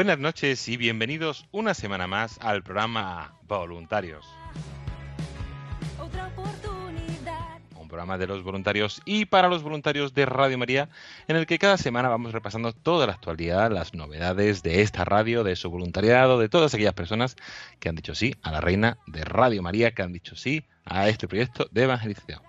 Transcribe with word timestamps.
Buenas 0.00 0.18
noches 0.18 0.66
y 0.66 0.78
bienvenidos 0.78 1.44
una 1.52 1.74
semana 1.74 2.06
más 2.06 2.38
al 2.40 2.62
programa 2.62 3.34
Voluntarios, 3.42 4.26
Otra 5.98 6.28
oportunidad. 6.28 7.58
un 7.76 7.86
programa 7.86 8.16
de 8.16 8.26
los 8.26 8.42
voluntarios 8.42 9.02
y 9.04 9.26
para 9.26 9.48
los 9.48 9.62
voluntarios 9.62 10.14
de 10.14 10.24
Radio 10.24 10.56
María, 10.56 10.88
en 11.28 11.36
el 11.36 11.44
que 11.44 11.58
cada 11.58 11.76
semana 11.76 12.08
vamos 12.08 12.32
repasando 12.32 12.72
toda 12.72 13.06
la 13.06 13.12
actualidad, 13.12 13.70
las 13.70 13.92
novedades 13.92 14.62
de 14.62 14.80
esta 14.80 15.04
radio, 15.04 15.44
de 15.44 15.54
su 15.54 15.68
voluntariado, 15.68 16.38
de 16.38 16.48
todas 16.48 16.72
aquellas 16.72 16.94
personas 16.94 17.36
que 17.78 17.90
han 17.90 17.96
dicho 17.96 18.14
sí 18.14 18.34
a 18.40 18.52
la 18.52 18.62
reina 18.62 18.96
de 19.06 19.22
Radio 19.22 19.60
María, 19.60 19.90
que 19.90 20.00
han 20.00 20.14
dicho 20.14 20.34
sí 20.34 20.64
a 20.86 21.10
este 21.10 21.28
proyecto 21.28 21.68
de 21.72 21.82
evangelización. 21.82 22.40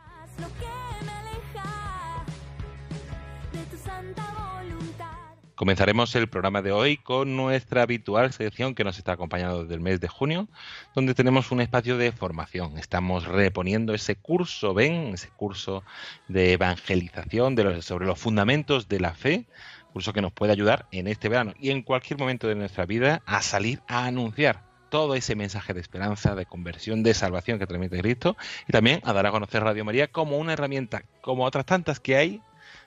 Comenzaremos 5.62 6.16
el 6.16 6.28
programa 6.28 6.64
de 6.64 6.72
hoy 6.72 6.98
con 6.98 7.36
nuestra 7.36 7.84
habitual 7.84 8.34
sección 8.34 8.74
que 8.74 8.84
nos 8.84 8.98
está 8.98 9.12
acompañando 9.12 9.62
desde 9.62 9.76
el 9.76 9.80
mes 9.80 10.00
de 10.02 10.08
junio, 10.08 10.48
donde 10.96 11.14
tenemos 11.14 11.52
un 11.52 11.62
espacio 11.62 12.00
de 12.00 12.12
formación. 12.12 12.80
Estamos 12.80 13.28
reponiendo 13.28 13.94
ese 13.94 14.16
curso, 14.16 14.74
ven, 14.74 15.14
ese 15.14 15.30
curso 15.30 15.84
de 16.28 16.54
evangelización 16.54 17.56
sobre 17.84 18.08
los 18.08 18.18
fundamentos 18.18 18.88
de 18.90 19.02
la 19.02 19.14
fe, 19.14 19.46
curso 19.94 20.14
que 20.14 20.24
nos 20.24 20.34
puede 20.34 20.52
ayudar 20.52 20.88
en 20.92 21.06
este 21.06 21.30
verano 21.30 21.54
y 21.60 21.70
en 21.70 21.84
cualquier 21.84 22.18
momento 22.18 22.48
de 22.48 22.56
nuestra 22.56 22.88
vida 22.88 23.22
a 23.28 23.44
salir 23.44 23.84
a 23.88 24.06
anunciar 24.06 24.64
todo 24.90 25.14
ese 25.14 25.36
mensaje 25.36 25.76
de 25.76 25.82
esperanza, 25.82 26.34
de 26.34 26.48
conversión, 26.48 27.04
de 27.04 27.14
salvación 27.14 27.60
que 27.60 27.68
transmite 27.68 28.02
Cristo 28.02 28.36
y 28.68 28.72
también 28.72 29.00
a 29.04 29.14
dar 29.14 29.28
a 29.28 29.32
conocer 29.32 29.62
Radio 29.62 29.86
María 29.86 30.08
como 30.08 30.40
una 30.40 30.54
herramienta, 30.54 31.04
como 31.22 31.46
otras 31.46 31.68
tantas 31.68 32.00
que 32.00 32.16
hay, 32.16 32.42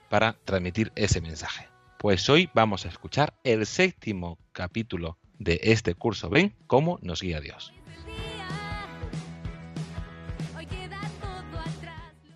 para 0.08 0.32
transmitir 0.44 0.90
ese 0.96 1.20
mensaje. 1.20 1.72
Pues 2.04 2.28
hoy 2.28 2.50
vamos 2.52 2.84
a 2.84 2.90
escuchar 2.90 3.32
el 3.44 3.64
séptimo 3.64 4.38
capítulo 4.52 5.16
de 5.38 5.58
este 5.62 5.94
curso. 5.94 6.28
Ven 6.28 6.54
cómo 6.66 6.98
nos 7.00 7.22
guía 7.22 7.40
Dios. 7.40 7.72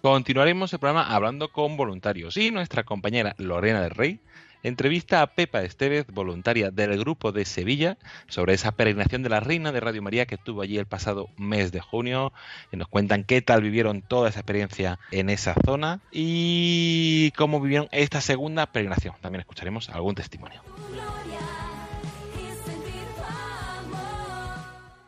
Continuaremos 0.00 0.72
el 0.72 0.78
programa 0.78 1.14
hablando 1.14 1.52
con 1.52 1.76
voluntarios 1.76 2.38
y 2.38 2.50
nuestra 2.50 2.84
compañera 2.84 3.34
Lorena 3.36 3.82
del 3.82 3.90
Rey 3.90 4.22
entrevista 4.62 5.22
a 5.22 5.26
Pepa 5.28 5.62
Estevez, 5.62 6.06
voluntaria 6.08 6.70
del 6.70 6.98
grupo 6.98 7.32
de 7.32 7.44
Sevilla, 7.44 7.98
sobre 8.26 8.54
esa 8.54 8.72
peregrinación 8.72 9.22
de 9.22 9.28
la 9.28 9.40
Reina 9.40 9.72
de 9.72 9.80
Radio 9.80 10.02
María 10.02 10.26
que 10.26 10.36
estuvo 10.36 10.62
allí 10.62 10.78
el 10.78 10.86
pasado 10.86 11.28
mes 11.36 11.72
de 11.72 11.80
junio. 11.80 12.32
Y 12.72 12.76
nos 12.76 12.88
cuentan 12.88 13.24
qué 13.24 13.42
tal 13.42 13.62
vivieron 13.62 14.02
toda 14.02 14.28
esa 14.28 14.40
experiencia 14.40 14.98
en 15.10 15.30
esa 15.30 15.54
zona 15.64 16.00
y 16.10 17.32
cómo 17.36 17.60
vivieron 17.60 17.88
esta 17.92 18.20
segunda 18.20 18.66
peregrinación. 18.66 19.14
También 19.20 19.40
escucharemos 19.40 19.88
algún 19.90 20.14
testimonio. 20.14 20.62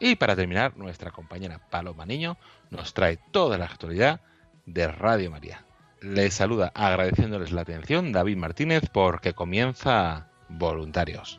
Y 0.00 0.16
para 0.16 0.34
terminar, 0.34 0.76
nuestra 0.78 1.10
compañera 1.10 1.58
Paloma 1.58 2.06
Niño 2.06 2.38
nos 2.70 2.94
trae 2.94 3.18
toda 3.30 3.58
la 3.58 3.66
actualidad 3.66 4.20
de 4.64 4.88
Radio 4.88 5.30
María. 5.30 5.64
Les 6.02 6.32
saluda 6.32 6.72
agradeciéndoles 6.74 7.52
la 7.52 7.60
atención 7.60 8.10
David 8.10 8.38
Martínez 8.38 8.84
porque 8.90 9.34
comienza 9.34 10.28
Voluntarios. 10.48 11.38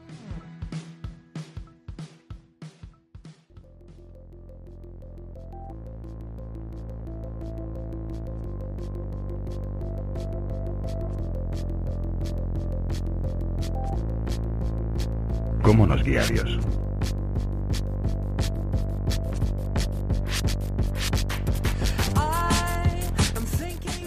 ¿Cómo 15.63 15.87
nos 15.87 16.03
guía? 16.03 16.23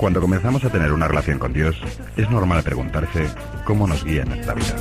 Cuando 0.04 0.20
comenzamos 0.20 0.62
a 0.62 0.68
tener 0.68 0.92
una 0.92 1.08
relación 1.08 1.38
con 1.38 1.54
Dios, 1.54 1.80
es 2.18 2.28
normal 2.28 2.62
preguntarse 2.62 3.26
cómo 3.64 3.86
nos 3.86 4.04
guía 4.04 4.20
en 4.20 4.28
nuestra 4.28 4.52
vida. 4.52 4.76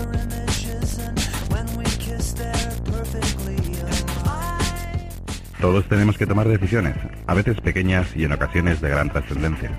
Todos 5.62 5.88
tenemos 5.88 6.18
que 6.18 6.28
tomar 6.28 6.50
decisiones, 6.50 6.98
a 7.26 7.34
veces 7.36 7.62
pequeñas 7.62 8.14
y 8.18 8.26
en 8.26 8.34
ocasiones 8.34 8.82
de 8.82 8.90
gran 8.90 9.12
trascendencia. 9.12 9.72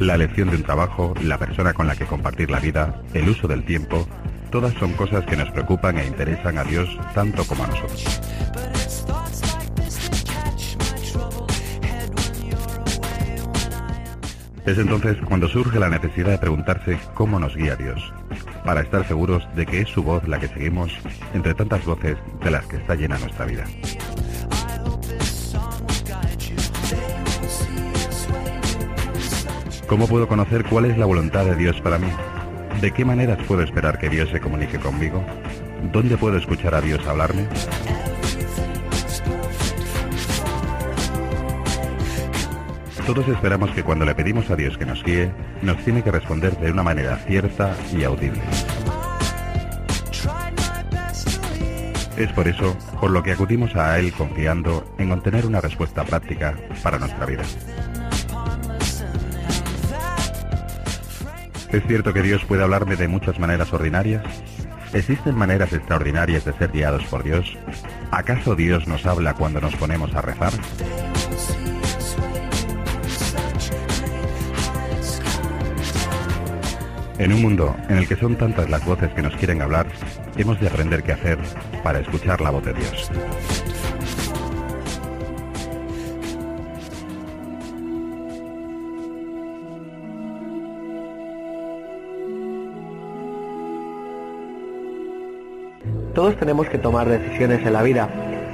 La 0.00 0.16
elección 0.16 0.50
de 0.50 0.56
un 0.56 0.64
trabajo, 0.64 1.14
la 1.22 1.38
persona 1.38 1.74
con 1.74 1.86
la 1.86 1.94
que 1.94 2.04
compartir 2.04 2.50
la 2.50 2.58
vida, 2.58 3.00
el 3.14 3.28
uso 3.28 3.46
del 3.46 3.64
tiempo, 3.64 4.04
todas 4.50 4.74
son 4.80 4.94
cosas 4.94 5.24
que 5.26 5.36
nos 5.36 5.48
preocupan 5.52 5.96
e 5.98 6.08
interesan 6.08 6.58
a 6.58 6.64
Dios 6.64 6.88
tanto 7.14 7.44
como 7.44 7.62
a 7.62 7.68
nosotros. 7.68 8.20
Es 14.68 14.76
entonces 14.76 15.16
cuando 15.24 15.48
surge 15.48 15.78
la 15.78 15.88
necesidad 15.88 16.32
de 16.32 16.36
preguntarse 16.36 16.98
cómo 17.14 17.40
nos 17.40 17.56
guía 17.56 17.74
Dios, 17.74 18.12
para 18.66 18.82
estar 18.82 19.08
seguros 19.08 19.42
de 19.56 19.64
que 19.64 19.80
es 19.80 19.88
su 19.88 20.02
voz 20.02 20.28
la 20.28 20.38
que 20.38 20.46
seguimos 20.46 20.92
entre 21.32 21.54
tantas 21.54 21.86
voces 21.86 22.18
de 22.44 22.50
las 22.50 22.66
que 22.66 22.76
está 22.76 22.94
llena 22.94 23.16
nuestra 23.16 23.46
vida. 23.46 23.64
¿Cómo 29.86 30.06
puedo 30.06 30.28
conocer 30.28 30.66
cuál 30.66 30.84
es 30.84 30.98
la 30.98 31.06
voluntad 31.06 31.46
de 31.46 31.56
Dios 31.56 31.80
para 31.80 31.98
mí? 31.98 32.08
¿De 32.82 32.92
qué 32.92 33.06
maneras 33.06 33.38
puedo 33.48 33.62
esperar 33.62 33.98
que 33.98 34.10
Dios 34.10 34.28
se 34.28 34.38
comunique 34.38 34.78
conmigo? 34.78 35.24
¿Dónde 35.94 36.18
puedo 36.18 36.36
escuchar 36.36 36.74
a 36.74 36.82
Dios 36.82 37.06
hablarme? 37.06 37.48
Todos 43.08 43.26
esperamos 43.28 43.70
que 43.70 43.82
cuando 43.82 44.04
le 44.04 44.14
pedimos 44.14 44.50
a 44.50 44.54
Dios 44.54 44.76
que 44.76 44.84
nos 44.84 45.02
guíe, 45.02 45.30
nos 45.62 45.78
tiene 45.78 46.02
que 46.02 46.10
responder 46.10 46.54
de 46.58 46.70
una 46.70 46.82
manera 46.82 47.16
cierta 47.16 47.74
y 47.90 48.04
audible. 48.04 48.42
Es 52.18 52.30
por 52.34 52.46
eso 52.46 52.76
por 53.00 53.10
lo 53.10 53.22
que 53.22 53.32
acudimos 53.32 53.74
a 53.76 53.98
Él 53.98 54.12
confiando 54.12 54.84
en 54.98 55.10
obtener 55.10 55.46
una 55.46 55.62
respuesta 55.62 56.04
práctica 56.04 56.54
para 56.82 56.98
nuestra 56.98 57.24
vida. 57.24 57.44
¿Es 61.72 61.82
cierto 61.86 62.12
que 62.12 62.20
Dios 62.20 62.44
puede 62.44 62.62
hablarme 62.62 62.96
de 62.96 63.08
muchas 63.08 63.38
maneras 63.38 63.72
ordinarias? 63.72 64.22
¿Existen 64.92 65.34
maneras 65.34 65.72
extraordinarias 65.72 66.44
de 66.44 66.52
ser 66.52 66.72
guiados 66.72 67.04
por 67.04 67.24
Dios? 67.24 67.56
¿Acaso 68.10 68.54
Dios 68.54 68.86
nos 68.86 69.06
habla 69.06 69.32
cuando 69.32 69.62
nos 69.62 69.74
ponemos 69.76 70.14
a 70.14 70.20
rezar? 70.20 70.52
En 77.18 77.32
un 77.32 77.42
mundo 77.42 77.74
en 77.88 77.98
el 77.98 78.06
que 78.06 78.14
son 78.14 78.36
tantas 78.36 78.70
las 78.70 78.84
voces 78.86 79.12
que 79.12 79.22
nos 79.22 79.34
quieren 79.34 79.60
hablar, 79.60 79.88
hemos 80.36 80.60
de 80.60 80.68
aprender 80.68 81.02
qué 81.02 81.12
hacer 81.12 81.36
para 81.82 81.98
escuchar 81.98 82.40
la 82.40 82.50
voz 82.50 82.64
de 82.64 82.74
Dios. 82.74 83.10
Todos 96.14 96.36
tenemos 96.36 96.68
que 96.68 96.78
tomar 96.78 97.08
decisiones 97.08 97.66
en 97.66 97.72
la 97.72 97.82
vida. 97.82 98.08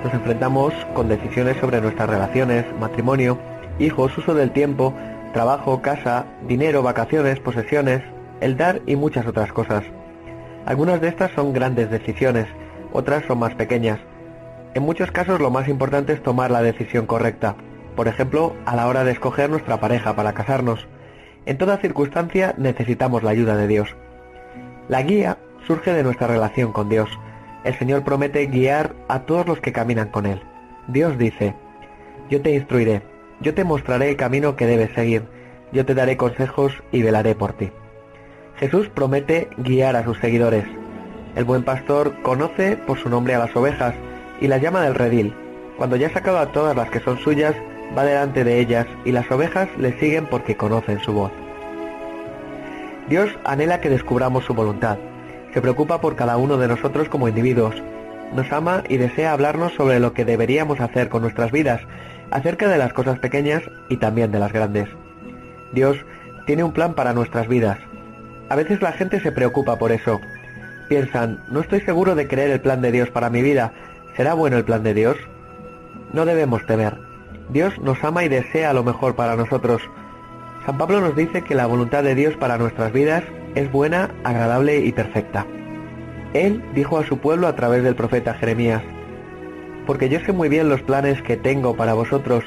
Nos 0.04 0.14
enfrentamos 0.14 0.72
con 0.94 1.08
decisiones 1.08 1.58
sobre 1.58 1.82
nuestras 1.82 2.08
relaciones, 2.08 2.64
matrimonio, 2.80 3.38
hijos, 3.78 4.16
uso 4.16 4.34
del 4.34 4.52
tiempo, 4.52 4.94
trabajo, 5.34 5.82
casa, 5.82 6.24
dinero, 6.46 6.82
vacaciones, 6.82 7.40
posesiones, 7.40 8.02
el 8.40 8.56
dar 8.56 8.80
y 8.86 8.96
muchas 8.96 9.26
otras 9.26 9.52
cosas. 9.52 9.84
Algunas 10.66 11.00
de 11.00 11.08
estas 11.08 11.30
son 11.32 11.52
grandes 11.52 11.90
decisiones, 11.90 12.46
otras 12.92 13.24
son 13.26 13.38
más 13.38 13.54
pequeñas. 13.54 14.00
En 14.74 14.82
muchos 14.82 15.10
casos 15.10 15.40
lo 15.40 15.50
más 15.50 15.68
importante 15.68 16.12
es 16.12 16.22
tomar 16.22 16.50
la 16.50 16.62
decisión 16.62 17.06
correcta. 17.06 17.56
Por 17.96 18.08
ejemplo, 18.08 18.56
a 18.66 18.74
la 18.74 18.88
hora 18.88 19.04
de 19.04 19.12
escoger 19.12 19.50
nuestra 19.50 19.78
pareja 19.78 20.16
para 20.16 20.32
casarnos. 20.32 20.86
En 21.46 21.58
toda 21.58 21.78
circunstancia 21.78 22.54
necesitamos 22.58 23.22
la 23.22 23.30
ayuda 23.30 23.56
de 23.56 23.68
Dios. 23.68 23.94
La 24.88 25.02
guía 25.02 25.38
surge 25.66 25.92
de 25.92 26.02
nuestra 26.02 26.26
relación 26.26 26.72
con 26.72 26.88
Dios. 26.88 27.08
El 27.64 27.74
Señor 27.78 28.04
promete 28.04 28.46
guiar 28.46 28.94
a 29.08 29.20
todos 29.20 29.46
los 29.46 29.60
que 29.60 29.72
caminan 29.72 30.08
con 30.08 30.26
Él. 30.26 30.42
Dios 30.88 31.16
dice, 31.18 31.54
yo 32.30 32.42
te 32.42 32.54
instruiré, 32.54 33.02
yo 33.40 33.54
te 33.54 33.64
mostraré 33.64 34.10
el 34.10 34.16
camino 34.16 34.56
que 34.56 34.66
debes 34.66 34.92
seguir, 34.94 35.24
yo 35.72 35.86
te 35.86 35.94
daré 35.94 36.16
consejos 36.16 36.72
y 36.92 37.02
velaré 37.02 37.34
por 37.34 37.52
ti. 37.54 37.70
Jesús 38.58 38.88
promete 38.88 39.48
guiar 39.58 39.96
a 39.96 40.04
sus 40.04 40.18
seguidores. 40.18 40.64
El 41.34 41.44
buen 41.44 41.64
pastor 41.64 42.14
conoce 42.22 42.76
por 42.76 42.98
su 42.98 43.08
nombre 43.08 43.34
a 43.34 43.38
las 43.38 43.54
ovejas 43.56 43.94
y 44.40 44.46
las 44.46 44.62
llama 44.62 44.82
del 44.82 44.94
redil. 44.94 45.34
Cuando 45.76 45.96
ya 45.96 46.06
ha 46.06 46.12
sacado 46.12 46.38
a 46.38 46.52
todas 46.52 46.76
las 46.76 46.88
que 46.90 47.00
son 47.00 47.18
suyas, 47.18 47.56
va 47.96 48.04
delante 48.04 48.44
de 48.44 48.60
ellas 48.60 48.86
y 49.04 49.10
las 49.10 49.28
ovejas 49.30 49.68
le 49.78 49.98
siguen 49.98 50.26
porque 50.26 50.56
conocen 50.56 51.00
su 51.00 51.12
voz. 51.12 51.32
Dios 53.08 53.30
anhela 53.44 53.80
que 53.80 53.90
descubramos 53.90 54.44
su 54.44 54.54
voluntad. 54.54 54.98
Se 55.52 55.60
preocupa 55.60 56.00
por 56.00 56.14
cada 56.14 56.36
uno 56.36 56.56
de 56.56 56.68
nosotros 56.68 57.08
como 57.08 57.28
individuos. 57.28 57.74
Nos 58.34 58.50
ama 58.52 58.84
y 58.88 58.96
desea 58.96 59.32
hablarnos 59.32 59.72
sobre 59.74 59.98
lo 59.98 60.12
que 60.12 60.24
deberíamos 60.24 60.80
hacer 60.80 61.08
con 61.08 61.22
nuestras 61.22 61.52
vidas, 61.52 61.80
acerca 62.30 62.68
de 62.68 62.78
las 62.78 62.92
cosas 62.92 63.18
pequeñas 63.18 63.62
y 63.88 63.96
también 63.96 64.32
de 64.32 64.38
las 64.38 64.52
grandes. 64.52 64.88
Dios 65.72 65.98
tiene 66.46 66.64
un 66.64 66.72
plan 66.72 66.94
para 66.94 67.12
nuestras 67.12 67.48
vidas. 67.48 67.78
A 68.48 68.56
veces 68.56 68.82
la 68.82 68.92
gente 68.92 69.20
se 69.20 69.32
preocupa 69.32 69.76
por 69.76 69.92
eso. 69.92 70.20
Piensan, 70.88 71.42
no 71.50 71.60
estoy 71.60 71.80
seguro 71.80 72.14
de 72.14 72.28
creer 72.28 72.50
el 72.50 72.60
plan 72.60 72.82
de 72.82 72.92
Dios 72.92 73.10
para 73.10 73.30
mi 73.30 73.42
vida. 73.42 73.72
¿Será 74.16 74.34
bueno 74.34 74.56
el 74.56 74.64
plan 74.64 74.82
de 74.82 74.94
Dios? 74.94 75.16
No 76.12 76.24
debemos 76.24 76.64
temer. 76.66 76.98
Dios 77.50 77.78
nos 77.80 78.02
ama 78.04 78.24
y 78.24 78.28
desea 78.28 78.72
lo 78.72 78.84
mejor 78.84 79.16
para 79.16 79.36
nosotros. 79.36 79.82
San 80.66 80.78
Pablo 80.78 81.00
nos 81.00 81.16
dice 81.16 81.42
que 81.42 81.54
la 81.54 81.66
voluntad 81.66 82.02
de 82.02 82.14
Dios 82.14 82.36
para 82.36 82.58
nuestras 82.58 82.92
vidas 82.92 83.24
es 83.54 83.70
buena, 83.70 84.10
agradable 84.24 84.78
y 84.78 84.92
perfecta. 84.92 85.46
Él 86.32 86.62
dijo 86.74 86.98
a 86.98 87.06
su 87.06 87.18
pueblo 87.18 87.46
a 87.46 87.54
través 87.54 87.82
del 87.82 87.94
profeta 87.94 88.34
Jeremías, 88.34 88.82
porque 89.86 90.08
yo 90.08 90.20
sé 90.20 90.32
muy 90.32 90.48
bien 90.48 90.68
los 90.68 90.82
planes 90.82 91.20
que 91.22 91.36
tengo 91.36 91.76
para 91.76 91.94
vosotros, 91.94 92.44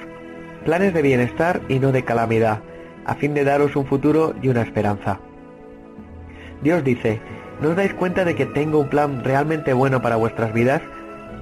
planes 0.65 0.93
de 0.93 1.01
bienestar 1.01 1.61
y 1.69 1.79
no 1.79 1.91
de 1.91 2.03
calamidad, 2.03 2.61
a 3.05 3.15
fin 3.15 3.33
de 3.33 3.43
daros 3.43 3.75
un 3.75 3.85
futuro 3.85 4.33
y 4.41 4.49
una 4.49 4.63
esperanza. 4.63 5.19
Dios 6.61 6.83
dice, 6.83 7.21
¿no 7.61 7.69
os 7.69 7.75
dais 7.75 7.93
cuenta 7.93 8.25
de 8.25 8.35
que 8.35 8.45
tengo 8.45 8.79
un 8.79 8.89
plan 8.89 9.23
realmente 9.23 9.73
bueno 9.73 10.01
para 10.01 10.15
vuestras 10.15 10.53
vidas? 10.53 10.81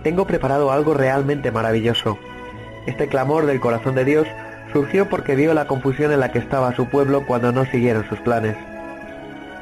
Tengo 0.04 0.26
preparado 0.28 0.72
algo 0.72 0.94
realmente 0.94 1.52
maravilloso. 1.52 2.18
Este 2.86 3.08
clamor 3.08 3.46
del 3.46 3.60
corazón 3.60 3.96
de 3.96 4.06
Dios 4.06 4.28
surgió 4.74 5.08
porque 5.10 5.36
vio 5.36 5.54
la 5.54 5.68
confusión 5.68 6.12
en 6.12 6.20
la 6.20 6.32
que 6.32 6.40
estaba 6.40 6.76
su 6.76 6.90
pueblo 6.90 7.26
cuando 7.26 7.52
no 7.52 7.66
siguieron 7.66 8.08
sus 8.10 8.20
planes. 8.20 8.58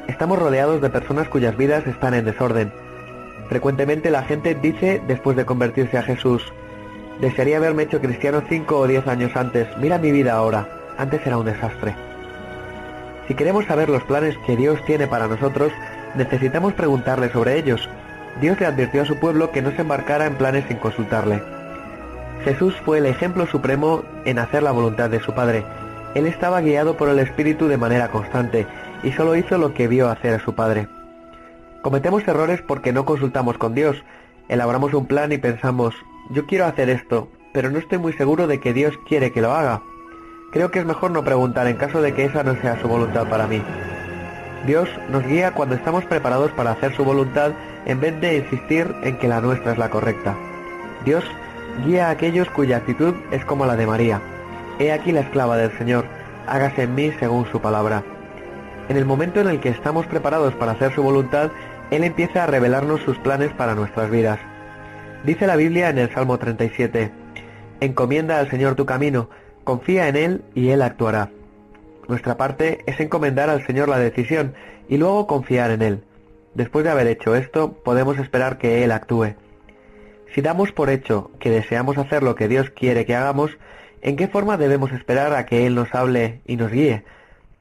Estamos 0.08 0.38
rodeados 0.38 0.82
de 0.82 0.90
personas 0.90 1.28
cuyas 1.28 1.56
vidas 1.56 1.86
están 1.86 2.14
en 2.14 2.24
desorden. 2.24 2.72
Frecuentemente 3.48 4.10
la 4.10 4.22
gente 4.22 4.54
dice 4.54 5.00
después 5.06 5.36
de 5.36 5.44
convertirse 5.46 5.96
a 5.98 6.02
Jesús, 6.02 6.52
desearía 7.20 7.58
haberme 7.58 7.84
hecho 7.84 8.00
cristiano 8.00 8.42
cinco 8.48 8.78
o 8.78 8.86
diez 8.86 9.06
años 9.06 9.36
antes, 9.36 9.68
mira 9.78 9.98
mi 9.98 10.10
vida 10.10 10.34
ahora, 10.34 10.68
antes 10.98 11.26
era 11.26 11.38
un 11.38 11.46
desastre. 11.46 11.94
Si 13.26 13.34
queremos 13.34 13.64
saber 13.64 13.88
los 13.88 14.04
planes 14.04 14.36
que 14.46 14.56
Dios 14.56 14.84
tiene 14.84 15.06
para 15.06 15.28
nosotros, 15.28 15.72
necesitamos 16.14 16.74
preguntarle 16.74 17.30
sobre 17.30 17.58
ellos. 17.58 17.88
Dios 18.40 18.58
le 18.60 18.66
advirtió 18.66 19.02
a 19.02 19.06
su 19.06 19.18
pueblo 19.18 19.50
que 19.50 19.62
no 19.62 19.70
se 19.70 19.82
embarcara 19.82 20.26
en 20.26 20.34
planes 20.34 20.64
sin 20.68 20.76
consultarle. 20.76 21.42
Jesús 22.44 22.74
fue 22.84 22.98
el 22.98 23.06
ejemplo 23.06 23.46
supremo 23.46 24.02
en 24.26 24.38
hacer 24.38 24.62
la 24.62 24.72
voluntad 24.72 25.08
de 25.08 25.20
su 25.20 25.32
Padre. 25.32 25.64
Él 26.14 26.26
estaba 26.26 26.60
guiado 26.60 26.96
por 26.96 27.08
el 27.08 27.18
Espíritu 27.18 27.68
de 27.68 27.78
manera 27.78 28.10
constante 28.10 28.66
y 29.02 29.12
solo 29.12 29.36
hizo 29.36 29.56
lo 29.56 29.72
que 29.72 29.88
vio 29.88 30.10
hacer 30.10 30.34
a 30.34 30.44
su 30.44 30.54
Padre. 30.54 30.88
Cometemos 31.80 32.26
errores 32.28 32.60
porque 32.60 32.92
no 32.92 33.04
consultamos 33.04 33.56
con 33.56 33.74
Dios. 33.74 34.04
Elaboramos 34.48 34.92
un 34.92 35.06
plan 35.06 35.32
y 35.32 35.38
pensamos, 35.38 35.94
yo 36.30 36.46
quiero 36.46 36.66
hacer 36.66 36.90
esto, 36.90 37.28
pero 37.52 37.70
no 37.70 37.78
estoy 37.78 37.98
muy 37.98 38.12
seguro 38.12 38.46
de 38.46 38.60
que 38.60 38.74
Dios 38.74 38.94
quiere 39.08 39.32
que 39.32 39.40
lo 39.40 39.52
haga. 39.52 39.82
Creo 40.54 40.70
que 40.70 40.78
es 40.78 40.86
mejor 40.86 41.10
no 41.10 41.24
preguntar 41.24 41.66
en 41.66 41.76
caso 41.76 42.00
de 42.00 42.14
que 42.14 42.26
esa 42.26 42.44
no 42.44 42.54
sea 42.60 42.80
su 42.80 42.86
voluntad 42.86 43.28
para 43.28 43.48
mí. 43.48 43.60
Dios 44.64 44.88
nos 45.10 45.26
guía 45.26 45.50
cuando 45.50 45.74
estamos 45.74 46.04
preparados 46.04 46.52
para 46.52 46.70
hacer 46.70 46.94
su 46.94 47.04
voluntad 47.04 47.50
en 47.86 47.98
vez 47.98 48.18
de 48.20 48.36
insistir 48.36 48.94
en 49.02 49.18
que 49.18 49.26
la 49.26 49.40
nuestra 49.40 49.72
es 49.72 49.78
la 49.78 49.90
correcta. 49.90 50.36
Dios 51.04 51.24
guía 51.84 52.06
a 52.06 52.10
aquellos 52.10 52.48
cuya 52.50 52.76
actitud 52.76 53.14
es 53.32 53.44
como 53.44 53.66
la 53.66 53.74
de 53.74 53.88
María. 53.88 54.22
He 54.78 54.92
aquí 54.92 55.10
la 55.10 55.22
esclava 55.22 55.56
del 55.56 55.76
Señor, 55.76 56.04
hágase 56.46 56.84
en 56.84 56.94
mí 56.94 57.10
según 57.18 57.50
su 57.50 57.60
palabra. 57.60 58.04
En 58.88 58.96
el 58.96 59.04
momento 59.04 59.40
en 59.40 59.48
el 59.48 59.58
que 59.58 59.70
estamos 59.70 60.06
preparados 60.06 60.54
para 60.54 60.72
hacer 60.72 60.94
su 60.94 61.02
voluntad, 61.02 61.50
Él 61.90 62.04
empieza 62.04 62.44
a 62.44 62.46
revelarnos 62.46 63.00
sus 63.00 63.18
planes 63.18 63.52
para 63.54 63.74
nuestras 63.74 64.08
vidas. 64.08 64.38
Dice 65.24 65.48
la 65.48 65.56
Biblia 65.56 65.88
en 65.88 65.98
el 65.98 66.14
Salmo 66.14 66.38
37, 66.38 67.10
Encomienda 67.80 68.38
al 68.38 68.48
Señor 68.50 68.76
tu 68.76 68.86
camino, 68.86 69.28
confía 69.64 70.08
en 70.08 70.16
Él 70.16 70.44
y 70.54 70.68
Él 70.70 70.82
actuará. 70.82 71.30
Nuestra 72.08 72.36
parte 72.36 72.80
es 72.86 73.00
encomendar 73.00 73.50
al 73.50 73.66
Señor 73.66 73.88
la 73.88 73.98
decisión 73.98 74.54
y 74.88 74.98
luego 74.98 75.26
confiar 75.26 75.70
en 75.70 75.82
Él. 75.82 76.04
Después 76.54 76.84
de 76.84 76.90
haber 76.90 77.06
hecho 77.06 77.34
esto, 77.34 77.72
podemos 77.72 78.18
esperar 78.18 78.58
que 78.58 78.84
Él 78.84 78.92
actúe. 78.92 79.34
Si 80.34 80.40
damos 80.40 80.72
por 80.72 80.90
hecho 80.90 81.30
que 81.40 81.50
deseamos 81.50 81.98
hacer 81.98 82.22
lo 82.22 82.34
que 82.34 82.48
Dios 82.48 82.70
quiere 82.70 83.06
que 83.06 83.16
hagamos, 83.16 83.56
¿en 84.02 84.16
qué 84.16 84.28
forma 84.28 84.56
debemos 84.56 84.92
esperar 84.92 85.32
a 85.32 85.46
que 85.46 85.66
Él 85.66 85.74
nos 85.74 85.94
hable 85.94 86.40
y 86.46 86.56
nos 86.56 86.70
guíe? 86.70 87.04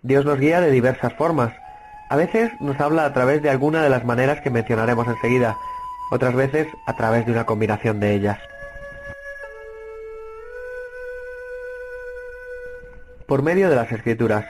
Dios 0.02 0.26
nos 0.26 0.40
guía 0.40 0.60
de 0.60 0.72
diversas 0.72 1.14
formas. 1.14 1.54
A 2.10 2.16
veces 2.16 2.52
nos 2.60 2.80
habla 2.80 3.06
a 3.06 3.14
través 3.14 3.42
de 3.42 3.50
alguna 3.50 3.82
de 3.82 3.90
las 3.90 4.06
maneras 4.06 4.42
que 4.42 4.50
mencionaremos 4.50 5.08
enseguida, 5.08 5.58
otras 6.12 6.36
veces 6.36 6.68
a 6.86 6.96
través 6.96 7.26
de 7.26 7.32
una 7.32 7.46
combinación 7.46 8.00
de 8.00 8.14
ellas. 8.14 8.40
Por 13.34 13.42
medio 13.42 13.68
de 13.68 13.76
las 13.76 13.92
escrituras. 13.92 14.46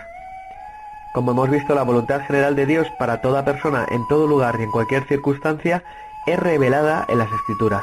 Como 1.13 1.31
hemos 1.31 1.49
visto, 1.49 1.73
la 1.73 1.83
voluntad 1.83 2.19
general 2.27 2.53
de 2.57 2.65
Dios 2.65 2.85
para 2.99 3.21
toda 3.21 3.45
persona 3.45 3.85
en 3.89 4.05
todo 4.09 4.27
lugar 4.27 4.57
y 4.59 4.63
en 4.63 4.71
cualquier 4.71 5.07
circunstancia 5.07 5.81
es 6.27 6.37
revelada 6.37 7.05
en 7.07 7.19
las 7.19 7.31
escrituras. 7.31 7.81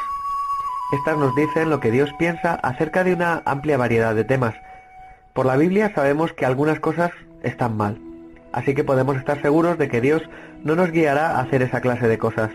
Estas 0.92 1.16
nos 1.16 1.34
dicen 1.34 1.70
lo 1.70 1.80
que 1.80 1.90
Dios 1.90 2.10
piensa 2.18 2.52
acerca 2.56 3.02
de 3.02 3.14
una 3.14 3.40
amplia 3.46 3.78
variedad 3.78 4.14
de 4.14 4.24
temas. 4.24 4.54
Por 5.32 5.46
la 5.46 5.56
Biblia 5.56 5.90
sabemos 5.94 6.34
que 6.34 6.44
algunas 6.44 6.80
cosas 6.80 7.12
están 7.42 7.78
mal, 7.78 7.98
así 8.52 8.74
que 8.74 8.84
podemos 8.84 9.16
estar 9.16 9.40
seguros 9.40 9.78
de 9.78 9.88
que 9.88 10.02
Dios 10.02 10.20
no 10.64 10.76
nos 10.76 10.90
guiará 10.90 11.30
a 11.30 11.40
hacer 11.40 11.62
esa 11.62 11.80
clase 11.80 12.08
de 12.08 12.18
cosas. 12.18 12.50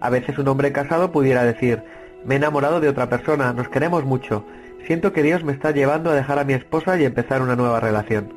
A 0.00 0.10
veces 0.10 0.36
un 0.36 0.48
hombre 0.48 0.72
casado 0.72 1.10
pudiera 1.10 1.42
decir, 1.42 1.82
me 2.22 2.34
he 2.34 2.36
enamorado 2.36 2.80
de 2.80 2.90
otra 2.90 3.08
persona, 3.08 3.54
nos 3.54 3.70
queremos 3.70 4.04
mucho, 4.04 4.44
siento 4.84 5.12
que 5.12 5.22
Dios 5.22 5.44
me 5.44 5.52
está 5.52 5.70
llevando 5.70 6.10
a 6.10 6.14
dejar 6.14 6.38
a 6.38 6.44
mi 6.44 6.52
esposa 6.52 6.98
y 6.98 7.04
empezar 7.04 7.42
una 7.42 7.56
nueva 7.56 7.80
relación. 7.80 8.32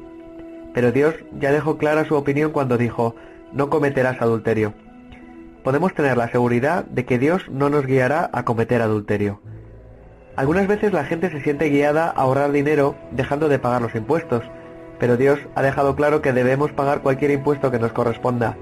Pero 0.74 0.92
Dios 0.92 1.16
ya 1.40 1.52
dejó 1.52 1.78
clara 1.78 2.06
su 2.06 2.16
opinión 2.16 2.52
cuando 2.52 2.78
dijo, 2.78 3.16
no 3.52 3.70
cometerás 3.70 4.22
adulterio. 4.22 4.74
Podemos 5.64 5.94
tener 5.94 6.18
la 6.18 6.30
seguridad 6.30 6.86
de 6.86 7.06
que 7.06 7.20
Dios 7.20 7.50
no 7.50 7.70
nos 7.70 7.86
guiará 7.86 8.30
a 8.32 8.44
cometer 8.44 8.82
adulterio. 8.82 9.42
Algunas 10.36 10.68
veces 10.68 10.94
la 10.94 11.04
gente 11.04 11.30
se 11.30 11.42
siente 11.42 11.70
guiada 11.70 12.06
a 12.06 12.22
ahorrar 12.22 12.52
dinero 12.52 12.96
dejando 13.12 13.50
de 13.50 13.60
pagar 13.60 13.82
los 13.82 13.94
impuestos, 13.96 14.44
pero 15.00 15.18
Dios 15.18 15.40
ha 15.56 15.62
dejado 15.62 15.96
claro 15.96 16.22
que 16.22 16.34
debemos 16.34 16.72
pagar 16.72 17.02
cualquier 17.02 17.32
impuesto 17.32 17.72
que 17.72 17.80
nos 17.80 17.92
corresponda. 17.92 18.56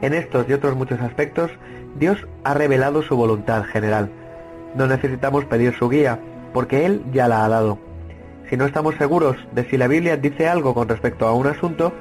En 0.00 0.14
estos 0.14 0.48
y 0.48 0.52
otros 0.52 0.74
muchos 0.74 1.00
aspectos, 1.00 1.50
Dios 1.98 2.26
ha 2.44 2.54
revelado 2.54 3.02
su 3.02 3.16
voluntad 3.16 3.64
general. 3.64 4.10
No 4.74 4.86
necesitamos 4.86 5.44
pedir 5.44 5.74
su 5.74 5.88
guía, 5.88 6.18
porque 6.52 6.86
Él 6.86 7.02
ya 7.12 7.28
la 7.28 7.44
ha 7.44 7.48
dado. 7.48 7.78
Si 8.48 8.56
no 8.56 8.66
estamos 8.66 8.94
seguros 8.96 9.36
de 9.52 9.64
si 9.64 9.76
la 9.78 9.88
Biblia 9.88 10.16
dice 10.16 10.48
algo 10.48 10.74
con 10.74 10.88
respecto 10.88 11.26
a 11.26 11.32
un 11.32 11.46
asunto, 11.46 11.92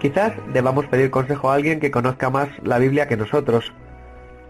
quizás 0.00 0.32
debamos 0.52 0.86
pedir 0.86 1.10
consejo 1.10 1.50
a 1.50 1.54
alguien 1.54 1.78
que 1.78 1.90
conozca 1.90 2.28
más 2.28 2.48
la 2.64 2.78
Biblia 2.78 3.06
que 3.06 3.16
nosotros. 3.16 3.72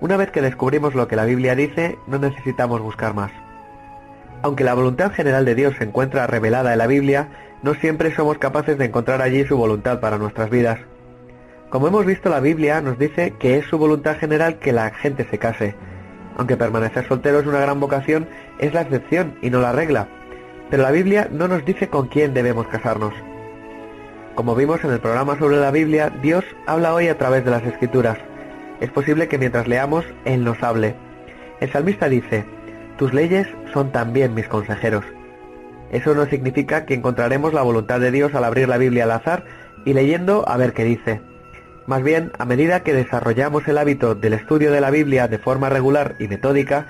Una 0.01 0.17
vez 0.17 0.31
que 0.31 0.41
descubrimos 0.41 0.95
lo 0.95 1.09
que 1.09 1.17
la 1.17 1.27
Biblia 1.27 1.55
dice, 1.55 1.99
no 2.07 2.19
necesitamos 2.19 2.81
buscar 2.81 3.15
más. 3.15 3.33
Aunque 4.43 4.65
la 4.65 4.75
voluntad 4.75 5.13
general 5.13 5.45
de 5.45 5.55
Dios 5.55 5.75
se 5.79 5.85
encuentra 5.85 6.27
revelada 6.27 6.73
en 6.73 6.79
la 6.79 6.87
Biblia, 6.87 7.29
no 7.63 7.75
siempre 7.75 8.15
somos 8.15 8.39
capaces 8.39 8.77
de 8.77 8.87
encontrar 8.87 9.23
allí 9.23 9.45
su 9.45 9.57
voluntad 9.57 10.01
para 10.01 10.19
nuestras 10.19 10.51
vidas. 10.51 10.81
Como 11.71 11.87
hemos 11.87 12.05
visto, 12.05 12.29
la 12.29 12.41
Biblia 12.41 12.81
nos 12.81 12.99
dice 12.99 13.35
que 13.39 13.59
es 13.59 13.67
su 13.67 13.79
voluntad 13.79 14.17
general 14.17 14.59
que 14.59 14.73
la 14.73 14.91
gente 14.91 15.27
se 15.31 15.39
case. 15.39 15.75
Aunque 16.37 16.57
permanecer 16.57 17.07
soltero 17.07 17.41
es 17.41 17.47
una 17.47 17.61
gran 17.61 17.81
vocación, 17.81 18.27
es 18.59 18.73
la 18.75 18.83
excepción 18.83 19.35
y 19.43 19.51
no 19.51 19.61
la 19.61 19.73
regla. 19.73 20.09
Pero 20.71 20.83
la 20.83 20.91
Biblia 20.91 21.29
no 21.31 21.49
nos 21.49 21.65
dice 21.65 21.89
con 21.89 22.09
quién 22.09 22.35
debemos 22.35 22.67
casarnos. 22.69 23.15
Como 24.35 24.55
vimos 24.55 24.83
en 24.85 24.93
el 24.93 25.01
programa 25.01 25.39
sobre 25.39 25.59
la 25.59 25.71
Biblia, 25.71 26.11
Dios 26.23 26.45
habla 26.67 26.95
hoy 26.95 27.09
a 27.09 27.19
través 27.19 27.45
de 27.45 27.51
las 27.51 27.65
Escrituras. 27.65 28.17
Es 28.81 28.91
posible 28.91 29.29
que 29.29 29.39
mientras 29.39 29.69
leamos, 29.69 30.07
Él 30.25 30.43
nos 30.45 30.63
hable. 30.63 30.95
El 31.61 31.71
salmista 31.71 32.09
dice, 32.09 32.47
Tus 32.97 33.13
leyes 33.13 33.47
son 33.73 33.93
también 33.93 34.35
mis 34.35 34.49
consejeros. 34.49 35.05
Eso 35.91 36.15
no 36.15 36.25
significa 36.25 36.87
que 36.87 36.95
encontraremos 36.95 37.53
la 37.53 37.63
voluntad 37.63 38.01
de 38.01 38.11
Dios 38.11 38.35
al 38.35 38.45
abrir 38.45 38.69
la 38.69 38.79
Biblia 38.79 39.05
al 39.05 39.11
azar 39.11 39.45
y 39.85 39.93
leyendo 39.93 40.49
a 40.49 40.57
ver 40.57 40.73
qué 40.73 40.85
dice. 40.85 41.21
Más 41.87 42.03
bien, 42.03 42.31
a 42.39 42.45
medida 42.45 42.85
que 42.85 42.93
desarrollamos 42.93 43.67
el 43.67 43.77
hábito 43.77 44.15
del 44.15 44.35
estudio 44.35 44.71
de 44.71 44.81
la 44.81 44.91
Biblia 44.91 45.27
de 45.27 45.39
forma 45.39 45.69
regular 45.69 46.15
y 46.21 46.29
metódica, 46.29 46.87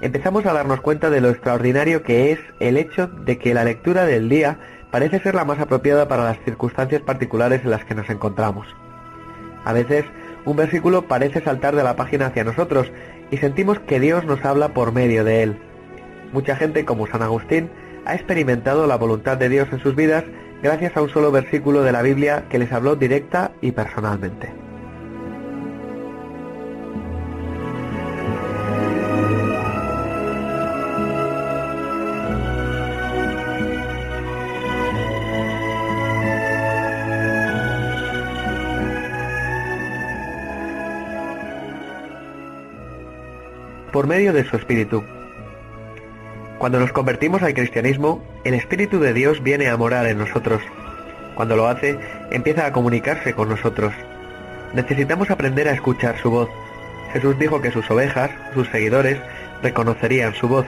empezamos 0.00 0.46
a 0.46 0.52
darnos 0.52 0.80
cuenta 0.80 1.10
de 1.10 1.20
lo 1.20 1.30
extraordinario 1.30 2.04
que 2.04 2.30
es 2.30 2.38
el 2.60 2.76
hecho 2.76 3.08
de 3.08 3.38
que 3.38 3.54
la 3.54 3.64
lectura 3.64 4.04
del 4.06 4.28
día 4.28 4.58
parece 4.92 5.18
ser 5.18 5.34
la 5.34 5.44
más 5.44 5.58
apropiada 5.58 6.06
para 6.06 6.22
las 6.22 6.38
circunstancias 6.44 7.02
particulares 7.02 7.62
en 7.64 7.70
las 7.70 7.84
que 7.84 7.96
nos 7.96 8.08
encontramos. 8.08 8.68
A 9.64 9.72
veces, 9.72 10.04
un 10.44 10.56
versículo 10.56 11.08
parece 11.08 11.40
saltar 11.42 11.74
de 11.74 11.82
la 11.82 11.96
página 11.96 12.26
hacia 12.26 12.44
nosotros 12.44 12.92
y 13.32 13.38
sentimos 13.38 13.80
que 13.80 13.98
Dios 13.98 14.24
nos 14.26 14.44
habla 14.44 14.68
por 14.68 14.92
medio 14.92 15.24
de 15.24 15.42
él. 15.42 15.56
Mucha 16.32 16.54
gente, 16.54 16.84
como 16.84 17.08
San 17.08 17.22
Agustín, 17.22 17.68
ha 18.04 18.14
experimentado 18.14 18.86
la 18.86 18.96
voluntad 18.96 19.36
de 19.38 19.48
Dios 19.48 19.66
en 19.72 19.80
sus 19.80 19.96
vidas 19.96 20.22
gracias 20.62 20.96
a 20.96 21.02
un 21.02 21.08
solo 21.08 21.30
versículo 21.30 21.82
de 21.82 21.92
la 21.92 22.02
Biblia 22.02 22.44
que 22.48 22.58
les 22.58 22.72
habló 22.72 22.96
directa 22.96 23.52
y 23.60 23.72
personalmente. 23.72 24.66
por 43.96 44.06
medio 44.06 44.34
de 44.34 44.44
su 44.44 44.56
Espíritu. 44.56 45.02
Cuando 46.58 46.80
nos 46.80 46.92
convertimos 46.92 47.42
al 47.42 47.52
cristianismo, 47.52 48.22
el 48.44 48.54
Espíritu 48.54 48.98
de 48.98 49.12
Dios 49.12 49.42
viene 49.42 49.68
a 49.68 49.76
morar 49.76 50.06
en 50.06 50.16
nosotros. 50.16 50.62
Cuando 51.34 51.54
lo 51.54 51.68
hace, 51.68 51.98
empieza 52.30 52.64
a 52.64 52.72
comunicarse 52.72 53.34
con 53.34 53.50
nosotros. 53.50 53.92
Necesitamos 54.72 55.30
aprender 55.30 55.68
a 55.68 55.72
escuchar 55.72 56.18
su 56.18 56.30
voz. 56.30 56.48
Jesús 57.12 57.38
dijo 57.38 57.60
que 57.60 57.70
sus 57.70 57.90
ovejas, 57.90 58.30
sus 58.54 58.68
seguidores, 58.68 59.18
reconocerían 59.62 60.34
su 60.34 60.48
voz. 60.48 60.66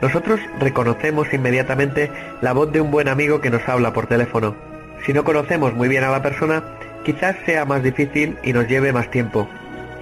Nosotros 0.00 0.40
reconocemos 0.58 1.32
inmediatamente 1.32 2.10
la 2.40 2.54
voz 2.54 2.72
de 2.72 2.80
un 2.80 2.90
buen 2.90 3.08
amigo 3.08 3.42
que 3.42 3.50
nos 3.50 3.68
habla 3.68 3.92
por 3.92 4.06
teléfono. 4.06 4.56
Si 5.04 5.12
no 5.12 5.24
conocemos 5.24 5.74
muy 5.74 5.88
bien 5.88 6.04
a 6.04 6.10
la 6.10 6.22
persona, 6.22 6.62
quizás 7.04 7.36
sea 7.44 7.66
más 7.66 7.82
difícil 7.82 8.38
y 8.42 8.54
nos 8.54 8.66
lleve 8.66 8.94
más 8.94 9.10
tiempo. 9.10 9.46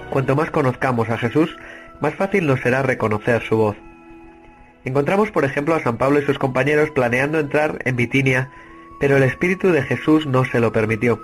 Cuanto 0.09 0.37
más 0.37 0.51
conozcamos 0.51 1.09
a 1.09 1.17
Jesús, 1.17 1.57
más 1.99 2.15
fácil 2.15 2.47
nos 2.47 2.61
será 2.61 2.81
reconocer 2.81 3.41
su 3.41 3.57
voz. 3.57 3.90
Encontramos, 4.83 5.29
por 5.31 5.45
ejemplo, 5.45 5.75
a 5.75 5.79
San 5.79 5.97
Pablo 5.97 6.19
y 6.19 6.25
sus 6.25 6.39
compañeros 6.39 6.89
planeando 6.91 7.39
entrar 7.39 7.79
en 7.85 7.95
Bitinia, 7.95 8.49
pero 8.99 9.17
el 9.17 9.23
Espíritu 9.23 9.71
de 9.71 9.83
Jesús 9.83 10.25
no 10.25 10.43
se 10.45 10.59
lo 10.59 10.71
permitió. 10.71 11.19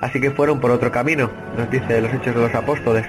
Así 0.00 0.20
que 0.20 0.30
fueron 0.30 0.60
por 0.60 0.70
otro 0.70 0.90
camino, 0.90 1.30
nos 1.56 1.70
dice 1.70 2.00
los 2.00 2.12
Hechos 2.12 2.34
de 2.34 2.40
los 2.40 2.54
Apóstoles. 2.54 3.06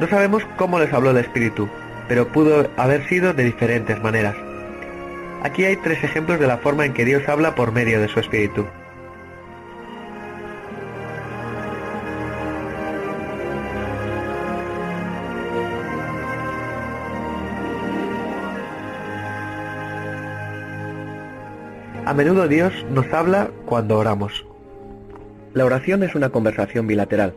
No 0.00 0.08
sabemos 0.08 0.42
cómo 0.56 0.78
les 0.78 0.92
habló 0.92 1.10
el 1.10 1.18
Espíritu, 1.18 1.68
pero 2.08 2.28
pudo 2.28 2.68
haber 2.76 3.06
sido 3.08 3.32
de 3.32 3.44
diferentes 3.44 4.02
maneras. 4.02 4.36
Aquí 5.42 5.64
hay 5.64 5.76
tres 5.76 6.02
ejemplos 6.02 6.40
de 6.40 6.46
la 6.46 6.58
forma 6.58 6.84
en 6.84 6.94
que 6.94 7.04
Dios 7.04 7.28
habla 7.28 7.54
por 7.54 7.72
medio 7.72 8.00
de 8.00 8.08
su 8.08 8.20
Espíritu. 8.20 8.66
A 22.06 22.12
menudo 22.12 22.48
Dios 22.48 22.74
nos 22.90 23.10
habla 23.14 23.50
cuando 23.64 23.96
oramos. 23.96 24.44
La 25.54 25.64
oración 25.64 26.02
es 26.02 26.14
una 26.14 26.28
conversación 26.28 26.86
bilateral. 26.86 27.34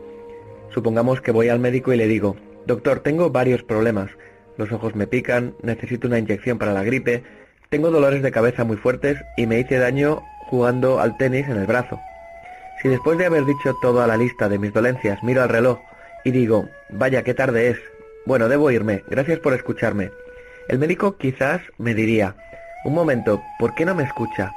Supongamos 0.74 1.22
que 1.22 1.30
voy 1.30 1.48
al 1.48 1.58
médico 1.58 1.94
y 1.94 1.96
le 1.96 2.06
digo, 2.06 2.36
doctor, 2.66 3.00
tengo 3.00 3.30
varios 3.30 3.62
problemas. 3.62 4.10
Los 4.58 4.70
ojos 4.70 4.94
me 4.94 5.06
pican, 5.06 5.54
necesito 5.62 6.06
una 6.06 6.18
inyección 6.18 6.58
para 6.58 6.74
la 6.74 6.82
gripe, 6.82 7.24
tengo 7.70 7.90
dolores 7.90 8.22
de 8.22 8.30
cabeza 8.30 8.64
muy 8.64 8.76
fuertes 8.76 9.16
y 9.38 9.46
me 9.46 9.58
hice 9.58 9.78
daño 9.78 10.22
jugando 10.50 11.00
al 11.00 11.16
tenis 11.16 11.48
en 11.48 11.56
el 11.56 11.66
brazo. 11.66 11.98
Si 12.82 12.88
después 12.88 13.16
de 13.16 13.24
haber 13.24 13.46
dicho 13.46 13.74
toda 13.80 14.06
la 14.06 14.18
lista 14.18 14.50
de 14.50 14.58
mis 14.58 14.74
dolencias 14.74 15.22
miro 15.22 15.42
al 15.42 15.48
reloj 15.48 15.78
y 16.24 16.30
digo, 16.30 16.68
vaya, 16.90 17.22
qué 17.22 17.32
tarde 17.32 17.70
es, 17.70 17.78
bueno, 18.26 18.50
debo 18.50 18.70
irme, 18.70 19.02
gracias 19.08 19.38
por 19.38 19.54
escucharme. 19.54 20.10
El 20.68 20.78
médico 20.78 21.16
quizás 21.16 21.62
me 21.78 21.94
diría, 21.94 22.36
un 22.84 22.94
momento, 22.94 23.42
¿por 23.58 23.74
qué 23.74 23.84
no 23.84 23.94
me 23.94 24.04
escucha? 24.04 24.52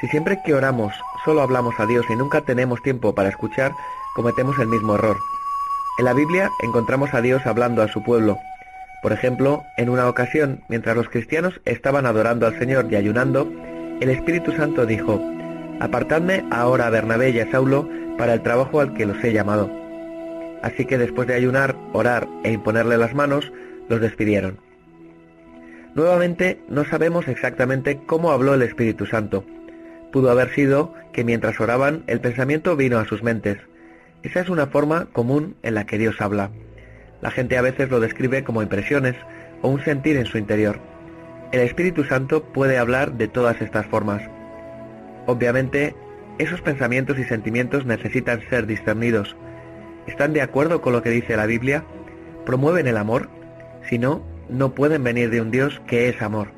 Si 0.00 0.08
siempre 0.08 0.40
que 0.44 0.54
oramos 0.54 0.92
solo 1.24 1.40
hablamos 1.40 1.78
a 1.78 1.86
Dios 1.86 2.04
y 2.10 2.16
nunca 2.16 2.40
tenemos 2.42 2.82
tiempo 2.82 3.14
para 3.14 3.28
escuchar, 3.28 3.72
cometemos 4.14 4.58
el 4.58 4.66
mismo 4.66 4.96
error. 4.96 5.16
En 5.98 6.04
la 6.04 6.12
Biblia 6.12 6.50
encontramos 6.62 7.14
a 7.14 7.20
Dios 7.20 7.46
hablando 7.46 7.82
a 7.82 7.88
su 7.88 8.02
pueblo. 8.02 8.38
Por 9.02 9.12
ejemplo, 9.12 9.62
en 9.76 9.88
una 9.88 10.08
ocasión, 10.08 10.62
mientras 10.68 10.96
los 10.96 11.08
cristianos 11.08 11.60
estaban 11.64 12.06
adorando 12.06 12.46
al 12.46 12.58
Señor 12.58 12.86
y 12.90 12.96
ayunando, 12.96 13.50
el 14.00 14.10
Espíritu 14.10 14.52
Santo 14.52 14.86
dijo, 14.86 15.20
Apartadme 15.80 16.44
ahora 16.50 16.86
a 16.86 16.90
Bernabé 16.90 17.30
y 17.30 17.40
a 17.40 17.50
Saulo 17.50 17.88
para 18.18 18.34
el 18.34 18.42
trabajo 18.42 18.80
al 18.80 18.94
que 18.94 19.06
los 19.06 19.22
he 19.22 19.32
llamado. 19.32 19.70
Así 20.62 20.84
que 20.86 20.98
después 20.98 21.28
de 21.28 21.34
ayunar, 21.34 21.76
orar 21.92 22.26
e 22.42 22.52
imponerle 22.52 22.96
las 22.96 23.14
manos, 23.14 23.52
los 23.88 24.00
despidieron. 24.00 24.63
Nuevamente, 25.94 26.60
no 26.68 26.84
sabemos 26.84 27.28
exactamente 27.28 28.00
cómo 28.04 28.32
habló 28.32 28.54
el 28.54 28.62
Espíritu 28.62 29.06
Santo. 29.06 29.44
Pudo 30.12 30.30
haber 30.30 30.52
sido 30.52 30.92
que 31.12 31.22
mientras 31.22 31.60
oraban 31.60 32.02
el 32.08 32.20
pensamiento 32.20 32.74
vino 32.74 32.98
a 32.98 33.04
sus 33.04 33.22
mentes. 33.22 33.58
Esa 34.24 34.40
es 34.40 34.48
una 34.48 34.66
forma 34.66 35.06
común 35.12 35.54
en 35.62 35.74
la 35.74 35.86
que 35.86 35.98
Dios 35.98 36.20
habla. 36.20 36.50
La 37.20 37.30
gente 37.30 37.56
a 37.56 37.62
veces 37.62 37.90
lo 37.90 38.00
describe 38.00 38.42
como 38.42 38.62
impresiones 38.62 39.14
o 39.62 39.68
un 39.68 39.84
sentir 39.84 40.16
en 40.16 40.26
su 40.26 40.36
interior. 40.36 40.80
El 41.52 41.60
Espíritu 41.60 42.02
Santo 42.02 42.42
puede 42.42 42.76
hablar 42.76 43.12
de 43.12 43.28
todas 43.28 43.60
estas 43.60 43.86
formas. 43.86 44.22
Obviamente, 45.26 45.94
esos 46.38 46.60
pensamientos 46.60 47.18
y 47.20 47.24
sentimientos 47.24 47.86
necesitan 47.86 48.42
ser 48.50 48.66
discernidos. 48.66 49.36
¿Están 50.08 50.32
de 50.32 50.42
acuerdo 50.42 50.80
con 50.80 50.92
lo 50.92 51.02
que 51.02 51.10
dice 51.10 51.36
la 51.36 51.46
Biblia? 51.46 51.84
¿Promueven 52.44 52.88
el 52.88 52.96
amor? 52.96 53.28
Si 53.88 53.98
no, 53.98 54.33
no 54.48 54.74
pueden 54.74 55.04
venir 55.04 55.30
de 55.30 55.40
un 55.40 55.50
Dios 55.50 55.80
que 55.86 56.08
es 56.08 56.20
amor. 56.22 56.48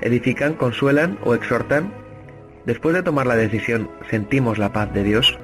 Edifican, 0.00 0.54
consuelan 0.54 1.18
o 1.24 1.34
exhortan. 1.34 1.92
Después 2.66 2.94
de 2.94 3.02
tomar 3.02 3.26
la 3.26 3.36
decisión, 3.36 3.90
¿sentimos 4.10 4.58
la 4.58 4.72
paz 4.72 4.92
de 4.92 5.04
Dios? 5.04 5.38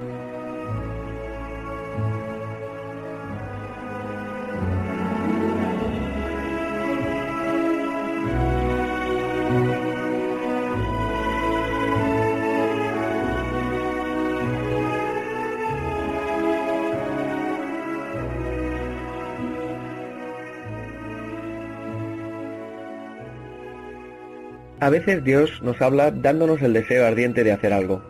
A 24.88 24.90
veces 24.90 25.22
Dios 25.22 25.60
nos 25.62 25.82
habla 25.82 26.10
dándonos 26.10 26.62
el 26.62 26.72
deseo 26.72 27.06
ardiente 27.06 27.44
de 27.44 27.52
hacer 27.52 27.74
algo. 27.74 28.00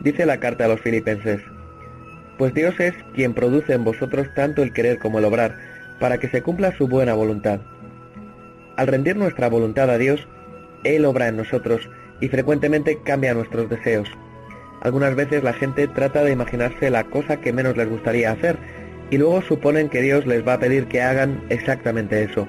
Dice 0.00 0.24
la 0.24 0.40
carta 0.40 0.64
a 0.64 0.68
los 0.68 0.80
filipenses, 0.80 1.42
pues 2.38 2.54
Dios 2.54 2.80
es 2.80 2.94
quien 3.12 3.34
produce 3.34 3.74
en 3.74 3.84
vosotros 3.84 4.26
tanto 4.34 4.62
el 4.62 4.72
querer 4.72 4.98
como 4.98 5.18
el 5.18 5.26
obrar, 5.26 5.58
para 6.00 6.16
que 6.16 6.30
se 6.30 6.40
cumpla 6.40 6.74
su 6.74 6.88
buena 6.88 7.12
voluntad. 7.12 7.60
Al 8.78 8.86
rendir 8.86 9.14
nuestra 9.16 9.50
voluntad 9.50 9.90
a 9.90 9.98
Dios, 9.98 10.26
Él 10.84 11.04
obra 11.04 11.28
en 11.28 11.36
nosotros 11.36 11.86
y 12.18 12.28
frecuentemente 12.28 13.00
cambia 13.04 13.34
nuestros 13.34 13.68
deseos. 13.68 14.08
Algunas 14.80 15.14
veces 15.14 15.44
la 15.44 15.52
gente 15.52 15.86
trata 15.86 16.24
de 16.24 16.32
imaginarse 16.32 16.88
la 16.88 17.04
cosa 17.04 17.42
que 17.42 17.52
menos 17.52 17.76
les 17.76 17.90
gustaría 17.90 18.30
hacer 18.30 18.56
y 19.10 19.18
luego 19.18 19.42
suponen 19.42 19.90
que 19.90 20.00
Dios 20.00 20.24
les 20.24 20.48
va 20.48 20.54
a 20.54 20.60
pedir 20.60 20.86
que 20.86 21.02
hagan 21.02 21.44
exactamente 21.50 22.22
eso. 22.22 22.48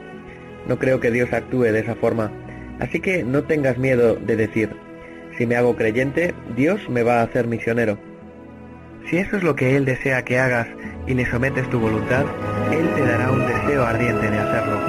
No 0.70 0.80
creo 0.80 1.02
que 1.02 1.12
Dios 1.12 1.34
actúe 1.34 1.64
de 1.64 1.80
esa 1.80 1.96
forma, 1.96 2.32
así 2.82 3.00
que 3.00 3.24
no 3.24 3.44
tengas 3.44 3.78
miedo 3.78 4.16
de 4.16 4.36
decir, 4.36 4.70
si 5.38 5.46
me 5.46 5.56
hago 5.56 5.76
creyente, 5.76 6.34
Dios 6.56 6.90
me 6.90 7.04
va 7.04 7.20
a 7.20 7.24
hacer 7.24 7.48
misionero. 7.48 7.98
Si 9.10 9.18
eso 9.18 9.38
es 9.38 9.44
lo 9.44 9.56
que 9.56 9.76
Él 9.76 9.86
desea 9.86 10.26
que 10.26 10.40
hagas 10.40 10.68
y 11.08 11.14
le 11.14 11.26
sometes 11.26 11.70
tu 11.70 11.80
voluntad, 11.80 12.26
Él 12.72 12.90
te 12.96 13.06
dará 13.06 13.32
un 13.32 13.46
deseo 13.46 13.86
ardiente 13.86 14.30
de 14.30 14.38
hacerlo. 14.38 14.80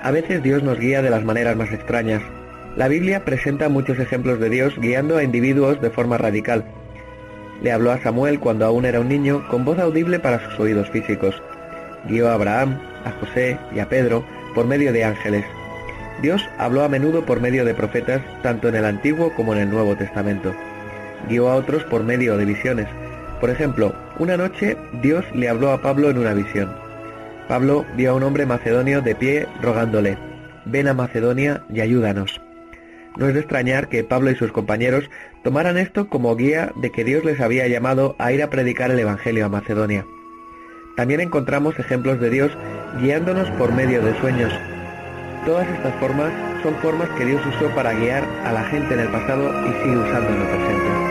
A 0.00 0.10
veces 0.10 0.42
Dios 0.42 0.62
nos 0.62 0.78
guía 0.78 1.02
de 1.02 1.10
las 1.10 1.24
maneras 1.24 1.56
más 1.56 1.72
extrañas. 1.72 2.22
La 2.76 2.88
Biblia 2.88 3.24
presenta 3.24 3.68
muchos 3.68 3.98
ejemplos 3.98 4.38
de 4.40 4.50
Dios 4.50 4.78
guiando 4.78 5.16
a 5.16 5.24
individuos 5.24 5.80
de 5.80 5.90
forma 5.90 6.16
radical. 6.18 6.64
Le 7.62 7.72
habló 7.72 7.90
a 7.90 8.00
Samuel 8.00 8.38
cuando 8.38 8.64
aún 8.64 8.84
era 8.84 9.00
un 9.00 9.08
niño 9.08 9.46
con 9.48 9.64
voz 9.64 9.78
audible 9.78 10.20
para 10.20 10.38
sus 10.44 10.60
oídos 10.60 10.88
físicos. 10.90 11.42
Guió 12.06 12.28
a 12.28 12.34
Abraham, 12.34 12.80
a 13.04 13.10
José 13.12 13.58
y 13.74 13.80
a 13.80 13.88
Pedro 13.88 14.24
por 14.54 14.66
medio 14.66 14.92
de 14.92 15.04
ángeles. 15.04 15.44
Dios 16.22 16.42
habló 16.58 16.82
a 16.82 16.88
menudo 16.88 17.24
por 17.24 17.40
medio 17.40 17.64
de 17.64 17.74
profetas 17.74 18.22
tanto 18.42 18.68
en 18.68 18.76
el 18.76 18.84
Antiguo 18.84 19.32
como 19.34 19.54
en 19.54 19.60
el 19.60 19.70
Nuevo 19.70 19.96
Testamento. 19.96 20.54
Guió 21.28 21.48
a 21.48 21.56
otros 21.56 21.84
por 21.84 22.04
medio 22.04 22.36
de 22.36 22.44
visiones. 22.44 22.86
Por 23.40 23.50
ejemplo, 23.50 23.94
una 24.18 24.36
noche 24.36 24.76
Dios 25.02 25.24
le 25.34 25.48
habló 25.48 25.70
a 25.72 25.80
Pablo 25.80 26.10
en 26.10 26.18
una 26.18 26.34
visión. 26.34 26.74
Pablo 27.48 27.86
vio 27.96 28.10
a 28.10 28.14
un 28.14 28.22
hombre 28.24 28.46
macedonio 28.46 29.00
de 29.00 29.14
pie 29.14 29.46
rogándole, 29.62 30.18
ven 30.66 30.86
a 30.86 30.94
Macedonia 30.94 31.62
y 31.72 31.80
ayúdanos. 31.80 32.40
No 33.16 33.26
es 33.26 33.34
de 33.34 33.40
extrañar 33.40 33.88
que 33.88 34.04
Pablo 34.04 34.30
y 34.30 34.36
sus 34.36 34.52
compañeros 34.52 35.10
tomaran 35.42 35.78
esto 35.78 36.08
como 36.08 36.34
guía 36.36 36.72
de 36.76 36.90
que 36.90 37.04
Dios 37.04 37.24
les 37.24 37.40
había 37.40 37.66
llamado 37.68 38.16
a 38.18 38.32
ir 38.32 38.42
a 38.42 38.50
predicar 38.50 38.90
el 38.90 38.98
Evangelio 38.98 39.46
a 39.46 39.48
Macedonia. 39.48 40.06
También 40.96 41.20
encontramos 41.20 41.78
ejemplos 41.78 42.20
de 42.20 42.30
Dios 42.30 42.52
guiándonos 43.00 43.48
por 43.52 43.72
medio 43.72 44.02
de 44.02 44.18
sueños. 44.20 44.52
Todas 45.46 45.68
estas 45.68 45.94
formas 46.00 46.32
son 46.62 46.74
formas 46.76 47.08
que 47.10 47.24
Dios 47.24 47.40
usó 47.46 47.68
para 47.74 47.92
guiar 47.92 48.24
a 48.44 48.52
la 48.52 48.64
gente 48.64 48.94
en 48.94 49.00
el 49.00 49.08
pasado 49.08 49.48
y 49.68 49.72
sigue 49.82 49.96
usando 49.96 50.28
en 50.28 50.40
el 50.40 50.48
presente. 50.48 51.07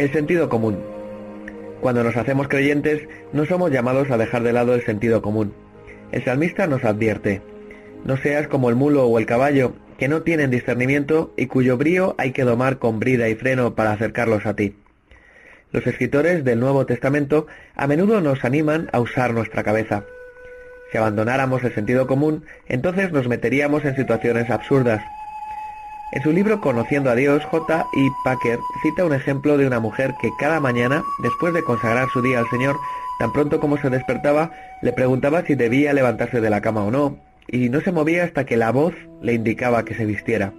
El 0.00 0.10
sentido 0.12 0.48
común. 0.48 0.78
Cuando 1.82 2.02
nos 2.02 2.16
hacemos 2.16 2.48
creyentes, 2.48 3.06
no 3.34 3.44
somos 3.44 3.70
llamados 3.70 4.10
a 4.10 4.16
dejar 4.16 4.42
de 4.42 4.54
lado 4.54 4.74
el 4.74 4.82
sentido 4.82 5.20
común. 5.20 5.52
El 6.10 6.24
salmista 6.24 6.66
nos 6.66 6.86
advierte, 6.86 7.42
no 8.06 8.16
seas 8.16 8.48
como 8.48 8.70
el 8.70 8.76
mulo 8.76 9.04
o 9.04 9.18
el 9.18 9.26
caballo, 9.26 9.74
que 9.98 10.08
no 10.08 10.22
tienen 10.22 10.50
discernimiento 10.50 11.34
y 11.36 11.48
cuyo 11.48 11.76
brío 11.76 12.14
hay 12.16 12.32
que 12.32 12.44
domar 12.44 12.78
con 12.78 12.98
brida 12.98 13.28
y 13.28 13.34
freno 13.34 13.74
para 13.74 13.92
acercarlos 13.92 14.46
a 14.46 14.56
ti. 14.56 14.74
Los 15.70 15.86
escritores 15.86 16.44
del 16.44 16.60
Nuevo 16.60 16.86
Testamento 16.86 17.46
a 17.74 17.86
menudo 17.86 18.22
nos 18.22 18.42
animan 18.46 18.88
a 18.92 19.00
usar 19.00 19.34
nuestra 19.34 19.64
cabeza. 19.64 20.04
Si 20.90 20.96
abandonáramos 20.96 21.62
el 21.62 21.74
sentido 21.74 22.06
común, 22.06 22.46
entonces 22.68 23.12
nos 23.12 23.28
meteríamos 23.28 23.84
en 23.84 23.96
situaciones 23.96 24.48
absurdas, 24.48 25.02
en 26.12 26.22
su 26.22 26.32
libro 26.32 26.60
Conociendo 26.60 27.10
a 27.10 27.14
Dios, 27.14 27.44
J. 27.44 27.86
E. 27.96 28.08
Packer 28.24 28.58
cita 28.82 29.04
un 29.04 29.14
ejemplo 29.14 29.56
de 29.56 29.66
una 29.66 29.80
mujer 29.80 30.14
que 30.20 30.30
cada 30.38 30.58
mañana, 30.60 31.02
después 31.22 31.54
de 31.54 31.62
consagrar 31.62 32.08
su 32.08 32.20
día 32.20 32.40
al 32.40 32.48
Señor, 32.50 32.76
tan 33.18 33.32
pronto 33.32 33.60
como 33.60 33.78
se 33.78 33.90
despertaba, 33.90 34.50
le 34.82 34.92
preguntaba 34.92 35.44
si 35.44 35.54
debía 35.54 35.92
levantarse 35.92 36.40
de 36.40 36.50
la 36.50 36.60
cama 36.60 36.82
o 36.84 36.90
no, 36.90 37.16
y 37.46 37.68
no 37.68 37.80
se 37.80 37.92
movía 37.92 38.24
hasta 38.24 38.44
que 38.44 38.56
la 38.56 38.72
voz 38.72 38.94
le 39.22 39.34
indicaba 39.34 39.84
que 39.84 39.94
se 39.94 40.04
vistiera. 40.04 40.52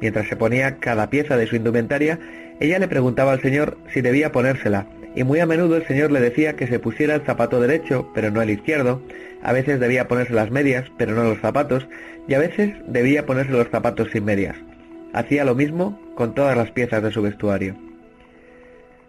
Mientras 0.00 0.28
se 0.28 0.36
ponía 0.36 0.76
cada 0.78 1.10
pieza 1.10 1.36
de 1.36 1.46
su 1.46 1.56
indumentaria, 1.56 2.18
ella 2.60 2.78
le 2.78 2.88
preguntaba 2.88 3.32
al 3.32 3.40
Señor 3.40 3.78
si 3.92 4.00
debía 4.00 4.32
ponérsela, 4.32 4.86
y 5.14 5.24
muy 5.24 5.40
a 5.40 5.46
menudo 5.46 5.76
el 5.76 5.86
Señor 5.86 6.10
le 6.10 6.20
decía 6.20 6.54
que 6.54 6.66
se 6.66 6.78
pusiera 6.78 7.14
el 7.14 7.22
zapato 7.22 7.60
derecho, 7.60 8.10
pero 8.14 8.30
no 8.30 8.42
el 8.42 8.50
izquierdo, 8.50 9.02
a 9.42 9.52
veces 9.52 9.80
debía 9.80 10.08
ponerse 10.08 10.32
las 10.32 10.50
medias, 10.50 10.86
pero 10.96 11.14
no 11.14 11.24
los 11.24 11.40
zapatos, 11.40 11.88
y 12.26 12.34
a 12.34 12.38
veces 12.38 12.74
debía 12.86 13.26
ponerse 13.26 13.52
los 13.52 13.68
zapatos 13.68 14.08
sin 14.12 14.24
medias. 14.24 14.56
Hacía 15.12 15.44
lo 15.44 15.54
mismo 15.54 15.98
con 16.14 16.34
todas 16.34 16.56
las 16.56 16.70
piezas 16.70 17.02
de 17.02 17.10
su 17.10 17.22
vestuario. 17.22 17.76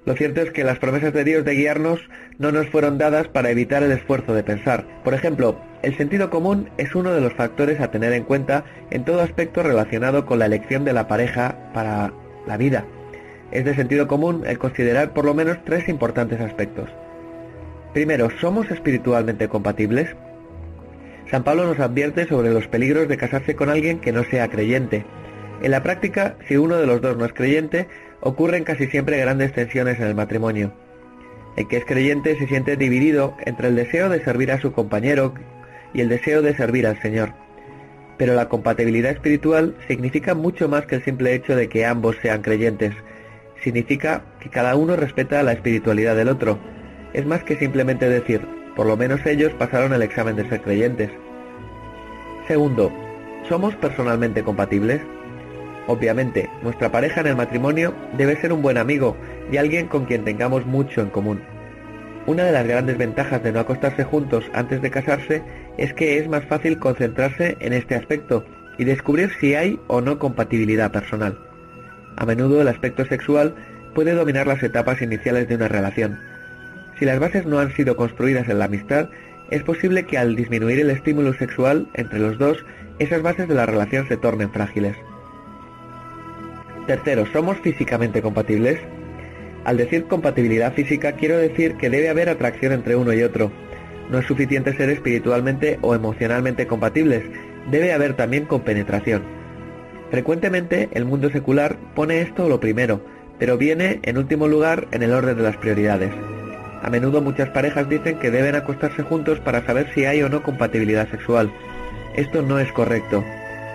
Lo 0.05 0.15
cierto 0.15 0.41
es 0.41 0.51
que 0.51 0.63
las 0.63 0.79
promesas 0.79 1.13
de 1.13 1.23
Dios 1.23 1.45
de 1.45 1.55
guiarnos 1.55 1.99
no 2.37 2.51
nos 2.51 2.67
fueron 2.67 2.97
dadas 2.97 3.27
para 3.27 3.51
evitar 3.51 3.83
el 3.83 3.91
esfuerzo 3.91 4.33
de 4.33 4.43
pensar. 4.43 4.85
Por 5.03 5.13
ejemplo, 5.13 5.59
el 5.83 5.95
sentido 5.97 6.29
común 6.29 6.69
es 6.77 6.95
uno 6.95 7.13
de 7.13 7.21
los 7.21 7.33
factores 7.33 7.79
a 7.79 7.91
tener 7.91 8.13
en 8.13 8.23
cuenta 8.23 8.63
en 8.91 9.03
todo 9.03 9.21
aspecto 9.21 9.61
relacionado 9.61 10.25
con 10.25 10.39
la 10.39 10.45
elección 10.45 10.85
de 10.85 10.93
la 10.93 11.07
pareja 11.07 11.71
para 11.73 12.13
la 12.47 12.57
vida. 12.57 12.85
Es 13.51 13.65
de 13.65 13.75
sentido 13.75 14.07
común 14.07 14.43
el 14.45 14.57
considerar 14.57 15.13
por 15.13 15.25
lo 15.25 15.33
menos 15.33 15.57
tres 15.65 15.89
importantes 15.89 16.39
aspectos. 16.39 16.89
Primero, 17.93 18.29
¿somos 18.39 18.71
espiritualmente 18.71 19.47
compatibles? 19.47 20.15
San 21.29 21.43
Pablo 21.43 21.65
nos 21.65 21.79
advierte 21.79 22.25
sobre 22.27 22.51
los 22.51 22.67
peligros 22.67 23.07
de 23.07 23.17
casarse 23.17 23.55
con 23.55 23.69
alguien 23.69 23.99
que 23.99 24.11
no 24.11 24.23
sea 24.23 24.47
creyente. 24.47 25.05
En 25.61 25.71
la 25.71 25.83
práctica, 25.83 26.37
si 26.47 26.55
uno 26.55 26.77
de 26.77 26.87
los 26.87 27.01
dos 27.01 27.17
no 27.17 27.25
es 27.25 27.33
creyente, 27.33 27.87
ocurren 28.21 28.63
casi 28.63 28.87
siempre 28.87 29.17
grandes 29.17 29.51
tensiones 29.51 29.99
en 29.99 30.07
el 30.07 30.15
matrimonio. 30.15 30.73
El 31.57 31.67
que 31.67 31.77
es 31.77 31.85
creyente 31.85 32.37
se 32.37 32.47
siente 32.47 32.77
dividido 32.77 33.35
entre 33.45 33.67
el 33.67 33.75
deseo 33.75 34.07
de 34.07 34.23
servir 34.23 34.51
a 34.51 34.61
su 34.61 34.71
compañero 34.71 35.33
y 35.93 35.99
el 36.01 36.07
deseo 36.07 36.41
de 36.41 36.55
servir 36.55 36.87
al 36.87 37.01
Señor. 37.01 37.33
Pero 38.17 38.35
la 38.35 38.47
compatibilidad 38.47 39.11
espiritual 39.11 39.75
significa 39.87 40.33
mucho 40.33 40.69
más 40.69 40.85
que 40.85 40.95
el 40.95 41.03
simple 41.03 41.33
hecho 41.33 41.55
de 41.55 41.67
que 41.67 41.85
ambos 41.85 42.15
sean 42.21 42.41
creyentes. 42.41 42.93
Significa 43.61 44.23
que 44.39 44.49
cada 44.49 44.75
uno 44.75 44.95
respeta 44.95 45.43
la 45.43 45.51
espiritualidad 45.51 46.15
del 46.15 46.29
otro. 46.29 46.57
Es 47.13 47.25
más 47.25 47.43
que 47.43 47.57
simplemente 47.57 48.07
decir, 48.07 48.41
por 48.75 48.87
lo 48.87 48.95
menos 48.95 49.25
ellos 49.25 49.51
pasaron 49.53 49.93
el 49.93 50.01
examen 50.01 50.37
de 50.37 50.47
ser 50.47 50.61
creyentes. 50.61 51.09
Segundo, 52.47 52.93
¿somos 53.49 53.75
personalmente 53.75 54.43
compatibles? 54.43 55.01
Obviamente, 55.89 56.47
nuestra 56.61 56.91
pareja 56.91 57.21
en 57.21 57.25
el 57.25 57.35
matrimonio 57.35 57.95
debe 58.15 58.39
ser 58.39 58.53
un 58.53 58.61
buen 58.61 58.77
amigo 58.77 59.17
y 59.51 59.57
alguien 59.57 59.87
con 59.87 60.05
quien 60.05 60.23
tengamos 60.23 60.63
mucho 60.67 61.01
en 61.01 61.09
común. 61.09 61.41
Una 62.27 62.43
de 62.43 62.51
las 62.51 62.67
grandes 62.67 62.99
ventajas 62.99 63.41
de 63.41 63.51
no 63.51 63.59
acostarse 63.59 64.03
juntos 64.03 64.45
antes 64.53 64.83
de 64.83 64.91
casarse 64.91 65.41
es 65.79 65.95
que 65.95 66.19
es 66.19 66.29
más 66.29 66.45
fácil 66.45 66.77
concentrarse 66.77 67.57
en 67.59 67.73
este 67.73 67.95
aspecto 67.95 68.45
y 68.77 68.83
descubrir 68.83 69.31
si 69.41 69.55
hay 69.55 69.79
o 69.87 69.99
no 69.99 70.19
compatibilidad 70.19 70.91
personal. 70.91 71.39
A 72.17 72.25
menudo 72.27 72.61
el 72.61 72.67
aspecto 72.67 73.03
sexual 73.05 73.55
puede 73.95 74.13
dominar 74.13 74.45
las 74.45 74.61
etapas 74.61 75.01
iniciales 75.01 75.47
de 75.47 75.55
una 75.55 75.69
relación. 75.69 76.19
Si 76.99 77.05
las 77.05 77.17
bases 77.17 77.47
no 77.47 77.57
han 77.57 77.73
sido 77.73 77.95
construidas 77.95 78.47
en 78.47 78.59
la 78.59 78.65
amistad, 78.65 79.09
es 79.49 79.63
posible 79.63 80.05
que 80.05 80.19
al 80.19 80.35
disminuir 80.35 80.81
el 80.81 80.91
estímulo 80.91 81.33
sexual 81.33 81.87
entre 81.95 82.19
los 82.19 82.37
dos, 82.37 82.63
esas 82.99 83.23
bases 83.23 83.47
de 83.47 83.55
la 83.55 83.65
relación 83.65 84.07
se 84.07 84.17
tornen 84.17 84.51
frágiles. 84.51 84.95
Tercero, 86.89 87.27
¿somos 87.31 87.59
físicamente 87.59 88.19
compatibles? 88.19 88.79
Al 89.63 89.77
decir 89.77 90.05
compatibilidad 90.05 90.73
física 90.73 91.11
quiero 91.11 91.37
decir 91.37 91.75
que 91.75 91.87
debe 91.87 92.09
haber 92.09 92.29
atracción 92.29 92.73
entre 92.73 92.95
uno 92.95 93.13
y 93.13 93.21
otro. 93.21 93.51
No 94.09 94.17
es 94.17 94.25
suficiente 94.25 94.75
ser 94.75 94.89
espiritualmente 94.89 95.77
o 95.83 95.93
emocionalmente 95.93 96.65
compatibles, 96.65 97.21
debe 97.69 97.93
haber 97.93 98.15
también 98.15 98.45
compenetración. 98.45 99.21
Frecuentemente 100.09 100.89
el 100.93 101.05
mundo 101.05 101.29
secular 101.29 101.77
pone 101.93 102.21
esto 102.21 102.49
lo 102.49 102.59
primero, 102.59 103.05
pero 103.37 103.55
viene 103.55 103.99
en 104.01 104.17
último 104.17 104.47
lugar 104.47 104.87
en 104.89 105.03
el 105.03 105.13
orden 105.13 105.37
de 105.37 105.43
las 105.43 105.57
prioridades. 105.57 106.11
A 106.81 106.89
menudo 106.89 107.21
muchas 107.21 107.49
parejas 107.49 107.87
dicen 107.87 108.17
que 108.17 108.31
deben 108.31 108.55
acostarse 108.55 109.03
juntos 109.03 109.39
para 109.41 109.63
saber 109.63 109.91
si 109.93 110.05
hay 110.05 110.23
o 110.23 110.29
no 110.29 110.41
compatibilidad 110.41 111.07
sexual. 111.11 111.53
Esto 112.15 112.41
no 112.41 112.57
es 112.57 112.71
correcto. 112.71 113.23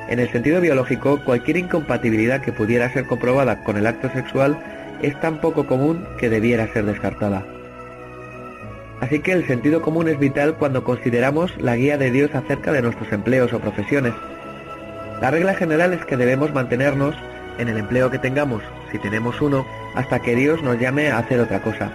En 0.09 0.21
el 0.21 0.31
sentido 0.31 0.61
biológico, 0.61 1.21
cualquier 1.25 1.57
incompatibilidad 1.57 2.43
que 2.43 2.53
pudiera 2.53 2.93
ser 2.93 3.07
comprobada 3.07 3.65
con 3.65 3.77
el 3.79 3.87
acto 3.87 4.11
sexual 4.11 4.59
es 5.03 5.19
tan 5.21 5.41
poco 5.41 5.67
común 5.67 6.07
que 6.19 6.29
debiera 6.29 6.73
ser 6.73 6.85
descartada. 6.85 7.45
Así 9.01 9.21
que 9.21 9.33
el 9.33 9.47
sentido 9.47 9.83
común 9.83 10.09
es 10.09 10.19
vital 10.19 10.55
cuando 10.55 10.85
consideramos 10.85 11.57
la 11.61 11.77
guía 11.77 11.99
de 11.99 12.11
Dios 12.11 12.35
acerca 12.35 12.73
de 12.73 12.83
nuestros 12.83 13.13
empleos 13.13 13.53
o 13.53 13.61
profesiones. 13.61 14.15
La 15.21 15.31
regla 15.31 15.55
general 15.55 15.93
es 15.95 16.05
que 16.05 16.17
debemos 16.17 16.53
mantenernos 16.53 17.15
en 17.59 17.69
el 17.69 17.79
empleo 17.79 18.11
que 18.11 18.19
tengamos, 18.19 18.63
si 18.93 18.99
tenemos 18.99 19.41
uno, 19.41 19.67
hasta 19.95 20.21
que 20.21 20.35
Dios 20.35 20.63
nos 20.63 20.79
llame 20.79 21.11
a 21.11 21.19
hacer 21.19 21.41
otra 21.41 21.61
cosa. 21.61 21.91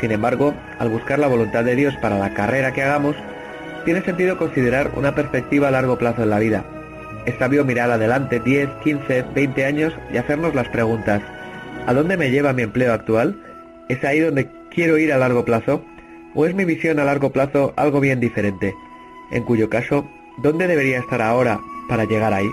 Sin 0.00 0.12
embargo, 0.12 0.54
al 0.78 0.88
buscar 0.88 1.18
la 1.18 1.26
voluntad 1.26 1.64
de 1.64 1.76
Dios 1.76 1.94
para 2.00 2.18
la 2.18 2.34
carrera 2.34 2.72
que 2.72 2.82
hagamos, 2.82 3.16
tiene 3.84 4.02
sentido 4.02 4.38
considerar 4.38 4.90
una 4.96 5.14
perspectiva 5.14 5.68
a 5.68 5.72
largo 5.72 5.98
plazo 5.98 6.22
en 6.22 6.30
la 6.30 6.38
vida. 6.38 6.64
Es 7.28 7.34
sabio 7.38 7.62
mirar 7.62 7.90
adelante 7.90 8.40
10, 8.40 8.70
15, 8.82 9.22
20 9.34 9.64
años 9.66 9.92
y 10.10 10.16
hacernos 10.16 10.54
las 10.54 10.66
preguntas. 10.70 11.20
¿A 11.86 11.92
dónde 11.92 12.16
me 12.16 12.30
lleva 12.30 12.54
mi 12.54 12.62
empleo 12.62 12.90
actual? 12.90 13.38
¿Es 13.90 14.02
ahí 14.02 14.20
donde 14.20 14.48
quiero 14.70 14.96
ir 14.96 15.12
a 15.12 15.18
largo 15.18 15.44
plazo? 15.44 15.84
¿O 16.34 16.46
es 16.46 16.54
mi 16.54 16.64
visión 16.64 16.98
a 16.98 17.04
largo 17.04 17.30
plazo 17.30 17.74
algo 17.76 18.00
bien 18.00 18.18
diferente? 18.18 18.72
En 19.30 19.42
cuyo 19.42 19.68
caso, 19.68 20.08
¿dónde 20.38 20.66
debería 20.66 21.00
estar 21.00 21.20
ahora 21.20 21.60
para 21.86 22.06
llegar 22.06 22.32
ahí? 22.32 22.48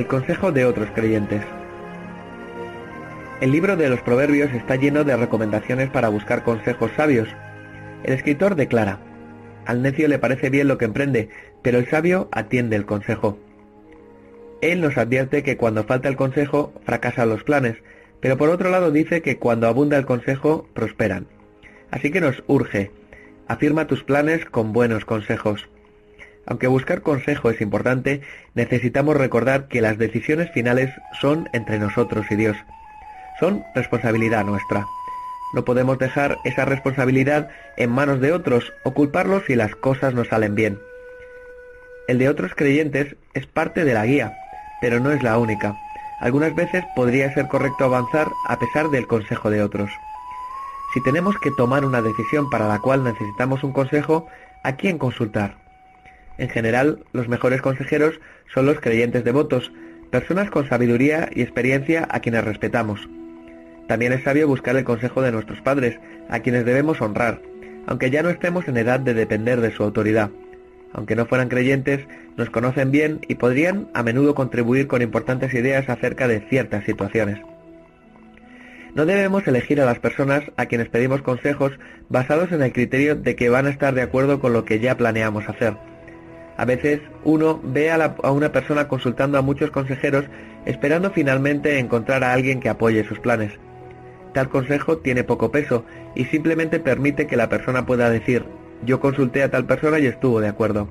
El 0.00 0.06
consejo 0.06 0.50
de 0.50 0.64
otros 0.64 0.88
creyentes. 0.94 1.42
El 3.42 3.52
libro 3.52 3.76
de 3.76 3.90
los 3.90 4.00
Proverbios 4.00 4.50
está 4.54 4.76
lleno 4.76 5.04
de 5.04 5.14
recomendaciones 5.14 5.90
para 5.90 6.08
buscar 6.08 6.42
consejos 6.42 6.90
sabios. 6.96 7.28
El 8.02 8.14
escritor 8.14 8.54
declara, 8.54 8.98
Al 9.66 9.82
necio 9.82 10.08
le 10.08 10.18
parece 10.18 10.48
bien 10.48 10.68
lo 10.68 10.78
que 10.78 10.86
emprende, 10.86 11.28
pero 11.60 11.76
el 11.76 11.86
sabio 11.86 12.30
atiende 12.32 12.76
el 12.76 12.86
consejo. 12.86 13.38
Él 14.62 14.80
nos 14.80 14.96
advierte 14.96 15.42
que 15.42 15.58
cuando 15.58 15.84
falta 15.84 16.08
el 16.08 16.16
consejo, 16.16 16.72
fracasan 16.86 17.28
los 17.28 17.44
planes, 17.44 17.76
pero 18.20 18.38
por 18.38 18.48
otro 18.48 18.70
lado 18.70 18.90
dice 18.92 19.20
que 19.20 19.36
cuando 19.36 19.68
abunda 19.68 19.98
el 19.98 20.06
consejo, 20.06 20.66
prosperan. 20.72 21.26
Así 21.90 22.10
que 22.10 22.22
nos 22.22 22.42
urge, 22.46 22.90
afirma 23.48 23.86
tus 23.86 24.02
planes 24.02 24.46
con 24.46 24.72
buenos 24.72 25.04
consejos. 25.04 25.68
Aunque 26.46 26.66
buscar 26.66 27.02
consejo 27.02 27.50
es 27.50 27.60
importante, 27.60 28.22
necesitamos 28.54 29.16
recordar 29.16 29.68
que 29.68 29.80
las 29.80 29.98
decisiones 29.98 30.50
finales 30.50 30.90
son 31.20 31.48
entre 31.52 31.78
nosotros 31.78 32.26
y 32.30 32.36
Dios. 32.36 32.56
Son 33.38 33.64
responsabilidad 33.74 34.44
nuestra. 34.44 34.86
No 35.52 35.64
podemos 35.64 35.98
dejar 35.98 36.38
esa 36.44 36.64
responsabilidad 36.64 37.50
en 37.76 37.90
manos 37.90 38.20
de 38.20 38.32
otros 38.32 38.72
o 38.84 38.92
culparlos 38.92 39.44
si 39.46 39.56
las 39.56 39.74
cosas 39.74 40.14
no 40.14 40.24
salen 40.24 40.54
bien. 40.54 40.78
El 42.08 42.18
de 42.18 42.28
otros 42.28 42.54
creyentes 42.54 43.16
es 43.34 43.46
parte 43.46 43.84
de 43.84 43.94
la 43.94 44.06
guía, 44.06 44.36
pero 44.80 45.00
no 45.00 45.10
es 45.12 45.22
la 45.22 45.38
única. 45.38 45.76
Algunas 46.20 46.54
veces 46.54 46.84
podría 46.94 47.32
ser 47.32 47.48
correcto 47.48 47.84
avanzar 47.84 48.28
a 48.46 48.58
pesar 48.58 48.90
del 48.90 49.06
consejo 49.06 49.50
de 49.50 49.62
otros. 49.62 49.90
Si 50.92 51.02
tenemos 51.02 51.38
que 51.38 51.50
tomar 51.52 51.84
una 51.84 52.02
decisión 52.02 52.50
para 52.50 52.68
la 52.68 52.80
cual 52.80 53.04
necesitamos 53.04 53.62
un 53.62 53.72
consejo, 53.72 54.26
¿a 54.64 54.72
quién 54.76 54.98
consultar? 54.98 55.54
En 56.40 56.48
general, 56.48 57.04
los 57.12 57.28
mejores 57.28 57.60
consejeros 57.60 58.18
son 58.54 58.64
los 58.64 58.80
creyentes 58.80 59.24
devotos, 59.24 59.70
personas 60.10 60.50
con 60.50 60.66
sabiduría 60.66 61.28
y 61.34 61.42
experiencia 61.42 62.08
a 62.10 62.20
quienes 62.20 62.42
respetamos. 62.42 63.10
También 63.88 64.14
es 64.14 64.24
sabio 64.24 64.48
buscar 64.48 64.74
el 64.76 64.84
consejo 64.84 65.20
de 65.20 65.32
nuestros 65.32 65.60
padres, 65.60 65.98
a 66.30 66.40
quienes 66.40 66.64
debemos 66.64 67.02
honrar, 67.02 67.42
aunque 67.86 68.08
ya 68.08 68.22
no 68.22 68.30
estemos 68.30 68.66
en 68.68 68.78
edad 68.78 69.00
de 69.00 69.12
depender 69.12 69.60
de 69.60 69.70
su 69.70 69.82
autoridad. 69.82 70.30
Aunque 70.94 71.14
no 71.14 71.26
fueran 71.26 71.50
creyentes, 71.50 72.06
nos 72.38 72.48
conocen 72.48 72.90
bien 72.90 73.20
y 73.28 73.34
podrían 73.34 73.90
a 73.92 74.02
menudo 74.02 74.34
contribuir 74.34 74.86
con 74.86 75.02
importantes 75.02 75.52
ideas 75.52 75.90
acerca 75.90 76.26
de 76.26 76.40
ciertas 76.48 76.86
situaciones. 76.86 77.38
No 78.94 79.04
debemos 79.04 79.46
elegir 79.46 79.78
a 79.82 79.84
las 79.84 79.98
personas 79.98 80.44
a 80.56 80.64
quienes 80.64 80.88
pedimos 80.88 81.20
consejos 81.20 81.78
basados 82.08 82.50
en 82.50 82.62
el 82.62 82.72
criterio 82.72 83.14
de 83.14 83.36
que 83.36 83.50
van 83.50 83.66
a 83.66 83.70
estar 83.70 83.94
de 83.94 84.00
acuerdo 84.00 84.40
con 84.40 84.54
lo 84.54 84.64
que 84.64 84.80
ya 84.80 84.96
planeamos 84.96 85.46
hacer. 85.46 85.89
A 86.60 86.66
veces 86.66 87.00
uno 87.24 87.58
ve 87.64 87.90
a, 87.90 88.30
una 88.30 88.52
persona 88.52 88.86
consultando 88.86 89.38
a 89.38 89.40
muchos 89.40 89.70
consejeros 89.70 90.26
esperando 90.66 91.10
finalmente 91.10 91.78
encontrar 91.78 92.22
a 92.22 92.34
alguien 92.34 92.60
que 92.60 92.68
apoye 92.68 93.02
sus 93.02 93.18
planes. 93.18 93.54
Tal 94.34 94.50
consejo 94.50 94.98
tiene 94.98 95.24
poco 95.24 95.50
peso 95.50 95.86
y 96.14 96.26
simplemente 96.26 96.78
permite 96.78 97.26
que 97.26 97.38
la 97.38 97.48
persona 97.48 97.86
pueda 97.86 98.10
decir 98.10 98.44
yo 98.84 99.00
consulté 99.00 99.42
a 99.42 99.50
tal 99.50 99.64
persona 99.64 100.00
y 100.00 100.04
estuvo 100.04 100.38
de 100.38 100.48
acuerdo. 100.48 100.86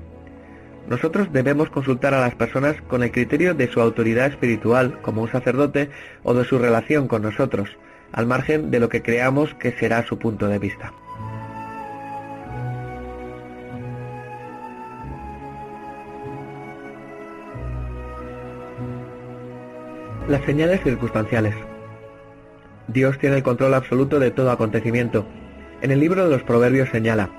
Nosotros 0.88 1.32
debemos 1.32 1.70
consultar 1.70 2.14
a 2.14 2.20
las 2.20 2.34
personas 2.34 2.74
con 2.88 3.04
el 3.04 3.12
criterio 3.12 3.54
de 3.54 3.70
su 3.70 3.80
autoridad 3.80 4.26
espiritual 4.26 5.00
como 5.02 5.22
un 5.22 5.30
sacerdote 5.30 5.88
o 6.24 6.34
de 6.34 6.44
su 6.44 6.58
relación 6.58 7.06
con 7.06 7.22
nosotros, 7.22 7.78
al 8.10 8.26
margen 8.26 8.72
de 8.72 8.80
lo 8.80 8.88
que 8.88 9.02
creamos 9.02 9.54
que 9.54 9.70
será 9.70 10.04
su 10.04 10.18
punto 10.18 10.48
de 10.48 10.58
vista. 10.58 10.92
Las 20.30 20.44
señales 20.44 20.80
circunstanciales. 20.84 21.56
Dios 22.86 23.18
tiene 23.18 23.38
el 23.38 23.42
control 23.42 23.74
absoluto 23.74 24.20
de 24.20 24.30
todo 24.30 24.52
acontecimiento. 24.52 25.26
En 25.82 25.90
el 25.90 25.98
libro 25.98 26.22
de 26.22 26.30
los 26.30 26.44
Proverbios 26.44 26.88
señala, 26.90 27.30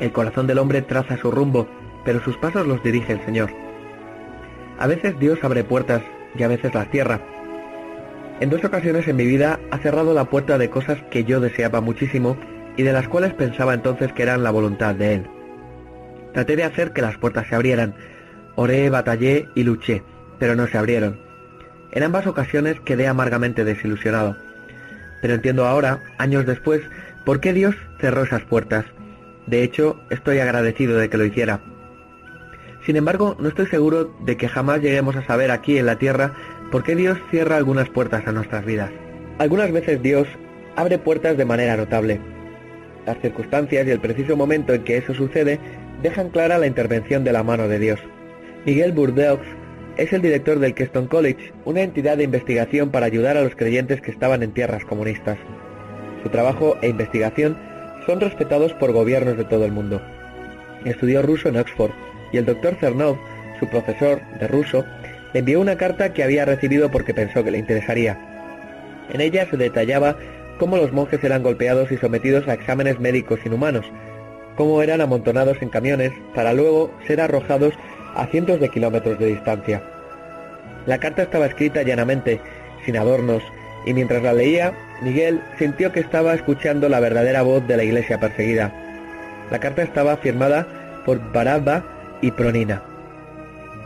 el 0.00 0.10
corazón 0.10 0.48
del 0.48 0.58
hombre 0.58 0.82
traza 0.82 1.16
su 1.16 1.30
rumbo, 1.30 1.68
pero 2.04 2.20
sus 2.20 2.36
pasos 2.36 2.66
los 2.66 2.82
dirige 2.82 3.12
el 3.12 3.24
Señor. 3.24 3.50
A 4.76 4.88
veces 4.88 5.16
Dios 5.20 5.38
abre 5.44 5.62
puertas 5.62 6.02
y 6.36 6.42
a 6.42 6.48
veces 6.48 6.74
las 6.74 6.90
cierra. 6.90 7.20
En 8.40 8.50
dos 8.50 8.64
ocasiones 8.64 9.06
en 9.06 9.14
mi 9.14 9.24
vida 9.24 9.60
ha 9.70 9.78
cerrado 9.78 10.14
la 10.14 10.24
puerta 10.24 10.58
de 10.58 10.70
cosas 10.70 10.98
que 11.12 11.22
yo 11.22 11.38
deseaba 11.38 11.80
muchísimo 11.80 12.36
y 12.76 12.82
de 12.82 12.92
las 12.92 13.06
cuales 13.06 13.34
pensaba 13.34 13.72
entonces 13.72 14.12
que 14.12 14.24
eran 14.24 14.42
la 14.42 14.50
voluntad 14.50 14.96
de 14.96 15.14
Él. 15.14 15.26
Traté 16.32 16.56
de 16.56 16.64
hacer 16.64 16.92
que 16.92 17.02
las 17.02 17.18
puertas 17.18 17.46
se 17.46 17.54
abrieran. 17.54 17.94
Oré, 18.56 18.90
batallé 18.90 19.46
y 19.54 19.62
luché, 19.62 20.02
pero 20.40 20.56
no 20.56 20.66
se 20.66 20.76
abrieron. 20.76 21.23
En 21.94 22.02
ambas 22.02 22.26
ocasiones 22.26 22.80
quedé 22.80 23.06
amargamente 23.06 23.64
desilusionado. 23.64 24.36
Pero 25.22 25.34
entiendo 25.34 25.64
ahora, 25.64 26.00
años 26.18 26.44
después, 26.44 26.82
por 27.24 27.40
qué 27.40 27.52
Dios 27.52 27.76
cerró 28.00 28.24
esas 28.24 28.42
puertas. 28.42 28.84
De 29.46 29.62
hecho, 29.62 30.00
estoy 30.10 30.40
agradecido 30.40 30.98
de 30.98 31.08
que 31.08 31.16
lo 31.16 31.24
hiciera. 31.24 31.60
Sin 32.84 32.96
embargo, 32.96 33.36
no 33.38 33.48
estoy 33.48 33.66
seguro 33.66 34.12
de 34.26 34.36
que 34.36 34.48
jamás 34.48 34.82
lleguemos 34.82 35.14
a 35.14 35.24
saber 35.24 35.52
aquí 35.52 35.78
en 35.78 35.86
la 35.86 35.96
Tierra 35.96 36.32
por 36.72 36.82
qué 36.82 36.96
Dios 36.96 37.16
cierra 37.30 37.56
algunas 37.56 37.88
puertas 37.88 38.26
a 38.26 38.32
nuestras 38.32 38.64
vidas. 38.64 38.90
Algunas 39.38 39.70
veces 39.70 40.02
Dios 40.02 40.26
abre 40.76 40.98
puertas 40.98 41.36
de 41.36 41.44
manera 41.44 41.76
notable. 41.76 42.20
Las 43.06 43.18
circunstancias 43.20 43.86
y 43.86 43.90
el 43.90 44.00
preciso 44.00 44.36
momento 44.36 44.74
en 44.74 44.82
que 44.82 44.96
eso 44.96 45.14
sucede 45.14 45.60
dejan 46.02 46.30
clara 46.30 46.58
la 46.58 46.66
intervención 46.66 47.22
de 47.22 47.32
la 47.32 47.44
mano 47.44 47.68
de 47.68 47.78
Dios. 47.78 48.00
Miguel 48.66 48.92
Bourdeaux 48.92 49.40
es 49.96 50.12
el 50.12 50.22
director 50.22 50.58
del 50.58 50.74
Keston 50.74 51.06
College, 51.06 51.52
una 51.64 51.82
entidad 51.82 52.16
de 52.16 52.24
investigación 52.24 52.90
para 52.90 53.06
ayudar 53.06 53.36
a 53.36 53.42
los 53.42 53.54
creyentes 53.54 54.00
que 54.00 54.10
estaban 54.10 54.42
en 54.42 54.52
tierras 54.52 54.84
comunistas. 54.84 55.38
Su 56.22 56.28
trabajo 56.30 56.76
e 56.82 56.88
investigación 56.88 57.56
son 58.06 58.20
respetados 58.20 58.72
por 58.74 58.92
gobiernos 58.92 59.36
de 59.36 59.44
todo 59.44 59.64
el 59.64 59.72
mundo. 59.72 60.00
Estudió 60.84 61.22
ruso 61.22 61.48
en 61.48 61.56
Oxford 61.56 61.92
y 62.32 62.38
el 62.38 62.44
doctor 62.44 62.76
Cernov, 62.80 63.16
su 63.60 63.68
profesor 63.68 64.20
de 64.40 64.48
ruso, 64.48 64.84
le 65.32 65.40
envió 65.40 65.60
una 65.60 65.76
carta 65.76 66.12
que 66.12 66.24
había 66.24 66.44
recibido 66.44 66.90
porque 66.90 67.14
pensó 67.14 67.44
que 67.44 67.50
le 67.50 67.58
interesaría. 67.58 68.18
En 69.12 69.20
ella 69.20 69.46
se 69.48 69.56
detallaba 69.56 70.16
cómo 70.58 70.76
los 70.76 70.92
monjes 70.92 71.22
eran 71.22 71.42
golpeados 71.42 71.92
y 71.92 71.96
sometidos 71.96 72.48
a 72.48 72.54
exámenes 72.54 72.98
médicos 73.00 73.40
inhumanos, 73.44 73.86
cómo 74.56 74.82
eran 74.82 75.00
amontonados 75.00 75.60
en 75.62 75.68
camiones 75.68 76.12
para 76.34 76.52
luego 76.52 76.90
ser 77.06 77.20
arrojados 77.20 77.74
a 78.14 78.26
cientos 78.26 78.60
de 78.60 78.68
kilómetros 78.68 79.18
de 79.18 79.26
distancia. 79.26 79.82
La 80.86 80.98
carta 80.98 81.22
estaba 81.22 81.46
escrita 81.46 81.82
llanamente, 81.82 82.40
sin 82.84 82.96
adornos, 82.96 83.42
y 83.86 83.94
mientras 83.94 84.22
la 84.22 84.32
leía, 84.32 84.72
Miguel 85.02 85.40
sintió 85.58 85.92
que 85.92 86.00
estaba 86.00 86.34
escuchando 86.34 86.88
la 86.88 87.00
verdadera 87.00 87.42
voz 87.42 87.66
de 87.66 87.76
la 87.76 87.84
iglesia 87.84 88.18
perseguida. 88.18 88.72
La 89.50 89.58
carta 89.58 89.82
estaba 89.82 90.16
firmada 90.16 90.66
por 91.04 91.32
Barabba 91.32 91.84
y 92.22 92.30
Pronina. 92.30 92.82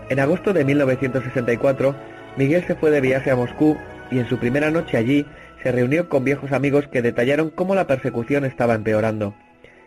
En 0.09 0.21
agosto 0.21 0.53
de 0.53 0.65
1964, 0.65 1.95
Miguel 2.37 2.65
se 2.67 2.75
fue 2.75 2.91
de 2.91 3.01
viaje 3.01 3.31
a 3.31 3.37
Moscú 3.37 3.77
y 4.11 4.19
en 4.19 4.29
su 4.29 4.39
primera 4.39 4.71
noche 4.71 4.97
allí 4.97 5.27
se 5.63 5.73
reunió 5.73 6.09
con 6.09 6.25
viejos 6.25 6.53
amigos 6.53 6.87
que 6.89 7.03
detallaron 7.03 7.51
cómo 7.51 7.75
la 7.75 7.87
persecución 7.87 8.45
estaba 8.45 8.75
empeorando. 8.75 9.35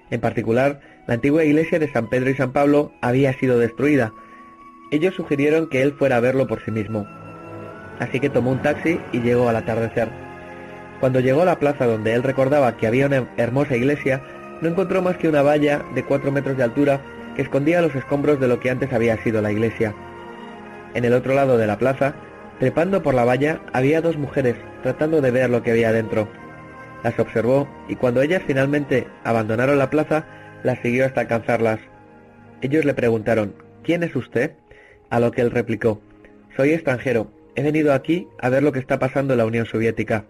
En 0.09 0.19
particular, 0.19 0.81
la 1.07 1.15
antigua 1.15 1.43
iglesia 1.43 1.79
de 1.79 1.91
San 1.91 2.09
Pedro 2.09 2.29
y 2.29 2.35
San 2.35 2.51
Pablo 2.51 2.91
había 3.01 3.33
sido 3.33 3.57
destruida. 3.57 4.13
Ellos 4.91 5.15
sugirieron 5.15 5.67
que 5.67 5.81
él 5.81 5.93
fuera 5.93 6.17
a 6.17 6.19
verlo 6.19 6.47
por 6.47 6.63
sí 6.63 6.69
mismo. 6.69 7.07
Así 7.99 8.19
que 8.19 8.29
tomó 8.29 8.51
un 8.51 8.61
taxi 8.61 8.99
y 9.13 9.21
llegó 9.21 9.47
al 9.47 9.55
atardecer. 9.55 10.09
Cuando 10.99 11.21
llegó 11.21 11.43
a 11.43 11.45
la 11.45 11.59
plaza 11.59 11.85
donde 11.85 12.13
él 12.13 12.23
recordaba 12.23 12.75
que 12.75 12.87
había 12.87 13.07
una 13.07 13.27
hermosa 13.37 13.75
iglesia, 13.75 14.21
no 14.61 14.67
encontró 14.67 15.01
más 15.01 15.17
que 15.17 15.29
una 15.29 15.41
valla 15.41 15.83
de 15.95 16.03
cuatro 16.03 16.31
metros 16.31 16.57
de 16.57 16.63
altura 16.63 17.01
que 17.35 17.41
escondía 17.41 17.81
los 17.81 17.95
escombros 17.95 18.39
de 18.39 18.49
lo 18.49 18.59
que 18.59 18.69
antes 18.69 18.91
había 18.91 19.17
sido 19.23 19.41
la 19.41 19.51
iglesia. 19.51 19.95
En 20.93 21.05
el 21.05 21.13
otro 21.13 21.33
lado 21.33 21.57
de 21.57 21.67
la 21.67 21.77
plaza, 21.77 22.13
trepando 22.59 23.01
por 23.01 23.13
la 23.13 23.23
valla, 23.23 23.61
había 23.71 24.01
dos 24.01 24.17
mujeres 24.17 24.55
tratando 24.83 25.21
de 25.21 25.31
ver 25.31 25.49
lo 25.49 25.63
que 25.63 25.71
había 25.71 25.93
dentro. 25.93 26.27
Las 27.03 27.17
observó 27.17 27.67
y 27.87 27.95
cuando 27.95 28.21
ellas 28.21 28.43
finalmente 28.45 29.07
abandonaron 29.23 29.79
la 29.79 29.89
plaza, 29.89 30.25
las 30.63 30.79
siguió 30.79 31.05
hasta 31.05 31.21
alcanzarlas. 31.21 31.79
Ellos 32.61 32.85
le 32.85 32.93
preguntaron, 32.93 33.55
¿quién 33.83 34.03
es 34.03 34.15
usted? 34.15 34.51
A 35.11 35.19
lo 35.19 35.31
que 35.31 35.41
él 35.41 35.51
replicó, 35.51 36.01
soy 36.55 36.71
extranjero, 36.71 37.27
he 37.55 37.61
venido 37.61 37.93
aquí 37.93 38.29
a 38.39 38.47
ver 38.47 38.63
lo 38.63 38.71
que 38.71 38.79
está 38.79 38.97
pasando 38.97 39.33
en 39.33 39.39
la 39.39 39.45
Unión 39.45 39.65
Soviética. 39.65 40.23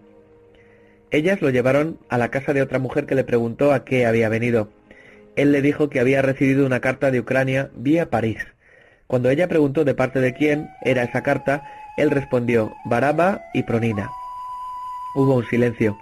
Ellas 1.12 1.40
lo 1.40 1.50
llevaron 1.50 1.98
a 2.08 2.18
la 2.18 2.30
casa 2.30 2.52
de 2.52 2.62
otra 2.62 2.80
mujer 2.80 3.06
que 3.06 3.14
le 3.14 3.22
preguntó 3.22 3.72
a 3.72 3.84
qué 3.84 4.06
había 4.06 4.28
venido. 4.28 4.70
Él 5.36 5.52
le 5.52 5.62
dijo 5.62 5.88
que 5.88 6.00
había 6.00 6.20
recibido 6.20 6.66
una 6.66 6.80
carta 6.80 7.12
de 7.12 7.20
Ucrania 7.20 7.70
vía 7.76 8.10
París. 8.10 8.38
Cuando 9.06 9.30
ella 9.30 9.46
preguntó 9.46 9.84
de 9.84 9.94
parte 9.94 10.20
de 10.20 10.34
quién 10.34 10.68
era 10.82 11.04
esa 11.04 11.22
carta, 11.22 11.62
él 11.96 12.10
respondió 12.10 12.74
Baraba 12.84 13.42
y 13.54 13.62
Pronina. 13.62 14.10
Hubo 15.14 15.36
un 15.36 15.46
silencio. 15.46 15.96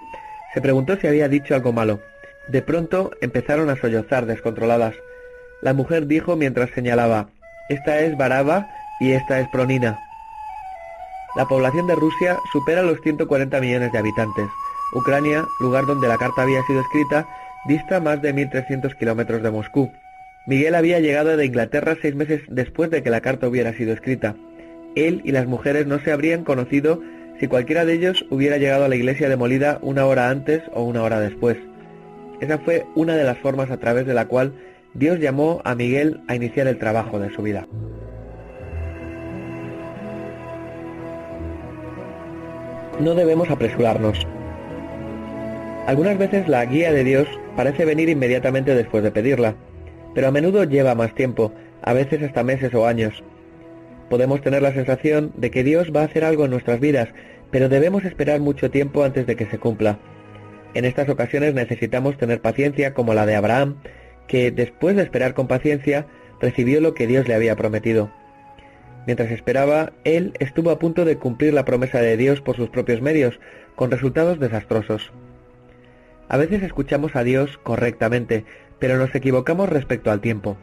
Se 0.54 0.62
preguntó 0.62 0.96
si 0.96 1.06
había 1.06 1.28
dicho 1.28 1.54
algo 1.54 1.74
malo. 1.74 2.00
De 2.48 2.62
pronto 2.62 3.10
empezaron 3.20 3.68
a 3.68 3.76
sollozar 3.76 4.24
descontroladas. 4.24 4.94
La 5.60 5.74
mujer 5.74 6.06
dijo 6.06 6.34
mientras 6.36 6.70
señalaba 6.70 7.28
Esta 7.70 8.00
es 8.00 8.16
Baraba 8.16 8.68
y 8.98 9.12
esta 9.12 9.38
es 9.38 9.48
Pronina. 9.48 9.96
La 11.36 11.46
población 11.46 11.86
de 11.86 11.94
Rusia 11.94 12.36
supera 12.52 12.82
los 12.82 13.00
140 13.00 13.60
millones 13.60 13.92
de 13.92 13.98
habitantes. 13.98 14.48
Ucrania, 14.92 15.46
lugar 15.60 15.86
donde 15.86 16.08
la 16.08 16.18
carta 16.18 16.42
había 16.42 16.64
sido 16.64 16.80
escrita, 16.80 17.28
dista 17.66 18.00
más 18.00 18.20
de 18.22 18.34
1.300 18.34 18.96
kilómetros 18.98 19.40
de 19.44 19.52
Moscú. 19.52 19.92
Miguel 20.46 20.74
había 20.74 20.98
llegado 20.98 21.36
de 21.36 21.46
Inglaterra 21.46 21.96
seis 22.02 22.16
meses 22.16 22.42
después 22.48 22.90
de 22.90 23.04
que 23.04 23.10
la 23.10 23.20
carta 23.20 23.46
hubiera 23.46 23.72
sido 23.72 23.92
escrita. 23.92 24.34
Él 24.96 25.22
y 25.24 25.30
las 25.30 25.46
mujeres 25.46 25.86
no 25.86 26.00
se 26.00 26.10
habrían 26.10 26.42
conocido 26.42 27.00
si 27.38 27.46
cualquiera 27.46 27.84
de 27.84 27.92
ellos 27.92 28.26
hubiera 28.30 28.58
llegado 28.58 28.86
a 28.86 28.88
la 28.88 28.96
iglesia 28.96 29.28
demolida 29.28 29.78
una 29.80 30.06
hora 30.06 30.28
antes 30.28 30.60
o 30.74 30.82
una 30.82 31.04
hora 31.04 31.20
después. 31.20 31.56
Esa 32.40 32.58
fue 32.58 32.84
una 32.96 33.14
de 33.14 33.22
las 33.22 33.38
formas 33.38 33.70
a 33.70 33.76
través 33.76 34.06
de 34.06 34.14
la 34.14 34.24
cual 34.24 34.54
Dios 34.94 35.20
llamó 35.20 35.60
a 35.64 35.74
Miguel 35.74 36.20
a 36.26 36.34
iniciar 36.34 36.66
el 36.66 36.78
trabajo 36.78 37.20
de 37.20 37.30
su 37.30 37.42
vida. 37.42 37.66
No 42.98 43.14
debemos 43.14 43.50
apresurarnos. 43.50 44.26
Algunas 45.86 46.18
veces 46.18 46.48
la 46.48 46.64
guía 46.66 46.92
de 46.92 47.04
Dios 47.04 47.28
parece 47.56 47.84
venir 47.84 48.08
inmediatamente 48.08 48.74
después 48.74 49.02
de 49.02 49.12
pedirla, 49.12 49.54
pero 50.14 50.28
a 50.28 50.32
menudo 50.32 50.64
lleva 50.64 50.94
más 50.94 51.14
tiempo, 51.14 51.52
a 51.82 51.92
veces 51.92 52.22
hasta 52.22 52.42
meses 52.42 52.74
o 52.74 52.86
años. 52.86 53.22
Podemos 54.10 54.42
tener 54.42 54.60
la 54.60 54.74
sensación 54.74 55.32
de 55.36 55.52
que 55.52 55.62
Dios 55.62 55.92
va 55.94 56.02
a 56.02 56.04
hacer 56.06 56.24
algo 56.24 56.44
en 56.44 56.50
nuestras 56.50 56.80
vidas, 56.80 57.08
pero 57.52 57.68
debemos 57.68 58.04
esperar 58.04 58.40
mucho 58.40 58.70
tiempo 58.70 59.04
antes 59.04 59.26
de 59.26 59.36
que 59.36 59.46
se 59.46 59.58
cumpla. 59.58 59.98
En 60.74 60.84
estas 60.84 61.08
ocasiones 61.08 61.54
necesitamos 61.54 62.18
tener 62.18 62.40
paciencia 62.40 62.92
como 62.92 63.14
la 63.14 63.24
de 63.24 63.36
Abraham, 63.36 63.76
que 64.30 64.52
después 64.52 64.94
de 64.94 65.02
esperar 65.02 65.34
con 65.34 65.48
paciencia 65.48 66.06
recibió 66.40 66.80
lo 66.80 66.94
que 66.94 67.08
Dios 67.08 67.26
le 67.26 67.34
había 67.34 67.56
prometido. 67.56 68.12
Mientras 69.04 69.32
esperaba, 69.32 69.92
él 70.04 70.34
estuvo 70.38 70.70
a 70.70 70.78
punto 70.78 71.04
de 71.04 71.16
cumplir 71.16 71.52
la 71.52 71.64
promesa 71.64 72.00
de 72.00 72.16
Dios 72.16 72.40
por 72.40 72.54
sus 72.54 72.70
propios 72.70 73.02
medios, 73.02 73.40
con 73.74 73.90
resultados 73.90 74.38
desastrosos. 74.38 75.10
A 76.28 76.36
veces 76.36 76.62
escuchamos 76.62 77.16
a 77.16 77.24
Dios 77.24 77.58
correctamente, 77.64 78.44
pero 78.78 78.98
nos 78.98 79.12
equivocamos 79.16 79.68
respecto 79.68 80.12
al 80.12 80.20
tiempo. 80.20 80.56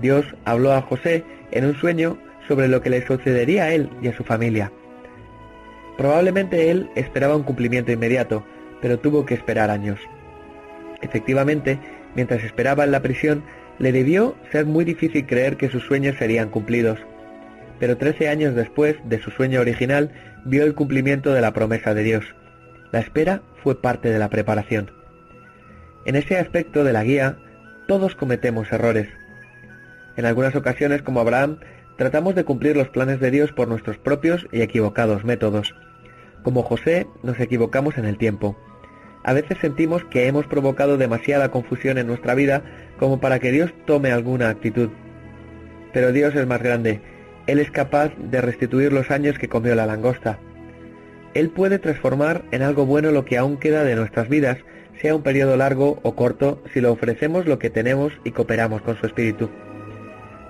Dios 0.00 0.24
habló 0.46 0.72
a 0.72 0.80
José 0.80 1.22
en 1.50 1.66
un 1.66 1.76
sueño 1.76 2.16
sobre 2.48 2.66
lo 2.66 2.80
que 2.80 2.88
le 2.88 3.06
sucedería 3.06 3.64
a 3.64 3.74
él 3.74 3.90
y 4.00 4.08
a 4.08 4.16
su 4.16 4.24
familia. 4.24 4.72
Probablemente 5.98 6.70
él 6.70 6.88
esperaba 6.94 7.36
un 7.36 7.42
cumplimiento 7.42 7.92
inmediato, 7.92 8.42
pero 8.80 8.98
tuvo 8.98 9.26
que 9.26 9.34
esperar 9.34 9.68
años. 9.68 10.00
Efectivamente, 11.02 11.78
mientras 12.16 12.42
esperaba 12.42 12.84
en 12.84 12.90
la 12.90 13.02
prisión, 13.02 13.44
le 13.78 13.92
debió 13.92 14.34
ser 14.50 14.66
muy 14.66 14.84
difícil 14.84 15.26
creer 15.26 15.56
que 15.56 15.68
sus 15.68 15.84
sueños 15.84 16.16
serían 16.18 16.48
cumplidos. 16.48 16.98
Pero 17.78 17.98
trece 17.98 18.28
años 18.28 18.54
después 18.54 18.96
de 19.04 19.20
su 19.20 19.30
sueño 19.30 19.60
original, 19.60 20.10
vio 20.44 20.64
el 20.64 20.74
cumplimiento 20.74 21.32
de 21.32 21.42
la 21.42 21.52
promesa 21.52 21.94
de 21.94 22.02
Dios. 22.02 22.24
La 22.90 23.00
espera 23.00 23.42
fue 23.62 23.80
parte 23.80 24.10
de 24.10 24.18
la 24.18 24.30
preparación. 24.30 24.90
En 26.06 26.16
ese 26.16 26.38
aspecto 26.38 26.84
de 26.84 26.92
la 26.92 27.04
guía, 27.04 27.36
todos 27.86 28.14
cometemos 28.14 28.72
errores. 28.72 29.08
En 30.16 30.24
algunas 30.24 30.56
ocasiones, 30.56 31.02
como 31.02 31.20
Abraham, 31.20 31.58
tratamos 31.98 32.34
de 32.34 32.44
cumplir 32.44 32.76
los 32.76 32.88
planes 32.88 33.20
de 33.20 33.30
Dios 33.30 33.52
por 33.52 33.68
nuestros 33.68 33.98
propios 33.98 34.46
y 34.52 34.62
equivocados 34.62 35.24
métodos. 35.24 35.74
Como 36.42 36.62
José, 36.62 37.06
nos 37.22 37.38
equivocamos 37.40 37.98
en 37.98 38.06
el 38.06 38.16
tiempo. 38.18 38.56
A 39.26 39.32
veces 39.32 39.58
sentimos 39.60 40.04
que 40.04 40.28
hemos 40.28 40.46
provocado 40.46 40.98
demasiada 40.98 41.50
confusión 41.50 41.98
en 41.98 42.06
nuestra 42.06 42.36
vida 42.36 42.62
como 42.96 43.18
para 43.18 43.40
que 43.40 43.50
Dios 43.50 43.74
tome 43.84 44.12
alguna 44.12 44.48
actitud. 44.48 44.88
Pero 45.92 46.12
Dios 46.12 46.36
es 46.36 46.46
más 46.46 46.62
grande. 46.62 47.00
Él 47.48 47.58
es 47.58 47.72
capaz 47.72 48.12
de 48.16 48.40
restituir 48.40 48.92
los 48.92 49.10
años 49.10 49.36
que 49.36 49.48
comió 49.48 49.74
la 49.74 49.84
langosta. 49.84 50.38
Él 51.34 51.50
puede 51.50 51.80
transformar 51.80 52.44
en 52.52 52.62
algo 52.62 52.86
bueno 52.86 53.10
lo 53.10 53.24
que 53.24 53.36
aún 53.36 53.56
queda 53.56 53.82
de 53.82 53.96
nuestras 53.96 54.28
vidas, 54.28 54.58
sea 55.02 55.16
un 55.16 55.24
periodo 55.24 55.56
largo 55.56 55.98
o 56.04 56.14
corto, 56.14 56.62
si 56.72 56.80
lo 56.80 56.92
ofrecemos 56.92 57.46
lo 57.46 57.58
que 57.58 57.68
tenemos 57.68 58.12
y 58.22 58.30
cooperamos 58.30 58.80
con 58.82 58.96
su 58.96 59.06
espíritu. 59.06 59.50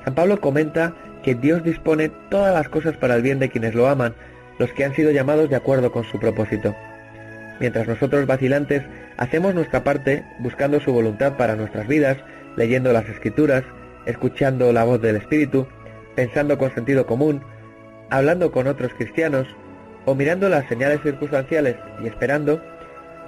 San 0.04 0.14
Pablo 0.14 0.38
comenta 0.38 0.94
que 1.22 1.34
Dios 1.34 1.64
dispone 1.64 2.10
todas 2.30 2.52
las 2.52 2.68
cosas 2.68 2.94
para 2.98 3.16
el 3.16 3.22
bien 3.22 3.38
de 3.38 3.48
quienes 3.48 3.74
lo 3.74 3.88
aman, 3.88 4.14
los 4.58 4.70
que 4.74 4.84
han 4.84 4.94
sido 4.94 5.12
llamados 5.12 5.48
de 5.48 5.56
acuerdo 5.56 5.90
con 5.90 6.04
su 6.04 6.20
propósito. 6.20 6.76
Mientras 7.60 7.88
nosotros 7.88 8.26
vacilantes 8.26 8.82
hacemos 9.16 9.54
nuestra 9.54 9.82
parte 9.82 10.24
buscando 10.38 10.80
su 10.80 10.92
voluntad 10.92 11.36
para 11.36 11.56
nuestras 11.56 11.86
vidas, 11.88 12.18
leyendo 12.56 12.92
las 12.92 13.08
escrituras, 13.08 13.64
escuchando 14.04 14.72
la 14.72 14.84
voz 14.84 15.00
del 15.00 15.16
Espíritu, 15.16 15.66
pensando 16.14 16.58
con 16.58 16.74
sentido 16.74 17.06
común, 17.06 17.42
hablando 18.10 18.52
con 18.52 18.66
otros 18.66 18.92
cristianos, 18.94 19.46
o 20.04 20.14
mirando 20.14 20.48
las 20.48 20.66
señales 20.68 21.00
circunstanciales 21.02 21.76
y 22.02 22.06
esperando, 22.06 22.62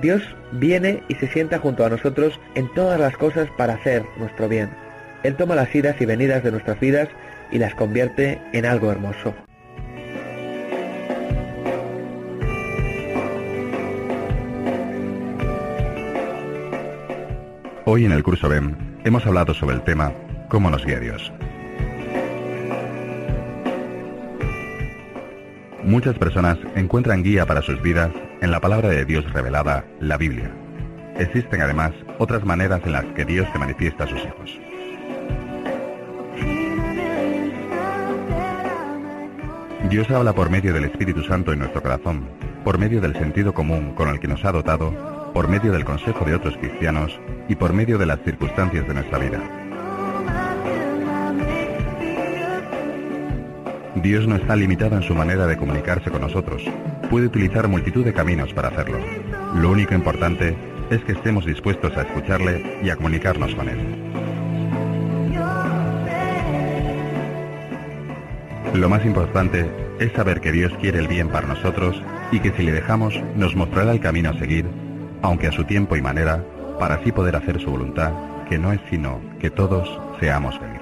Dios 0.01 0.23
viene 0.53 1.03
y 1.09 1.14
se 1.17 1.27
sienta 1.27 1.59
junto 1.59 1.85
a 1.85 1.91
nosotros 1.91 2.38
en 2.55 2.73
todas 2.75 3.01
las 3.01 3.17
cosas 3.17 3.49
para 3.57 3.75
hacer 3.75 4.05
nuestro 4.17 4.49
bien. 4.49 4.71
Él 5.25 5.35
toma 5.35 5.57
las 5.57 5.75
idas 5.75 6.01
y 6.01 6.07
venidas 6.07 6.45
de 6.45 6.53
nuestras 6.53 6.79
vidas 6.79 7.09
y 7.51 7.59
las 7.59 7.75
convierte 7.75 8.41
en 8.53 8.64
algo 8.64 8.93
hermoso. 8.93 9.35
Hoy 17.90 18.05
en 18.05 18.12
el 18.12 18.22
curso 18.22 18.51
BEM 18.51 18.74
hemos 19.05 19.24
hablado 19.24 19.55
sobre 19.55 19.74
el 19.74 19.83
tema 19.83 20.12
¿Cómo 20.51 20.68
nos 20.68 20.85
guía 20.85 21.01
Dios? 21.01 21.33
Muchas 25.85 26.18
personas 26.18 26.59
encuentran 26.74 27.22
guía 27.22 27.46
para 27.46 27.62
sus 27.62 27.81
vidas 27.81 28.11
en 28.42 28.51
la 28.51 28.61
palabra 28.61 28.90
de 28.90 29.07
Dios 29.07 29.24
revelada, 29.33 29.87
la 30.01 30.18
Biblia. 30.18 30.51
Existen 31.16 31.62
además 31.62 31.92
otras 32.18 32.44
maneras 32.44 32.83
en 32.85 32.92
las 32.92 33.07
que 33.14 33.24
Dios 33.24 33.48
se 33.55 33.59
manifiesta 33.59 34.05
a 34.05 34.09
sus 34.09 34.22
hijos. 34.22 34.61
Dios 39.88 40.11
habla 40.11 40.35
por 40.35 40.51
medio 40.51 40.74
del 40.74 40.85
Espíritu 40.85 41.24
Santo 41.24 41.55
en 41.55 41.61
nuestro 41.61 41.81
corazón, 41.81 42.29
por 42.64 42.77
medio 42.77 43.01
del 43.01 43.14
sentido 43.14 43.55
común 43.55 43.94
con 43.94 44.11
el 44.11 44.20
que 44.20 44.29
nos 44.29 44.44
ha 44.44 44.53
dotado, 44.53 45.18
por 45.38 45.46
medio 45.46 45.70
del 45.70 45.85
consejo 45.85 46.24
de 46.24 46.35
otros 46.35 46.57
cristianos 46.57 47.16
y 47.48 47.55
por 47.55 47.72
medio 47.72 47.96
de 47.96 48.07
las 48.07 48.18
circunstancias 48.24 48.88
de 48.88 48.92
nuestra 48.92 49.18
vida. 49.18 49.40
Dios 53.94 54.27
no 54.27 54.35
está 54.35 54.57
limitado 54.57 54.96
en 54.96 55.05
su 55.05 55.14
manera 55.14 55.46
de 55.46 55.57
comunicarse 55.57 56.11
con 56.11 56.22
nosotros. 56.22 56.64
Puede 57.09 57.27
utilizar 57.27 57.68
multitud 57.68 58.05
de 58.05 58.12
caminos 58.12 58.53
para 58.53 58.66
hacerlo. 58.66 58.98
Lo 59.55 59.70
único 59.70 59.94
importante 59.94 60.57
es 60.90 61.05
que 61.05 61.12
estemos 61.12 61.46
dispuestos 61.46 61.96
a 61.96 62.03
escucharle 62.03 62.81
y 62.83 62.90
a 62.90 62.96
comunicarnos 62.96 63.55
con 63.55 63.68
él. 63.68 63.79
Lo 68.74 68.88
más 68.88 69.07
importante 69.07 69.70
es 70.01 70.12
saber 70.14 70.40
que 70.40 70.51
Dios 70.51 70.72
quiere 70.81 70.98
el 70.98 71.07
bien 71.07 71.29
para 71.29 71.46
nosotros 71.46 72.03
y 72.33 72.40
que 72.40 72.51
si 72.51 72.64
le 72.64 72.72
dejamos 72.72 73.14
nos 73.37 73.55
mostrará 73.55 73.92
el 73.92 74.01
camino 74.01 74.31
a 74.31 74.38
seguir, 74.40 74.66
aunque 75.23 75.49
a 75.49 75.53
su 75.53 75.65
tiempo 75.65 75.97
y 75.97 76.03
manera, 76.03 76.43
para 76.79 76.97
así 76.97 77.13
poder 77.13 77.37
hacer 77.37 77.61
su 77.61 77.71
voluntad, 77.71 78.13
que 78.49 78.59
no 78.59 78.73
es 78.73 78.81
sino 78.89 79.21
que 79.41 79.51
todos 79.51 80.01
seamos 80.21 80.59
felices. 80.59 80.79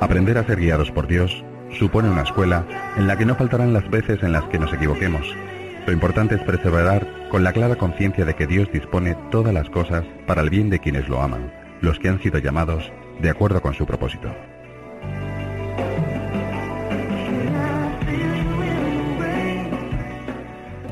Aprender 0.00 0.36
a 0.36 0.44
ser 0.44 0.58
guiados 0.58 0.90
por 0.90 1.06
Dios 1.06 1.44
supone 1.78 2.10
una 2.10 2.22
escuela 2.22 2.66
en 2.96 3.06
la 3.06 3.16
que 3.16 3.24
no 3.24 3.34
faltarán 3.34 3.72
las 3.72 3.88
veces 3.88 4.22
en 4.22 4.32
las 4.32 4.44
que 4.44 4.58
nos 4.58 4.72
equivoquemos. 4.72 5.26
Lo 5.86 5.92
importante 5.92 6.34
es 6.34 6.42
perseverar 6.42 7.06
con 7.30 7.44
la 7.44 7.52
clara 7.52 7.76
conciencia 7.76 8.24
de 8.24 8.34
que 8.34 8.46
Dios 8.46 8.70
dispone 8.72 9.16
todas 9.30 9.54
las 9.54 9.70
cosas 9.70 10.04
para 10.26 10.42
el 10.42 10.50
bien 10.50 10.70
de 10.70 10.80
quienes 10.80 11.08
lo 11.08 11.22
aman, 11.22 11.50
los 11.82 11.98
que 11.98 12.08
han 12.08 12.22
sido 12.22 12.38
llamados 12.38 12.90
de 13.20 13.28
acuerdo 13.28 13.60
con 13.60 13.74
su 13.74 13.84
propósito. 13.84 14.34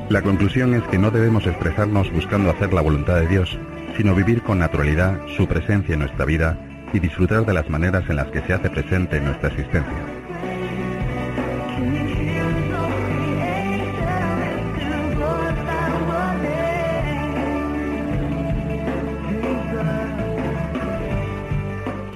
La 0.09 0.21
conclusión 0.21 0.73
es 0.73 0.83
que 0.83 0.97
no 0.97 1.09
debemos 1.09 1.47
expresarnos 1.47 2.11
buscando 2.11 2.51
hacer 2.51 2.73
la 2.73 2.81
voluntad 2.81 3.15
de 3.15 3.27
Dios, 3.27 3.57
sino 3.95 4.13
vivir 4.13 4.43
con 4.43 4.59
naturalidad 4.59 5.19
su 5.37 5.47
presencia 5.47 5.93
en 5.93 6.01
nuestra 6.01 6.25
vida 6.25 6.57
y 6.93 6.99
disfrutar 6.99 7.45
de 7.45 7.53
las 7.53 7.69
maneras 7.69 8.03
en 8.09 8.17
las 8.17 8.27
que 8.27 8.41
se 8.41 8.53
hace 8.53 8.69
presente 8.69 9.17
en 9.17 9.25
nuestra 9.25 9.49
existencia. 9.49 10.20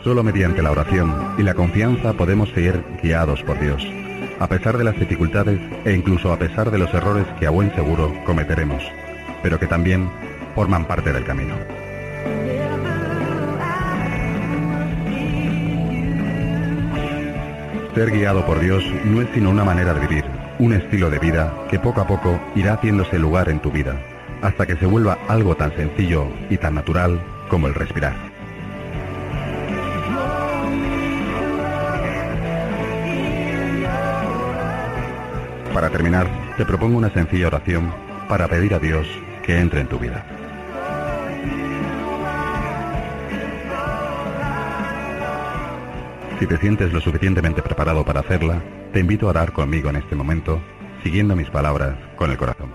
Solo 0.05 0.21
mediante 0.21 0.61
la 0.61 0.69
oración 0.69 1.33
y 1.39 1.41
la 1.41 1.55
confianza 1.55 2.13
podemos 2.13 2.51
ser 2.51 2.83
guiados 3.01 3.41
por 3.41 3.59
Dios, 3.59 3.83
a 4.39 4.45
pesar 4.45 4.77
de 4.77 4.83
las 4.83 4.99
dificultades 4.99 5.59
e 5.83 5.93
incluso 5.93 6.31
a 6.31 6.37
pesar 6.37 6.69
de 6.69 6.77
los 6.77 6.93
errores 6.93 7.25
que 7.39 7.47
a 7.47 7.49
buen 7.49 7.73
seguro 7.73 8.13
cometeremos, 8.23 8.83
pero 9.41 9.59
que 9.59 9.65
también 9.65 10.07
forman 10.53 10.85
parte 10.85 11.11
del 11.11 11.25
camino. 11.25 11.55
Ser 17.95 18.11
guiado 18.11 18.45
por 18.45 18.59
Dios 18.59 18.83
no 19.05 19.23
es 19.23 19.29
sino 19.33 19.49
una 19.49 19.63
manera 19.63 19.95
de 19.95 20.01
vivir, 20.07 20.25
un 20.59 20.73
estilo 20.73 21.09
de 21.09 21.17
vida 21.17 21.51
que 21.71 21.79
poco 21.79 22.01
a 22.01 22.05
poco 22.05 22.39
irá 22.55 22.75
haciéndose 22.75 23.17
lugar 23.17 23.49
en 23.49 23.59
tu 23.59 23.71
vida, 23.71 23.99
hasta 24.43 24.67
que 24.67 24.75
se 24.75 24.85
vuelva 24.85 25.17
algo 25.27 25.55
tan 25.55 25.75
sencillo 25.75 26.27
y 26.51 26.57
tan 26.57 26.75
natural 26.75 27.19
como 27.49 27.65
el 27.65 27.73
respirar. 27.73 28.34
Para 35.75 35.89
terminar, 35.89 36.29
te 36.55 36.65
propongo 36.65 36.97
una 36.97 37.09
sencilla 37.09 37.47
oración 37.47 37.93
para 38.29 38.47
pedir 38.47 38.73
a 38.73 38.79
Dios 38.79 39.05
que 39.43 39.59
entre 39.59 39.81
en 39.81 39.87
tu 39.87 39.99
vida. 39.99 40.25
Si 46.39 46.47
te 46.47 46.55
sientes 46.59 46.93
lo 46.93 47.01
suficientemente 47.01 47.61
preparado 47.61 48.05
para 48.05 48.21
hacerla, 48.21 48.61
te 48.93 49.01
invito 49.01 49.27
a 49.27 49.31
orar 49.31 49.51
conmigo 49.51 49.89
en 49.89 49.97
este 49.97 50.15
momento, 50.15 50.61
siguiendo 51.03 51.35
mis 51.35 51.49
palabras 51.49 51.97
con 52.15 52.31
el 52.31 52.37
corazón. 52.37 52.71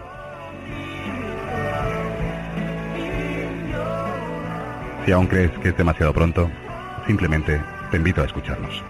Si 5.06 5.12
aún 5.12 5.26
crees 5.26 5.52
que 5.60 5.70
es 5.70 5.76
demasiado 5.78 6.12
pronto, 6.12 6.50
simplemente 7.06 7.62
te 7.90 7.96
invito 7.96 8.20
a 8.20 8.26
escucharnos. 8.26 8.84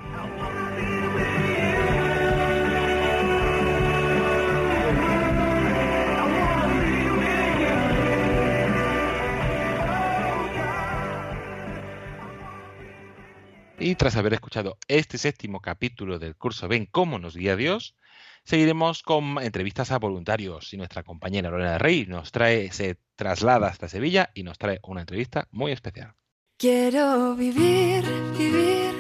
Y 13.91 13.97
tras 13.97 14.15
haber 14.15 14.35
escuchado 14.35 14.79
este 14.87 15.19
séptimo 15.19 15.61
capítulo 15.61 16.21
del 16.21 16.37
curso 16.37 16.69
Ven 16.69 16.87
cómo 16.87 17.19
nos 17.19 17.35
guía 17.35 17.57
Dios, 17.57 17.97
seguiremos 18.45 19.03
con 19.03 19.43
entrevistas 19.43 19.91
a 19.91 19.99
voluntarios 19.99 20.73
y 20.73 20.77
nuestra 20.77 21.03
compañera 21.03 21.51
Lorena 21.51 21.77
Rey 21.77 22.07
nos 22.07 22.31
trae, 22.31 22.71
se 22.71 23.01
traslada 23.17 23.67
hasta 23.67 23.89
Sevilla 23.89 24.31
y 24.33 24.45
nos 24.45 24.59
trae 24.59 24.79
una 24.85 25.01
entrevista 25.01 25.49
muy 25.51 25.73
especial. 25.73 26.15
Quiero 26.57 27.35
vivir, 27.35 28.05
vivir, 28.39 28.95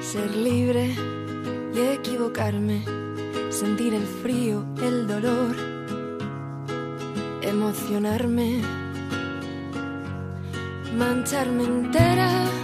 ser 0.00 0.34
libre 0.34 0.92
y 1.72 1.78
equivocarme, 1.78 2.82
sentir 3.52 3.94
el 3.94 4.06
frío, 4.08 4.66
el 4.82 5.06
dolor, 5.06 5.54
emocionarme, 7.42 8.60
mancharme 10.96 11.62
entera. 11.62 12.57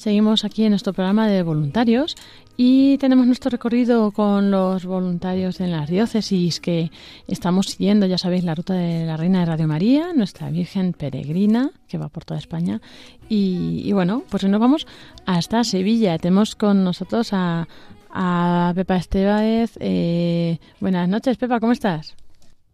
Seguimos 0.00 0.46
aquí 0.46 0.64
en 0.64 0.70
nuestro 0.70 0.94
programa 0.94 1.28
de 1.28 1.42
voluntarios 1.42 2.16
y 2.56 2.96
tenemos 2.96 3.26
nuestro 3.26 3.50
recorrido 3.50 4.12
con 4.12 4.50
los 4.50 4.86
voluntarios 4.86 5.60
en 5.60 5.72
las 5.72 5.90
diócesis 5.90 6.58
que 6.58 6.90
estamos 7.28 7.66
siguiendo, 7.66 8.06
ya 8.06 8.16
sabéis, 8.16 8.42
la 8.42 8.54
ruta 8.54 8.72
de 8.72 9.04
la 9.04 9.18
Reina 9.18 9.40
de 9.40 9.44
Radio 9.44 9.68
María, 9.68 10.14
nuestra 10.14 10.48
Virgen 10.48 10.94
Peregrina, 10.94 11.72
que 11.86 11.98
va 11.98 12.08
por 12.08 12.24
toda 12.24 12.40
España. 12.40 12.80
Y, 13.28 13.92
bueno, 13.92 14.22
pues 14.30 14.42
nos 14.44 14.58
vamos 14.58 14.86
hasta 15.26 15.64
Sevilla. 15.64 16.16
Tenemos 16.16 16.54
con 16.54 16.82
nosotros 16.82 17.34
a, 17.34 17.68
a 18.08 18.72
Pepa 18.74 18.96
Estebáez. 18.96 19.76
Eh, 19.80 20.60
buenas 20.80 21.10
noches, 21.10 21.36
Pepa, 21.36 21.60
¿cómo 21.60 21.72
estás? 21.72 22.16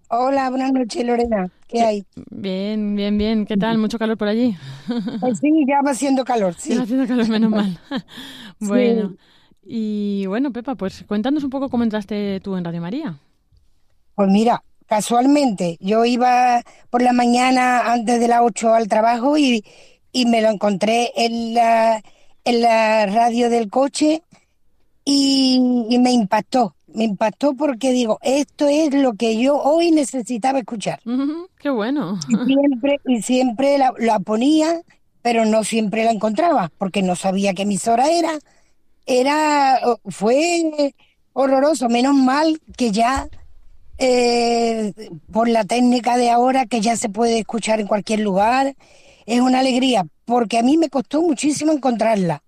Hola, 0.08 0.50
buenas 0.50 0.72
noches, 0.72 1.04
Lorena. 1.04 1.50
¿Qué 1.68 1.82
hay? 1.82 2.06
Bien, 2.30 2.94
bien, 2.96 3.18
bien. 3.18 3.46
¿Qué 3.46 3.56
tal? 3.56 3.78
¿Mucho 3.78 3.98
calor 3.98 4.16
por 4.16 4.28
allí? 4.28 4.56
Pues 5.18 5.38
sí, 5.38 5.64
ya 5.66 5.82
va 5.82 5.90
haciendo 5.92 6.24
calor, 6.24 6.54
sí. 6.54 6.70
Ya 6.74 6.78
va 6.78 6.82
haciendo 6.84 7.06
calor, 7.06 7.28
menos 7.28 7.50
mal. 7.50 7.78
bueno, 8.60 9.16
y 9.62 10.26
bueno, 10.26 10.52
Pepa, 10.52 10.74
pues 10.76 11.04
cuéntanos 11.06 11.44
un 11.44 11.50
poco 11.50 11.68
cómo 11.68 11.82
entraste 11.84 12.40
tú 12.40 12.56
en 12.56 12.64
Radio 12.64 12.80
María. 12.80 13.18
Pues 14.14 14.28
mira, 14.30 14.62
casualmente, 14.86 15.76
yo 15.80 16.04
iba 16.04 16.62
por 16.90 17.02
la 17.02 17.12
mañana 17.12 17.92
antes 17.92 18.20
de 18.20 18.28
las 18.28 18.40
8 18.42 18.74
al 18.74 18.88
trabajo 18.88 19.36
y, 19.36 19.64
y 20.12 20.26
me 20.26 20.40
lo 20.42 20.48
encontré 20.50 21.12
en 21.16 21.54
la, 21.54 22.02
en 22.44 22.60
la 22.62 23.06
radio 23.06 23.50
del 23.50 23.68
coche 23.70 24.22
y, 25.04 25.86
y 25.90 25.98
me 25.98 26.12
impactó. 26.12 26.74
Me 26.96 27.04
impactó 27.04 27.54
porque 27.54 27.92
digo, 27.92 28.18
esto 28.22 28.68
es 28.68 28.94
lo 28.94 29.12
que 29.14 29.38
yo 29.38 29.58
hoy 29.58 29.90
necesitaba 29.90 30.60
escuchar. 30.60 30.98
Qué 31.58 31.68
bueno. 31.68 32.18
Y 32.26 32.36
siempre, 32.46 33.00
y 33.06 33.20
siempre 33.20 33.76
la, 33.76 33.92
la 33.98 34.18
ponía, 34.18 34.80
pero 35.20 35.44
no 35.44 35.62
siempre 35.62 36.04
la 36.04 36.12
encontraba, 36.12 36.72
porque 36.78 37.02
no 37.02 37.14
sabía 37.14 37.52
qué 37.52 37.62
emisora 37.62 38.08
era. 38.10 38.32
Era, 39.04 39.78
fue 40.06 40.94
horroroso, 41.34 41.90
menos 41.90 42.14
mal 42.14 42.60
que 42.78 42.92
ya, 42.92 43.28
eh, 43.98 44.94
por 45.30 45.48
la 45.48 45.64
técnica 45.64 46.16
de 46.16 46.30
ahora, 46.30 46.64
que 46.64 46.80
ya 46.80 46.96
se 46.96 47.10
puede 47.10 47.40
escuchar 47.40 47.78
en 47.78 47.88
cualquier 47.88 48.20
lugar, 48.20 48.74
es 49.26 49.40
una 49.40 49.58
alegría, 49.58 50.06
porque 50.24 50.58
a 50.58 50.62
mí 50.62 50.78
me 50.78 50.88
costó 50.88 51.20
muchísimo 51.20 51.72
encontrarla. 51.72 52.42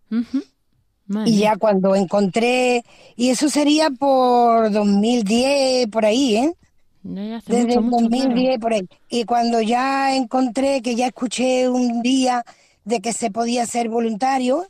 Madre 1.09 1.31
Y 1.31 1.39
ya 1.39 1.57
cuando 1.57 1.95
encontré, 1.97 2.85
y 3.17 3.31
eso 3.31 3.49
sería 3.51 3.91
por 3.91 4.71
2010, 4.71 5.89
por 5.89 6.05
ahí, 6.07 6.37
¿eh? 6.37 6.55
Ya, 7.03 7.25
ya 7.25 7.37
hace 7.39 7.55
Desde 7.55 7.65
mucho, 7.65 7.81
el 7.81 7.85
mucho, 7.85 8.11
claro. 8.11 8.43
2010 8.43 8.59
por 8.61 8.73
ahí. 8.75 8.89
Y 9.09 9.25
cuando 9.25 9.61
ya 9.63 10.17
encontré, 10.17 10.83
que 10.83 10.95
ya 10.97 11.09
escuché 11.09 11.69
un 11.69 12.03
día 12.03 12.45
de 12.85 13.01
que 13.01 13.13
se 13.13 13.31
podía 13.31 13.67
ser 13.67 13.89
voluntario, 13.89 14.67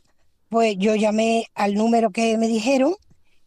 pues 0.49 0.75
yo 0.77 0.95
llamé 0.95 1.47
al 1.55 1.75
número 1.75 2.11
que 2.11 2.37
me 2.37 2.47
dijeron 2.47 2.95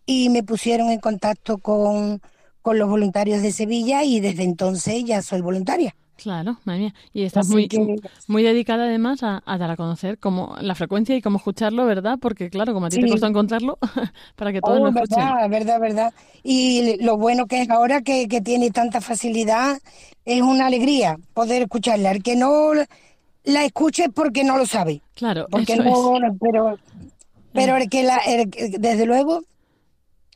y 0.06 0.28
me 0.30 0.42
pusieron 0.42 0.90
en 0.90 1.00
contacto 1.00 1.58
con, 1.58 2.20
con 2.62 2.78
los 2.78 2.88
voluntarios 2.88 3.42
de 3.42 3.52
Sevilla 3.52 4.04
y 4.04 4.20
desde 4.20 4.44
entonces 4.44 5.04
ya 5.04 5.22
soy 5.22 5.40
voluntaria. 5.40 5.94
Claro, 6.16 6.58
madre 6.64 6.80
mía. 6.80 6.94
Y 7.12 7.22
estás 7.24 7.46
Así 7.46 7.54
muy, 7.54 7.68
que- 7.68 7.78
muy 8.28 8.42
dedicada 8.42 8.84
además 8.84 9.22
a, 9.22 9.42
a 9.44 9.58
dar 9.58 9.70
a 9.72 9.76
conocer 9.76 10.18
cómo 10.18 10.54
la 10.60 10.74
frecuencia 10.74 11.16
y 11.16 11.22
cómo 11.22 11.38
escucharlo, 11.38 11.84
¿verdad? 11.84 12.18
Porque 12.20 12.48
claro, 12.48 12.74
como 12.74 12.86
a 12.86 12.90
ti 12.90 12.98
te 13.00 13.08
costó 13.08 13.26
encontrarlo, 13.26 13.78
para 14.36 14.52
que 14.52 14.60
todos 14.62 14.78
Oh, 14.78 14.84
lo 14.84 14.90
escuchen. 14.90 15.18
verdad, 15.18 15.48
verdad, 15.50 15.80
verdad. 15.80 16.14
Y 16.44 17.02
lo 17.02 17.16
bueno 17.16 17.46
que 17.46 17.62
es 17.62 17.70
ahora 17.70 18.02
que, 18.02 18.28
que 18.28 18.40
tiene 18.40 18.70
tanta 18.70 19.00
facilidad, 19.00 19.78
es 20.24 20.42
una 20.42 20.66
alegría 20.66 21.18
poder 21.34 21.62
escucharla. 21.62 22.12
El 22.12 22.22
que 22.22 22.36
no 22.36 22.72
la 23.44 23.64
escuche 23.64 24.04
es 24.04 24.10
porque 24.14 24.44
no 24.44 24.58
lo 24.58 24.66
sabe. 24.66 25.02
Claro, 25.14 25.46
porque 25.50 25.72
eso 25.74 25.82
no, 25.82 25.90
es. 26.28 26.38
pero 26.40 26.78
pero 27.52 27.76
el 27.76 27.88
que 27.90 28.02
la 28.02 28.18
el 28.18 28.50
desde 28.50 29.06
luego 29.06 29.42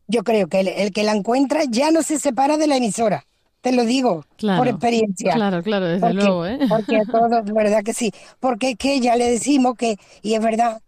yo 0.09 0.23
creo 0.25 0.49
que 0.49 0.61
el, 0.61 0.69
el 0.69 0.93
que 0.93 1.03
la 1.05 1.13
encuentra 1.15 1.63
ya 1.69 1.91
no 1.91 2.03
se 2.03 2.19
separa 2.19 2.57
de 2.57 2.67
la 2.67 2.77
emisora 2.77 3.25
te 3.67 3.73
lo 3.73 3.85
digo 3.85 4.25
Claro, 4.37 4.59
por 4.59 4.69
experiencia. 4.69 5.35
Claro, 5.35 5.61
claro, 5.61 5.87
desde 5.87 6.01
porque, 6.01 6.15
luego, 6.15 6.47
¿eh? 6.47 6.59
porque 6.69 6.99
a 6.99 7.05
todos 7.11 7.45
verdad 7.53 7.83
que 7.83 7.95
sí. 7.95 8.13
Porque 8.39 8.71
es 8.71 8.77
que 8.77 9.01
ya 9.01 9.17
le 9.17 9.29
decimos 9.29 9.75
que 9.77 9.97
y 10.23 10.35
es 10.35 10.41
verdad 10.41 10.81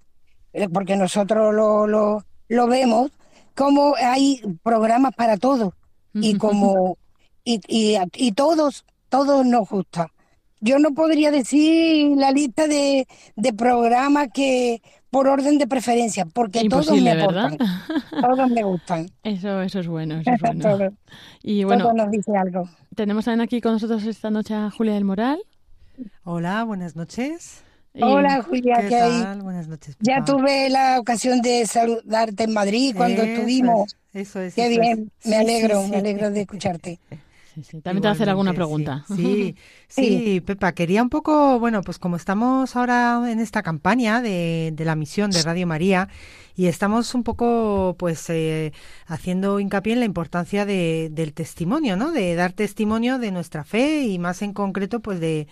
eh, 0.53 0.69
porque 0.69 0.97
nosotros 0.97 1.53
lo 1.53 1.89
lo, 1.89 2.25
lo 2.47 2.67
vemos 2.69 3.11
como 3.57 3.97
hay 3.97 4.41
programas 4.63 5.13
para 5.17 5.37
todos 5.39 5.75
y 6.21 6.35
como 6.39 6.99
y, 7.43 7.61
y, 7.67 7.97
y 8.15 8.33
todos 8.33 8.85
todos 9.09 9.45
nos 9.45 9.69
gusta 9.69 10.13
yo 10.61 10.79
no 10.79 10.93
podría 10.93 11.31
decir 11.31 12.17
la 12.17 12.31
lista 12.33 12.67
de, 12.67 13.07
de 13.37 13.53
programas 13.53 14.29
que 14.33 14.83
por 15.11 15.27
orden 15.29 15.57
de 15.59 15.67
preferencia, 15.67 16.27
porque 16.27 16.69
todos 16.69 16.91
me 17.01 17.11
aportan, 17.13 17.57
todos 18.21 18.51
me 18.51 18.63
gustan, 18.63 19.09
Eso, 19.23 19.63
eso 19.63 19.81
es 19.81 19.87
bueno, 19.89 20.21
eso 20.21 20.31
es 20.33 20.41
bueno. 20.59 20.91
Y 21.43 21.65
bueno, 21.65 21.85
todos 21.85 21.95
nos 21.97 22.11
dice 22.11 22.37
algo. 22.37 22.69
tenemos 22.95 23.25
también 23.25 23.41
aquí 23.41 23.61
con 23.61 23.73
nosotros 23.73 24.05
esta 24.05 24.31
noche 24.31 24.55
a 24.55 24.71
Julia 24.71 24.95
del 24.95 25.05
Moral. 25.05 25.39
Hola, 26.25 26.63
buenas 26.65 26.95
noches. 26.95 27.63
Y- 27.95 28.03
Hola 28.03 28.43
Julia, 28.43 28.77
¿Qué 28.83 28.89
¿qué 28.89 28.97
hay? 28.97 29.23
tal? 29.23 29.43
Buenas 29.43 29.67
noches. 29.67 29.97
Ya 30.01 30.23
tuve 30.25 30.69
la 30.69 31.01
ocasión 31.01 31.41
de 31.41 31.67
saludarte 31.67 32.45
en 32.45 32.53
Madrid 32.53 32.95
cuando 32.97 33.23
Eso 33.23 33.33
estuvimos 33.33 33.97
es, 34.13 34.29
Eso 34.29 34.41
es. 34.41 34.55
Qué 34.55 34.67
eso 34.67 34.73
es. 34.75 34.79
bien, 34.81 35.13
me 35.25 35.31
sí, 35.31 35.35
alegro, 35.35 35.83
sí. 35.85 35.91
me 35.91 35.97
alegro 35.97 36.31
de 36.31 36.41
escucharte. 36.43 37.01
Sí, 37.55 37.65
sí. 37.65 37.81
También 37.81 38.03
te 38.03 38.07
va 38.09 38.11
a 38.11 38.15
hacer 38.15 38.29
alguna 38.29 38.53
pregunta. 38.53 39.05
Sí, 39.17 39.57
sí, 39.89 40.23
sí, 40.25 40.41
Pepa, 40.41 40.73
quería 40.73 41.03
un 41.03 41.09
poco, 41.09 41.59
bueno, 41.59 41.83
pues 41.83 41.99
como 41.99 42.17
estamos 42.17 42.77
ahora 42.77 43.31
en 43.31 43.41
esta 43.41 43.63
campaña 43.63 44.21
de, 44.23 44.71
de 44.75 44.85
la 44.85 44.95
misión 44.95 45.31
de 45.31 45.43
Radio 45.43 45.67
María 45.67 46.09
y 46.59 46.67
estamos 46.67 47.15
un 47.15 47.23
poco, 47.23 47.95
pues, 48.01 48.29
eh, 48.31 48.73
haciendo 49.07 49.61
hincapié 49.61 49.93
en 49.93 50.01
la 50.01 50.07
importancia 50.07 50.67
de, 50.67 51.09
del 51.13 51.33
testimonio, 51.33 51.97
¿no? 51.97 52.11
De 52.11 52.35
dar 52.35 52.53
testimonio 52.53 53.21
de 53.21 53.31
nuestra 53.31 53.63
fe 53.63 54.03
y 54.03 54.19
más 54.19 54.43
en 54.43 54.53
concreto, 54.53 54.99
pues, 54.99 55.21
de, 55.21 55.47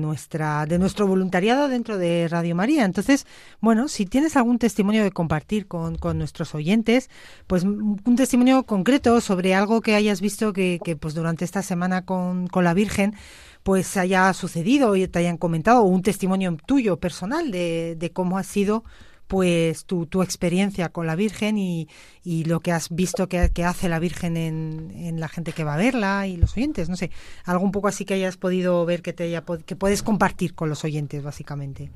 nuestra, 0.00 0.66
de 0.66 0.76
nuestro 0.80 1.06
voluntariado 1.06 1.68
dentro 1.68 1.98
de 1.98 2.26
Radio 2.28 2.56
María. 2.56 2.84
Entonces, 2.84 3.28
bueno, 3.60 3.86
si 3.86 4.06
tienes 4.06 4.36
algún 4.36 4.58
testimonio 4.58 5.04
de 5.04 5.12
compartir 5.12 5.68
con, 5.68 5.98
con 5.98 6.18
nuestros 6.18 6.52
oyentes, 6.56 7.08
pues 7.46 7.62
un 7.62 8.16
testimonio 8.16 8.64
concreto 8.64 9.20
sobre 9.20 9.54
algo 9.54 9.82
que 9.82 9.94
hayas 9.94 10.20
visto 10.20 10.52
que, 10.52 10.80
que 10.84 10.96
pues 10.96 11.14
durante 11.14 11.44
esta 11.44 11.62
semana 11.62 12.04
con, 12.04 12.48
con 12.48 12.64
la 12.64 12.73
Virgen 12.74 13.14
pues 13.62 13.96
haya 13.96 14.32
sucedido 14.34 14.94
y 14.94 15.08
te 15.08 15.20
hayan 15.20 15.38
comentado, 15.38 15.82
un 15.82 16.02
testimonio 16.02 16.56
tuyo 16.66 16.98
personal 16.98 17.50
de, 17.50 17.96
de 17.96 18.12
cómo 18.12 18.36
ha 18.36 18.42
sido 18.42 18.84
pues 19.26 19.86
tu, 19.86 20.06
tu 20.06 20.22
experiencia 20.22 20.90
con 20.90 21.06
la 21.06 21.16
Virgen 21.16 21.56
y, 21.56 21.88
y 22.22 22.44
lo 22.44 22.60
que 22.60 22.72
has 22.72 22.90
visto 22.90 23.26
que, 23.26 23.50
que 23.50 23.64
hace 23.64 23.88
la 23.88 23.98
Virgen 23.98 24.36
en, 24.36 24.92
en 24.94 25.18
la 25.18 25.28
gente 25.28 25.52
que 25.52 25.64
va 25.64 25.74
a 25.74 25.78
verla 25.78 26.26
y 26.26 26.36
los 26.36 26.56
oyentes, 26.56 26.90
no 26.90 26.96
sé, 26.96 27.10
algo 27.44 27.64
un 27.64 27.72
poco 27.72 27.88
así 27.88 28.04
que 28.04 28.14
hayas 28.14 28.36
podido 28.36 28.84
ver 28.84 29.00
que 29.00 29.14
te 29.14 29.24
haya, 29.24 29.42
que 29.64 29.76
puedes 29.76 30.02
compartir 30.02 30.54
con 30.54 30.68
los 30.68 30.84
oyentes 30.84 31.22
básicamente. 31.22 31.90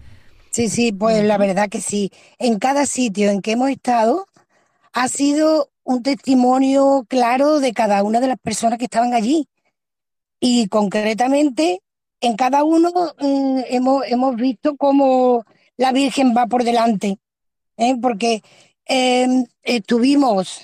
Sí, 0.51 0.69
sí, 0.69 0.93
pues 0.93 1.23
la 1.25 1.37
verdad 1.37 1.69
que 1.69 1.81
sí. 1.81 2.11
En 2.39 2.59
cada 2.59 2.87
sitio 2.87 3.31
en 3.31 3.43
que 3.43 3.53
hemos 3.53 3.71
estado 3.71 4.27
ha 4.93 5.09
sido 5.09 5.71
un 5.85 6.03
testimonio 6.03 7.05
claro 7.09 7.61
de 7.61 7.73
cada 7.73 8.03
una 8.03 8.21
de 8.21 8.29
las 8.29 8.39
personas 8.39 8.79
que 8.79 8.87
estaban 8.87 9.15
allí. 9.15 9.47
Y 10.41 10.69
concretamente, 10.69 11.81
en 12.21 12.37
cada 12.37 12.65
uno 12.65 12.93
mm, 13.21 13.61
hemos, 13.69 14.05
hemos 14.07 14.37
visto 14.37 14.77
cómo 14.77 15.45
la 15.77 15.93
Virgen 15.93 16.35
va 16.37 16.47
por 16.47 16.65
delante. 16.65 17.19
¿eh? 17.77 17.97
Porque 18.01 18.43
eh, 18.87 19.45
estuvimos 19.63 20.63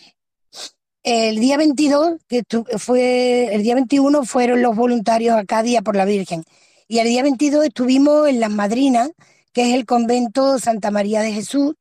el 1.03 1.39
día 1.39 1.59
22, 1.59 2.16
que 2.27 2.43
fue 2.79 3.55
el 3.55 3.62
día 3.62 3.75
21 3.75 4.25
fueron 4.25 4.62
los 4.62 4.75
voluntarios 4.75 5.37
a 5.37 5.45
Cádiz 5.45 5.81
por 5.83 5.97
la 5.97 6.07
Virgen. 6.07 6.45
Y 6.89 6.99
el 6.99 7.09
día 7.09 7.22
22 7.22 7.66
estuvimos 7.66 8.29
en 8.29 8.41
Las 8.41 8.51
Madrinas, 8.51 9.11
que 9.53 9.68
es 9.68 9.75
el 9.75 9.87
convento 9.87 10.59
Santa 10.59 10.91
María 10.91 11.20
de 11.20 11.33
Jesús, 11.33 11.75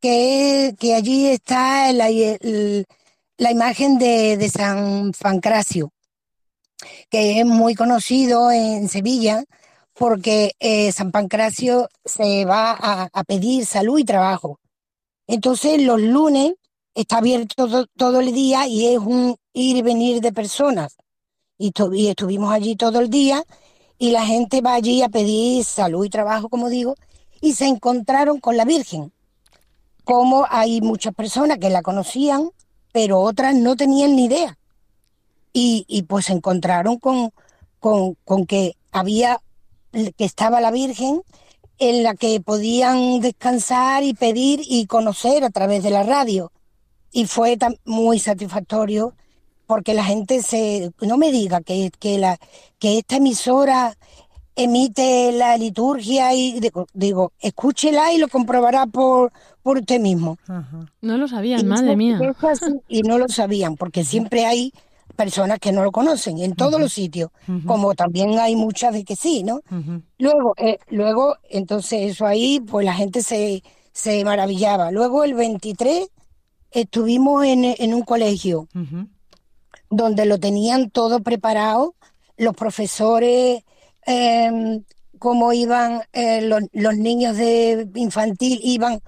que, 0.00 0.74
que 0.78 0.94
allí 0.94 1.26
está 1.28 1.92
la, 1.92 2.08
la 3.38 3.50
imagen 3.50 3.98
de, 3.98 4.36
de 4.36 4.48
San 4.48 5.12
Pancracio, 5.20 5.90
que 7.10 7.40
es 7.40 7.46
muy 7.46 7.74
conocido 7.74 8.50
en 8.50 8.88
Sevilla, 8.88 9.44
porque 9.94 10.52
eh, 10.58 10.90
San 10.92 11.12
Pancracio 11.12 11.88
se 12.04 12.44
va 12.44 12.72
a, 12.72 13.24
pedir 13.24 13.64
salud 13.64 13.98
y 13.98 14.04
trabajo. 14.04 14.58
Entonces 15.26 15.80
los 15.82 16.00
lunes 16.00 16.54
está 16.94 17.18
abierto 17.18 17.68
to- 17.68 17.86
todo 17.96 18.20
el 18.20 18.32
día 18.32 18.66
y 18.66 18.86
es 18.94 18.98
un 18.98 19.36
ir 19.52 19.76
y 19.76 19.82
venir 19.82 20.20
de 20.20 20.32
personas. 20.32 20.96
Y, 21.56 21.72
y 21.92 22.08
estuvimos 22.08 22.52
allí 22.52 22.76
todo 22.76 23.00
el 23.00 23.08
día 23.08 23.44
y 23.98 24.10
la 24.10 24.26
gente 24.26 24.60
va 24.60 24.74
allí 24.74 25.02
a 25.02 25.08
pedir 25.08 25.64
salud 25.64 26.04
y 26.04 26.10
trabajo, 26.10 26.48
como 26.48 26.68
digo, 26.68 26.96
y 27.40 27.52
se 27.52 27.66
encontraron 27.66 28.40
con 28.40 28.56
la 28.56 28.64
Virgen. 28.64 29.12
Como 30.02 30.44
hay 30.50 30.80
muchas 30.80 31.14
personas 31.14 31.58
que 31.58 31.70
la 31.70 31.82
conocían, 31.82 32.50
pero 32.92 33.20
otras 33.20 33.54
no 33.54 33.76
tenían 33.76 34.16
ni 34.16 34.24
idea. 34.24 34.58
Y, 35.54 35.84
y 35.88 36.02
pues 36.02 36.26
se 36.26 36.32
encontraron 36.34 36.98
con, 36.98 37.30
con, 37.80 38.16
con 38.24 38.44
que 38.44 38.76
había, 38.92 39.40
que 39.92 40.24
estaba 40.24 40.60
la 40.60 40.70
Virgen 40.72 41.22
en 41.78 42.02
la 42.02 42.14
que 42.14 42.40
podían 42.40 43.20
descansar 43.20 44.02
y 44.02 44.14
pedir 44.14 44.60
y 44.64 44.86
conocer 44.86 45.44
a 45.44 45.50
través 45.50 45.82
de 45.82 45.90
la 45.90 46.02
radio. 46.02 46.52
Y 47.12 47.26
fue 47.26 47.56
muy 47.84 48.18
satisfactorio 48.18 49.14
porque 49.66 49.94
la 49.94 50.04
gente 50.04 50.42
se, 50.42 50.92
no 51.00 51.16
me 51.16 51.30
diga 51.30 51.60
que, 51.62 51.90
que, 51.98 52.18
la, 52.18 52.36
que 52.80 52.98
esta 52.98 53.16
emisora 53.16 53.96
emite 54.56 55.32
la 55.32 55.56
liturgia 55.56 56.32
y 56.34 56.60
digo, 56.60 56.86
digo, 56.92 57.32
escúchela 57.40 58.12
y 58.12 58.18
lo 58.18 58.28
comprobará 58.28 58.86
por, 58.86 59.32
por 59.62 59.78
usted 59.78 60.00
mismo. 60.00 60.38
No 61.00 61.16
lo 61.18 61.26
Y 61.26 61.28
sabían, 61.28 61.66
madre 61.66 61.88
eso- 61.88 61.96
mía. 61.96 62.18
así, 62.42 62.72
y 62.88 63.02
no 63.02 63.18
lo 63.18 63.28
sabían, 63.28 63.76
porque 63.76 64.04
siempre 64.04 64.46
hay 64.46 64.72
personas 65.14 65.58
que 65.58 65.72
no 65.72 65.82
lo 65.82 65.92
conocen 65.92 66.38
en 66.38 66.54
todos 66.54 66.80
los 66.80 66.92
sitios, 66.92 67.30
como 67.66 67.94
también 67.94 68.38
hay 68.38 68.56
muchas 68.56 68.92
de 68.92 69.04
que 69.04 69.16
sí, 69.16 69.42
¿no? 69.42 69.60
Luego, 70.18 70.54
eh, 70.56 70.78
luego, 70.88 71.36
entonces 71.48 72.12
eso 72.12 72.26
ahí, 72.26 72.60
pues 72.60 72.84
la 72.84 72.94
gente 72.94 73.22
se, 73.22 73.62
se 73.92 74.24
maravillaba. 74.24 74.90
Luego 74.90 75.24
el 75.24 75.34
23 75.34 76.08
estuvimos 76.70 77.44
en, 77.44 77.64
en 77.64 77.94
un 77.94 78.02
colegio 78.02 78.68
donde 79.90 80.26
lo 80.26 80.38
tenían 80.38 80.90
todo 80.90 81.20
preparado, 81.20 81.94
los 82.36 82.54
profesores, 82.54 83.62
eh, 84.06 84.80
cómo 85.18 85.52
iban 85.52 86.02
eh, 86.12 86.42
los, 86.42 86.62
los 86.72 86.96
niños 86.96 87.36
de 87.36 87.88
infantil, 87.94 88.60
iban 88.62 89.00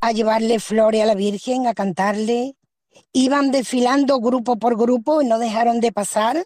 a 0.00 0.12
llevarle 0.12 0.60
flores 0.60 1.02
a 1.02 1.06
la 1.06 1.14
Virgen, 1.14 1.66
a 1.66 1.74
cantarle, 1.74 2.56
iban 3.12 3.50
desfilando 3.50 4.20
grupo 4.20 4.56
por 4.56 4.76
grupo 4.76 5.22
y 5.22 5.26
no 5.26 5.38
dejaron 5.38 5.80
de 5.80 5.92
pasar. 5.92 6.44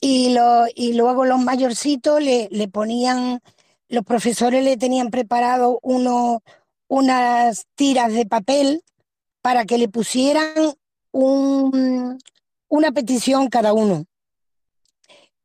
Y, 0.00 0.34
lo, 0.34 0.64
y 0.74 0.94
luego 0.94 1.24
los 1.24 1.40
mayorcitos 1.40 2.20
le, 2.20 2.48
le 2.50 2.68
ponían, 2.68 3.40
los 3.88 4.04
profesores 4.04 4.64
le 4.64 4.76
tenían 4.76 5.10
preparado 5.10 5.78
uno, 5.82 6.42
unas 6.88 7.66
tiras 7.76 8.12
de 8.12 8.26
papel 8.26 8.82
para 9.40 9.64
que 9.64 9.78
le 9.78 9.88
pusieran 9.88 10.74
un, 11.12 12.18
una 12.68 12.92
petición 12.92 13.48
cada 13.48 13.72
uno. 13.72 14.06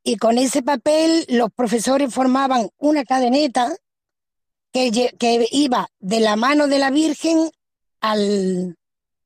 Y 0.03 0.17
con 0.17 0.37
ese 0.37 0.63
papel 0.63 1.25
los 1.27 1.51
profesores 1.51 2.13
formaban 2.13 2.69
una 2.77 3.03
cadeneta 3.03 3.75
que, 4.71 5.13
que 5.19 5.47
iba 5.51 5.89
de 5.99 6.19
la 6.19 6.35
mano 6.35 6.67
de 6.67 6.79
la 6.79 6.89
Virgen 6.91 7.51
al, 7.99 8.77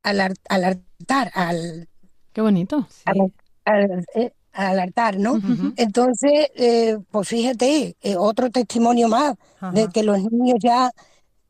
al, 0.03 0.19
ar- 0.21 0.33
al 0.49 0.63
altar, 0.63 1.31
al, 1.33 1.87
Qué 2.33 2.41
bonito. 2.41 2.87
al, 3.05 3.33
al- 3.65 4.05
eh, 4.15 4.31
al 4.53 4.79
altar, 4.79 5.17
¿no? 5.17 5.39
Entonces, 5.77 6.47
eh, 6.55 6.97
pues 7.11 7.27
fíjate, 7.29 7.95
eh, 8.01 8.15
otro 8.17 8.49
testimonio 8.49 9.07
más 9.07 9.35
de 9.73 9.87
que 9.89 10.03
los 10.03 10.19
niños 10.31 10.57
ya 10.61 10.91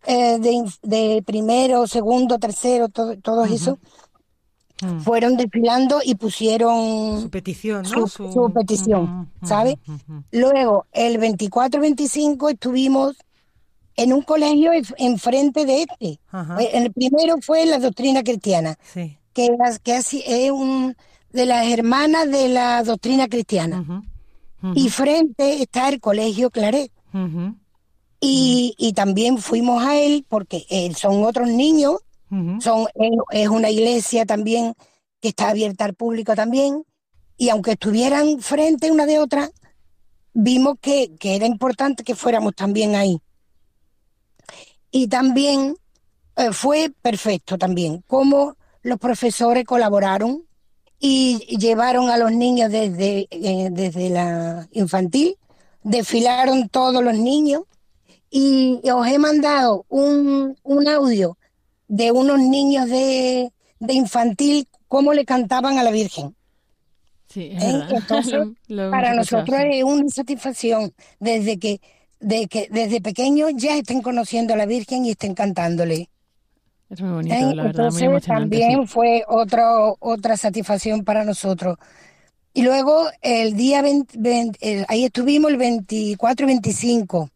eh, 0.05 0.37
de, 0.39 0.63
de 0.83 1.23
primero, 1.25 1.87
segundo, 1.87 2.37
tercero, 2.39 2.89
todo, 2.89 3.17
todos 3.17 3.49
esos, 3.49 3.77
fueron 5.03 5.37
desfilando 5.37 5.99
y 6.03 6.15
pusieron 6.15 7.21
Su 7.21 7.29
petición, 7.29 7.83
¿no? 7.83 7.87
su, 7.89 8.07
Su- 8.07 8.31
su 8.31 8.51
petición, 8.53 9.29
¿sabes? 9.43 9.75
Luego, 10.31 10.85
el 10.91 11.19
24-25 11.19 12.49
estuvimos 12.51 13.15
en 13.95 14.13
un 14.13 14.21
colegio 14.21 14.71
en- 14.73 14.85
enfrente 14.97 15.65
de 15.65 15.83
este. 15.83 16.19
Ajá. 16.31 16.57
El 16.61 16.91
primero 16.93 17.35
fue 17.41 17.65
la 17.65 17.79
doctrina 17.79 18.23
cristiana, 18.23 18.77
Sí. 18.93 19.17
que, 19.33 19.45
es- 19.67 19.79
que 19.79 19.95
es 19.97 20.51
un 20.51 20.95
de 21.31 21.45
las 21.45 21.67
hermanas 21.67 22.29
de 22.29 22.49
la 22.49 22.83
doctrina 22.83 23.27
cristiana. 23.27 24.03
Y 24.75 24.89
frente 24.89 25.61
está 25.61 25.89
el 25.89 25.99
colegio 25.99 26.49
Claret. 26.51 26.91
Y, 28.19 28.75
y 28.77 28.93
también 28.93 29.39
fuimos 29.39 29.83
a 29.83 29.97
él 29.97 30.25
porque 30.29 30.65
eh, 30.69 30.93
son 30.93 31.23
otros 31.23 31.47
niños, 31.49 31.95
son, 32.59 32.87
es, 32.95 33.11
es 33.31 33.47
una 33.49 33.69
iglesia 33.69 34.25
también 34.25 34.73
que 35.19 35.29
está 35.29 35.49
abierta 35.49 35.85
al 35.85 35.95
público 35.95 36.35
también. 36.35 36.83
Y 37.37 37.49
aunque 37.49 37.71
estuvieran 37.71 38.39
frente 38.39 38.91
una 38.91 39.05
de 39.05 39.17
otra, 39.19 39.49
vimos 40.33 40.75
que, 40.79 41.15
que 41.19 41.35
era 41.35 41.45
importante 41.47 42.03
que 42.03 42.15
fuéramos 42.15 42.53
también 42.55 42.95
ahí. 42.95 43.19
Y 44.91 45.07
también 45.07 45.75
eh, 46.35 46.51
fue 46.51 46.91
perfecto 47.01 47.57
también, 47.57 48.03
cómo 48.07 48.55
los 48.83 48.97
profesores 48.99 49.63
colaboraron 49.65 50.43
y 50.99 51.39
llevaron 51.57 52.09
a 52.09 52.17
los 52.17 52.31
niños 52.31 52.71
desde, 52.71 53.27
eh, 53.31 53.69
desde 53.71 54.09
la 54.09 54.67
infantil, 54.71 55.35
desfilaron 55.83 56.69
todos 56.69 57.03
los 57.03 57.17
niños 57.17 57.63
y 58.29 58.79
os 58.89 59.07
he 59.07 59.17
mandado 59.19 59.85
un, 59.89 60.55
un 60.63 60.87
audio 60.87 61.37
de 61.87 62.11
unos 62.11 62.39
niños 62.39 62.87
de, 62.89 63.51
de 63.79 63.93
infantil, 63.93 64.67
cómo 64.87 65.13
le 65.13 65.25
cantaban 65.25 65.77
a 65.77 65.83
la 65.83 65.91
Virgen. 65.91 66.35
Sí, 67.27 67.49
es 67.53 67.63
¿eh? 67.63 67.71
verdad. 67.73 67.91
Entonces, 67.97 68.33
Lo- 68.33 68.53
lo 68.67 68.81
hemos 68.83 68.91
para 68.91 69.13
nosotros 69.13 69.59
es 69.69 69.83
una 69.83 70.09
satisfacción 70.09 70.93
desde 71.19 71.57
que, 71.59 71.81
de 72.21 72.47
que 72.47 72.67
desde 72.71 73.01
pequeños 73.01 73.51
ya 73.57 73.75
estén 73.77 74.01
conociendo 74.01 74.53
a 74.53 74.57
la 74.57 74.65
Virgen 74.67 75.05
y 75.05 75.11
estén 75.11 75.33
cantándole. 75.35 76.09
Es 76.89 77.01
muy 77.01 77.11
bonito, 77.11 77.49
¿eh? 77.49 77.55
la 77.55 77.63
verdad, 77.63 77.91
muy 77.91 78.03
Entonces 78.03 78.03
emocionante. 78.03 78.61
también 78.61 78.81
sí. 78.81 78.87
fue 78.87 79.23
otro, 79.27 79.97
otra 79.99 80.37
satisfacción 80.37 81.03
para 81.03 81.23
nosotros. 81.25 81.77
Y 82.53 82.63
luego 82.63 83.05
el 83.21 83.55
día 83.55 83.81
20, 83.81 84.17
20, 84.19 84.59
el- 84.61 84.85
ahí 84.89 85.05
estuvimos 85.05 85.51
el 85.51 85.57
24 85.57 86.45
y 86.45 86.47
25. 86.47 87.29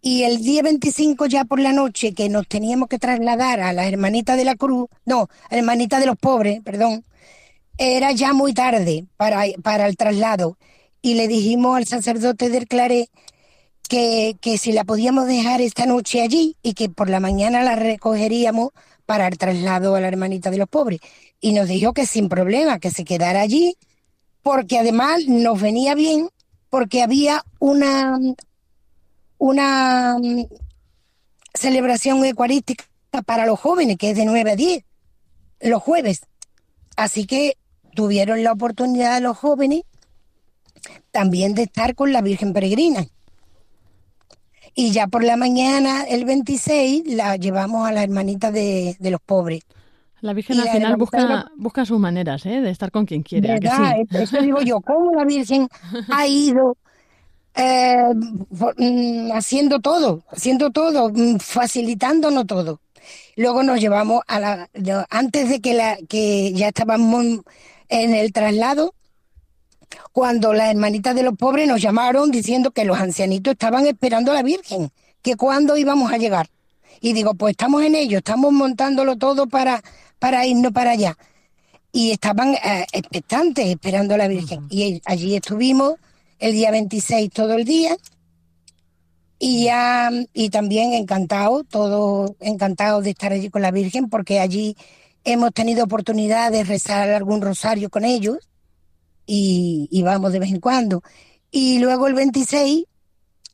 Y 0.00 0.22
el 0.24 0.38
día 0.42 0.62
25 0.62 1.26
ya 1.26 1.44
por 1.44 1.60
la 1.60 1.72
noche 1.72 2.14
que 2.14 2.28
nos 2.28 2.46
teníamos 2.48 2.88
que 2.88 2.98
trasladar 2.98 3.60
a 3.60 3.72
las 3.72 3.86
hermanitas 3.86 4.36
de 4.36 4.44
la 4.44 4.54
cruz, 4.54 4.88
no, 5.04 5.28
hermanitas 5.50 6.00
de 6.00 6.06
los 6.06 6.16
pobres, 6.18 6.60
perdón, 6.62 7.04
era 7.78 8.12
ya 8.12 8.32
muy 8.32 8.54
tarde 8.54 9.06
para, 9.16 9.44
para 9.62 9.86
el 9.88 9.96
traslado. 9.96 10.58
Y 11.02 11.14
le 11.14 11.28
dijimos 11.28 11.76
al 11.76 11.86
sacerdote 11.86 12.48
del 12.48 12.66
Claret 12.66 13.08
que, 13.88 14.36
que 14.40 14.58
si 14.58 14.72
la 14.72 14.84
podíamos 14.84 15.26
dejar 15.26 15.60
esta 15.60 15.86
noche 15.86 16.22
allí 16.22 16.56
y 16.62 16.74
que 16.74 16.88
por 16.88 17.08
la 17.08 17.20
mañana 17.20 17.62
la 17.62 17.76
recogeríamos 17.76 18.70
para 19.06 19.26
el 19.26 19.38
traslado 19.38 19.94
a 19.94 20.00
la 20.00 20.08
hermanita 20.08 20.50
de 20.50 20.58
los 20.58 20.68
pobres. 20.68 21.00
Y 21.40 21.52
nos 21.52 21.68
dijo 21.68 21.94
que 21.94 22.04
sin 22.04 22.28
problema, 22.28 22.78
que 22.78 22.90
se 22.90 23.04
quedara 23.04 23.40
allí, 23.40 23.76
porque 24.42 24.78
además 24.78 25.26
nos 25.26 25.60
venía 25.60 25.94
bien, 25.94 26.28
porque 26.68 27.02
había 27.02 27.42
una, 27.58 28.18
una 29.38 30.18
mm, 30.18 30.44
celebración 31.54 32.24
eucarística 32.24 32.84
para 33.24 33.46
los 33.46 33.58
jóvenes, 33.58 33.96
que 33.96 34.10
es 34.10 34.16
de 34.16 34.26
9 34.26 34.50
a 34.50 34.56
10, 34.56 34.84
los 35.60 35.82
jueves. 35.82 36.20
Así 36.96 37.26
que 37.26 37.56
tuvieron 37.94 38.44
la 38.44 38.52
oportunidad 38.52 39.20
los 39.22 39.38
jóvenes 39.38 39.82
también 41.10 41.54
de 41.54 41.62
estar 41.64 41.94
con 41.94 42.12
la 42.12 42.22
Virgen 42.22 42.52
Peregrina. 42.52 43.06
Y 44.74 44.92
ya 44.92 45.08
por 45.08 45.24
la 45.24 45.36
mañana, 45.36 46.04
el 46.04 46.24
26, 46.24 47.14
la 47.14 47.36
llevamos 47.36 47.88
a 47.88 47.92
la 47.92 48.02
hermanita 48.02 48.52
de, 48.52 48.96
de 48.98 49.10
los 49.10 49.20
pobres. 49.20 49.62
La 50.20 50.32
Virgen 50.32 50.56
Y 50.56 50.60
al 50.60 50.66
la 50.66 50.72
final 50.72 50.96
busca, 50.96 51.50
busca 51.56 51.84
sus 51.84 51.98
maneras 51.98 52.44
¿eh? 52.46 52.60
de 52.60 52.70
estar 52.70 52.90
con 52.90 53.06
quien 53.06 53.22
quiere. 53.22 53.58
Eso 54.10 54.40
digo 54.40 54.60
yo, 54.62 54.80
cómo 54.80 55.12
la 55.14 55.24
Virgen 55.24 55.68
ha 56.10 56.26
ido 56.26 56.76
eh, 57.54 58.14
mm, 58.78 59.32
haciendo 59.32 59.80
todo, 59.80 60.22
haciendo 60.30 60.70
todo, 60.70 61.10
mm, 61.10 61.38
facilitándonos 61.38 62.46
todo. 62.46 62.80
Luego 63.36 63.62
nos 63.62 63.80
llevamos 63.80 64.22
a 64.26 64.40
la, 64.40 64.68
antes 65.10 65.48
de 65.48 65.60
que 65.60 65.74
la, 65.74 65.96
que 66.08 66.52
ya 66.52 66.68
estábamos 66.68 67.24
en 67.88 68.14
el 68.14 68.32
traslado, 68.32 68.94
cuando 70.12 70.52
las 70.52 70.70
hermanitas 70.70 71.14
de 71.14 71.22
los 71.22 71.36
pobres 71.36 71.68
nos 71.68 71.80
llamaron 71.80 72.30
diciendo 72.30 72.70
que 72.70 72.84
los 72.84 72.98
ancianitos 72.98 73.52
estaban 73.52 73.86
esperando 73.86 74.30
a 74.30 74.34
la 74.34 74.42
Virgen, 74.42 74.90
que 75.22 75.36
cuándo 75.36 75.76
íbamos 75.76 76.12
a 76.12 76.18
llegar. 76.18 76.48
Y 77.00 77.12
digo, 77.12 77.34
pues 77.34 77.52
estamos 77.52 77.82
en 77.82 77.94
ello, 77.94 78.18
estamos 78.18 78.52
montándolo 78.52 79.16
todo 79.16 79.46
para, 79.46 79.82
para 80.18 80.46
irnos 80.46 80.72
para 80.72 80.90
allá 80.90 81.16
y 81.92 82.10
estaban 82.10 82.54
eh, 82.54 82.86
expectantes 82.92 83.66
esperando 83.66 84.14
a 84.14 84.18
la 84.18 84.28
Virgen. 84.28 84.66
Y 84.70 85.00
allí 85.04 85.36
estuvimos 85.36 85.94
el 86.38 86.52
día 86.52 86.70
26 86.70 87.30
todo 87.30 87.54
el 87.54 87.64
día 87.64 87.96
y 89.38 89.64
ya 89.64 90.10
y 90.32 90.50
también 90.50 90.92
encantado, 90.92 91.64
todo 91.64 92.36
encantado 92.40 93.00
de 93.02 93.10
estar 93.10 93.32
allí 93.32 93.50
con 93.50 93.62
la 93.62 93.70
Virgen 93.70 94.08
porque 94.08 94.40
allí 94.40 94.76
hemos 95.24 95.52
tenido 95.52 95.84
oportunidad 95.84 96.52
de 96.52 96.64
rezar 96.64 97.10
algún 97.10 97.40
rosario 97.40 97.90
con 97.90 98.04
ellos 98.04 98.38
y, 99.28 99.86
y 99.92 100.02
vamos 100.02 100.32
de 100.32 100.40
vez 100.40 100.50
en 100.50 100.58
cuando. 100.58 101.04
Y 101.52 101.78
luego 101.78 102.08
el 102.08 102.14
26 102.14 102.84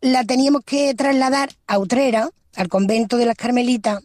la 0.00 0.24
teníamos 0.24 0.62
que 0.64 0.94
trasladar 0.94 1.50
a 1.66 1.78
Utrera, 1.78 2.30
al 2.54 2.68
convento 2.68 3.16
de 3.18 3.26
las 3.26 3.36
Carmelitas, 3.36 4.02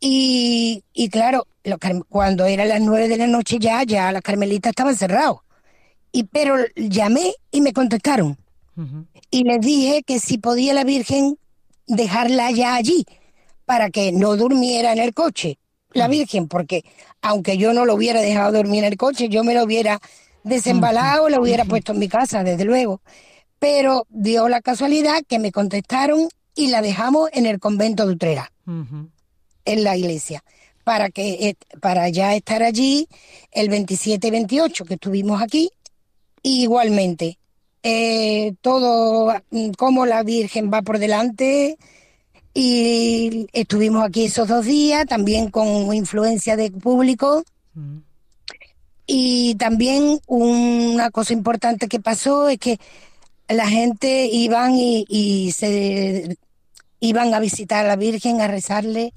y, 0.00 0.84
y 0.92 1.08
claro, 1.08 1.46
los 1.64 1.78
cuando 2.08 2.44
eran 2.44 2.68
las 2.68 2.80
nueve 2.80 3.08
de 3.08 3.16
la 3.16 3.26
noche 3.26 3.58
ya, 3.58 3.82
ya 3.82 4.12
las 4.12 4.22
carmelitas 4.22 4.70
estaban 4.70 4.94
cerrados. 4.94 5.38
Y 6.12 6.24
pero 6.24 6.56
llamé 6.76 7.34
y 7.50 7.60
me 7.60 7.72
contestaron. 7.72 8.38
Y 9.30 9.44
les 9.44 9.60
dije 9.60 10.02
que 10.02 10.20
si 10.20 10.38
podía 10.38 10.74
la 10.74 10.84
Virgen 10.84 11.38
dejarla 11.86 12.50
ya 12.50 12.74
allí 12.74 13.06
para 13.64 13.90
que 13.90 14.12
no 14.12 14.36
durmiera 14.36 14.92
en 14.92 14.98
el 14.98 15.14
coche. 15.14 15.58
La 15.96 16.08
Virgen, 16.08 16.48
porque 16.48 16.84
aunque 17.22 17.56
yo 17.58 17.72
no 17.72 17.84
lo 17.84 17.94
hubiera 17.94 18.20
dejado 18.20 18.52
dormir 18.52 18.84
en 18.84 18.92
el 18.92 18.96
coche, 18.96 19.28
yo 19.28 19.44
me 19.44 19.54
lo 19.54 19.64
hubiera 19.64 20.00
desembalado, 20.44 21.28
lo 21.28 21.42
hubiera 21.42 21.64
puesto 21.64 21.92
en 21.92 21.98
mi 21.98 22.08
casa, 22.08 22.44
desde 22.44 22.64
luego. 22.64 23.00
Pero 23.58 24.06
dio 24.08 24.48
la 24.48 24.60
casualidad 24.60 25.22
que 25.26 25.38
me 25.38 25.52
contestaron 25.52 26.28
y 26.54 26.68
la 26.68 26.82
dejamos 26.82 27.30
en 27.32 27.46
el 27.46 27.58
convento 27.58 28.06
de 28.06 28.12
Utrera 28.12 28.52
en 29.64 29.84
la 29.84 29.96
iglesia 29.96 30.42
para 30.84 31.10
que 31.10 31.48
eh, 31.48 31.56
para 31.80 32.08
ya 32.10 32.34
estar 32.36 32.62
allí 32.62 33.08
el 33.50 33.68
27 33.68 34.28
y 34.28 34.30
28 34.30 34.84
que 34.84 34.94
estuvimos 34.94 35.42
aquí. 35.42 35.70
Y 36.42 36.62
igualmente 36.62 37.38
eh, 37.82 38.54
todo 38.60 39.34
mm, 39.50 39.70
como 39.70 40.06
la 40.06 40.22
Virgen 40.22 40.70
va 40.72 40.82
por 40.82 41.00
delante 41.00 41.76
y 42.58 43.48
estuvimos 43.52 44.02
aquí 44.02 44.24
esos 44.24 44.48
dos 44.48 44.64
días 44.64 45.04
también 45.04 45.50
con 45.50 45.92
influencia 45.92 46.56
de 46.56 46.70
público. 46.70 47.44
Y 49.06 49.56
también 49.56 50.20
una 50.26 51.10
cosa 51.10 51.34
importante 51.34 51.86
que 51.86 52.00
pasó 52.00 52.48
es 52.48 52.56
que 52.58 52.80
la 53.46 53.68
gente 53.68 54.24
iban 54.32 54.74
y, 54.74 55.04
y 55.06 55.52
se 55.52 56.38
iban 56.98 57.34
a 57.34 57.40
visitar 57.40 57.84
a 57.84 57.88
la 57.88 57.96
Virgen, 57.96 58.40
a 58.40 58.48
rezarle, 58.48 59.12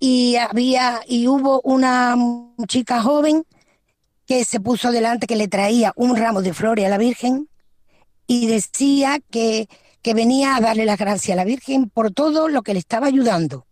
y 0.00 0.34
había, 0.34 1.02
y 1.06 1.28
hubo 1.28 1.60
una 1.60 2.16
chica 2.66 3.00
joven 3.00 3.44
que 4.26 4.44
se 4.44 4.58
puso 4.58 4.90
delante, 4.90 5.28
que 5.28 5.36
le 5.36 5.46
traía 5.46 5.92
un 5.94 6.16
ramo 6.16 6.42
de 6.42 6.52
flores 6.52 6.84
a 6.84 6.88
la 6.88 6.98
Virgen, 6.98 7.48
y 8.26 8.48
decía 8.48 9.20
que, 9.30 9.68
que 10.06 10.14
venía 10.14 10.54
a 10.54 10.60
darle 10.60 10.84
las 10.84 10.98
gracias 11.00 11.34
a 11.34 11.36
la 11.36 11.44
Virgen 11.44 11.90
por 11.90 12.12
todo 12.12 12.48
lo 12.48 12.62
que 12.62 12.74
le 12.74 12.78
estaba 12.78 13.08
ayudando. 13.08 13.66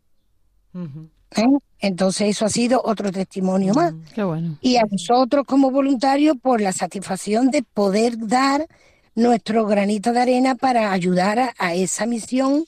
¿eh? 0.74 1.44
Entonces 1.78 2.30
eso 2.30 2.44
ha 2.44 2.48
sido 2.48 2.82
otro 2.84 3.12
testimonio 3.12 3.72
más. 3.72 3.94
Qué 4.16 4.24
bueno. 4.24 4.58
Y 4.60 4.74
a 4.74 4.82
nosotros 4.90 5.44
como 5.46 5.70
voluntarios 5.70 6.36
por 6.42 6.60
la 6.60 6.72
satisfacción 6.72 7.52
de 7.52 7.62
poder 7.62 8.18
dar 8.18 8.66
nuestro 9.14 9.64
granito 9.64 10.12
de 10.12 10.22
arena 10.22 10.56
para 10.56 10.90
ayudar 10.90 11.38
a, 11.38 11.54
a 11.56 11.74
esa 11.74 12.04
misión 12.04 12.64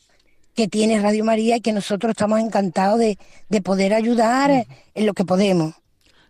que 0.54 0.68
tiene 0.68 1.00
Radio 1.00 1.24
María 1.24 1.56
y 1.56 1.60
que 1.60 1.72
nosotros 1.72 2.10
estamos 2.10 2.38
encantados 2.38 3.00
de, 3.00 3.18
de 3.48 3.62
poder 3.62 3.94
ayudar 3.94 4.64
en 4.94 5.06
lo 5.06 5.12
que 5.12 5.24
podemos. 5.24 5.74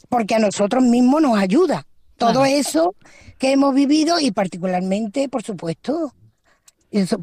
Porque 0.09 0.37
a 0.37 0.39
nosotros 0.39 0.82
mismos 0.82 1.20
nos 1.20 1.39
ayuda 1.39 1.87
todo 2.16 2.47
eso 2.47 2.95
que 3.39 3.53
hemos 3.53 3.74
vivido 3.74 4.20
y 4.20 4.30
particularmente, 4.30 5.28
por 5.28 5.43
supuesto, 5.43 6.14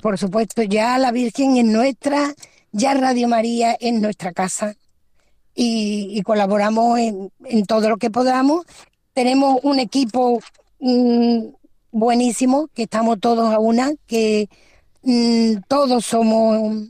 por 0.02 0.18
supuesto, 0.18 0.64
ya 0.64 0.98
la 0.98 1.12
Virgen 1.12 1.58
es 1.58 1.66
nuestra, 1.66 2.34
ya 2.72 2.94
Radio 2.94 3.28
María 3.28 3.76
es 3.80 3.94
nuestra 3.94 4.32
casa 4.32 4.76
y, 5.56 6.22
colaboramos 6.24 7.00
en, 7.00 7.32
en 7.46 7.66
todo 7.66 7.90
lo 7.90 7.98
que 7.98 8.10
podamos. 8.10 8.66
Tenemos 9.14 9.60
un 9.64 9.80
equipo 9.80 10.40
mm, 10.80 11.48
buenísimo, 11.92 12.68
que 12.74 12.84
estamos 12.84 13.20
todos 13.20 13.54
a 13.54 13.60
una, 13.60 13.94
que 14.08 14.50
mm, 15.04 15.62
todos 15.68 16.06
somos 16.06 16.90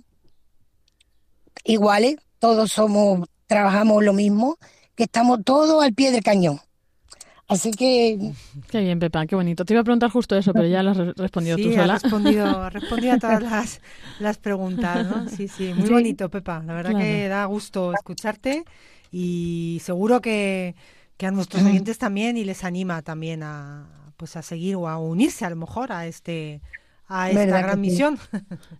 iguales, 1.63 2.17
todos 2.39 2.71
somos, 2.71 3.27
trabajamos 3.47 4.03
lo 4.03 4.13
mismo, 4.13 4.57
que 4.95 5.03
estamos 5.03 5.43
todos 5.43 5.83
al 5.83 5.93
pie 5.93 6.11
del 6.11 6.23
cañón. 6.23 6.59
Así 7.53 7.71
que 7.71 8.31
Qué 8.69 8.79
bien, 8.81 8.99
Pepa, 8.99 9.25
qué 9.25 9.35
bonito. 9.35 9.65
Te 9.65 9.73
iba 9.73 9.81
a 9.81 9.83
preguntar 9.83 10.09
justo 10.11 10.35
eso, 10.35 10.53
pero 10.53 10.67
ya 10.67 10.83
lo 10.83 10.91
has 10.91 10.97
re- 10.97 11.13
respondido 11.15 11.57
Sí, 11.57 11.63
tú 11.63 11.69
ha 11.71 11.73
sola. 11.81 11.93
respondido, 11.95 12.45
ha 12.45 12.69
respondido 12.71 13.13
a 13.13 13.17
todas 13.19 13.41
las, 13.43 13.81
las 14.19 14.37
preguntas, 14.37 15.05
¿no? 15.05 15.29
Sí, 15.29 15.47
sí, 15.47 15.73
muy 15.73 15.87
Sí. 15.87 15.93
bonito, 15.93 16.29
Pepa. 16.29 16.61
La 16.65 16.73
verdad 16.73 16.91
Claro. 16.91 17.05
que 17.05 17.27
da 17.27 17.45
gusto 17.45 17.93
escucharte 17.93 18.63
y 19.11 19.79
seguro 19.83 20.21
que, 20.21 20.75
que 21.17 21.25
a 21.27 21.31
nuestros 21.31 21.63
oyentes 21.63 21.97
también 21.97 22.37
y 22.37 22.43
les 22.43 22.63
anima 22.63 23.01
también 23.01 23.43
a 23.43 23.87
pues 24.17 24.35
a 24.37 24.41
seguir 24.41 24.75
o 24.75 24.87
a 24.87 24.97
unirse 24.99 25.43
a 25.45 25.49
lo 25.49 25.55
mejor 25.55 25.91
a 25.91 26.05
este 26.07 26.61
a 27.07 27.29
esta 27.29 27.45
¿Verdad 27.45 27.61
gran 27.63 27.75
sí? 27.75 27.81
misión. 27.81 28.19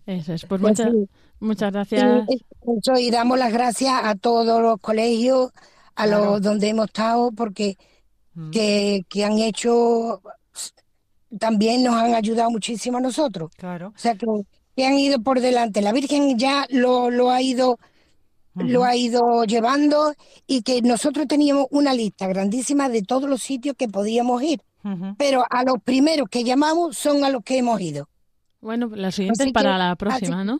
Eso 0.06 0.34
es. 0.34 0.46
Pues, 0.46 0.62
Pues 0.62 0.62
muchas, 0.62 0.92
sí. 0.92 1.10
muchas 1.40 1.72
gracias. 1.74 2.26
Y, 2.30 3.08
y 3.08 3.12
damos 3.12 3.38
las 3.38 3.52
gracias 3.52 3.94
a 4.04 4.16
todos 4.16 4.62
los 4.62 4.80
colegios, 4.80 5.52
a 5.96 6.06
Claro. 6.06 6.26
los 6.26 6.42
donde 6.42 6.70
hemos 6.70 6.86
estado, 6.86 7.32
porque 7.32 7.78
Mm. 8.36 8.50
que, 8.52 9.06
que 9.10 9.26
han 9.26 9.38
hecho, 9.40 10.22
también 11.40 11.84
nos 11.84 11.96
han 11.96 12.16
ayudado 12.16 12.50
muchísimo 12.50 12.98
a 12.98 13.02
nosotros. 13.02 13.52
Claro. 13.58 13.90
O 13.96 14.00
sea, 14.00 14.16
que, 14.16 14.26
que 14.76 14.86
han 14.86 14.98
ido 14.98 15.22
por 15.22 15.40
delante. 15.40 15.82
La 15.82 15.92
Virgen 15.92 16.38
ya 16.38 16.66
lo, 16.70 17.10
lo 17.10 17.30
ha 17.30 17.42
ido, 17.42 17.78
lo 18.56 18.84
ha 18.84 18.96
ido 18.96 19.44
llevando 19.46 20.14
y 20.48 20.64
que 20.64 20.82
nosotros 20.82 21.28
teníamos 21.28 21.68
una 21.70 21.94
lista 21.94 22.28
grandísima 22.28 22.90
de 22.90 23.04
todos 23.04 23.30
los 23.30 23.42
sitios 23.42 23.76
que 23.78 23.88
podíamos 23.88 24.42
ir. 24.44 24.62
Pero 25.18 25.46
a 25.50 25.64
los 25.64 25.82
primeros 25.82 26.28
que 26.30 26.44
llamamos 26.44 26.98
son 26.98 27.24
a 27.24 27.30
los 27.30 27.42
que 27.44 27.58
hemos 27.58 27.80
ido. 27.80 28.10
Bueno, 28.60 28.90
la 28.94 29.12
siguiente 29.12 29.46
es 29.46 29.52
para 29.54 29.78
la 29.78 29.96
próxima, 29.96 30.44
¿no? 30.44 30.60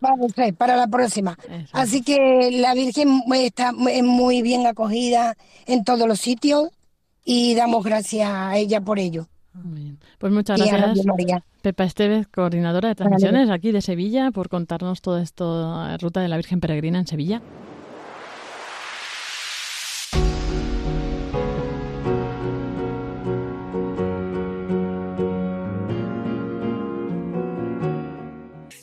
Vamos, 0.00 0.32
para 0.56 0.76
la 0.76 0.86
próxima. 0.86 1.36
Así 1.72 2.02
que 2.02 2.50
la 2.52 2.74
Virgen 2.74 3.22
está 3.34 3.72
muy 3.72 4.42
bien 4.42 4.66
acogida 4.66 5.36
en 5.66 5.82
todos 5.82 6.06
los 6.06 6.20
sitios 6.20 6.68
y 7.30 7.54
damos 7.54 7.84
gracias 7.84 8.26
a 8.32 8.56
ella 8.56 8.80
por 8.80 8.98
ello. 8.98 9.26
Pues 10.18 10.32
muchas 10.32 10.58
gracias, 10.58 11.04
Pepa 11.60 11.84
Estevez, 11.84 12.26
coordinadora 12.28 12.88
de 12.88 12.94
transmisiones 12.94 13.50
aquí 13.50 13.70
de 13.70 13.82
Sevilla, 13.82 14.30
por 14.30 14.48
contarnos 14.48 15.02
todo 15.02 15.18
esto, 15.18 15.98
Ruta 15.98 16.22
de 16.22 16.28
la 16.28 16.36
Virgen 16.36 16.60
Peregrina 16.60 16.98
en 16.98 17.06
Sevilla. 17.06 17.42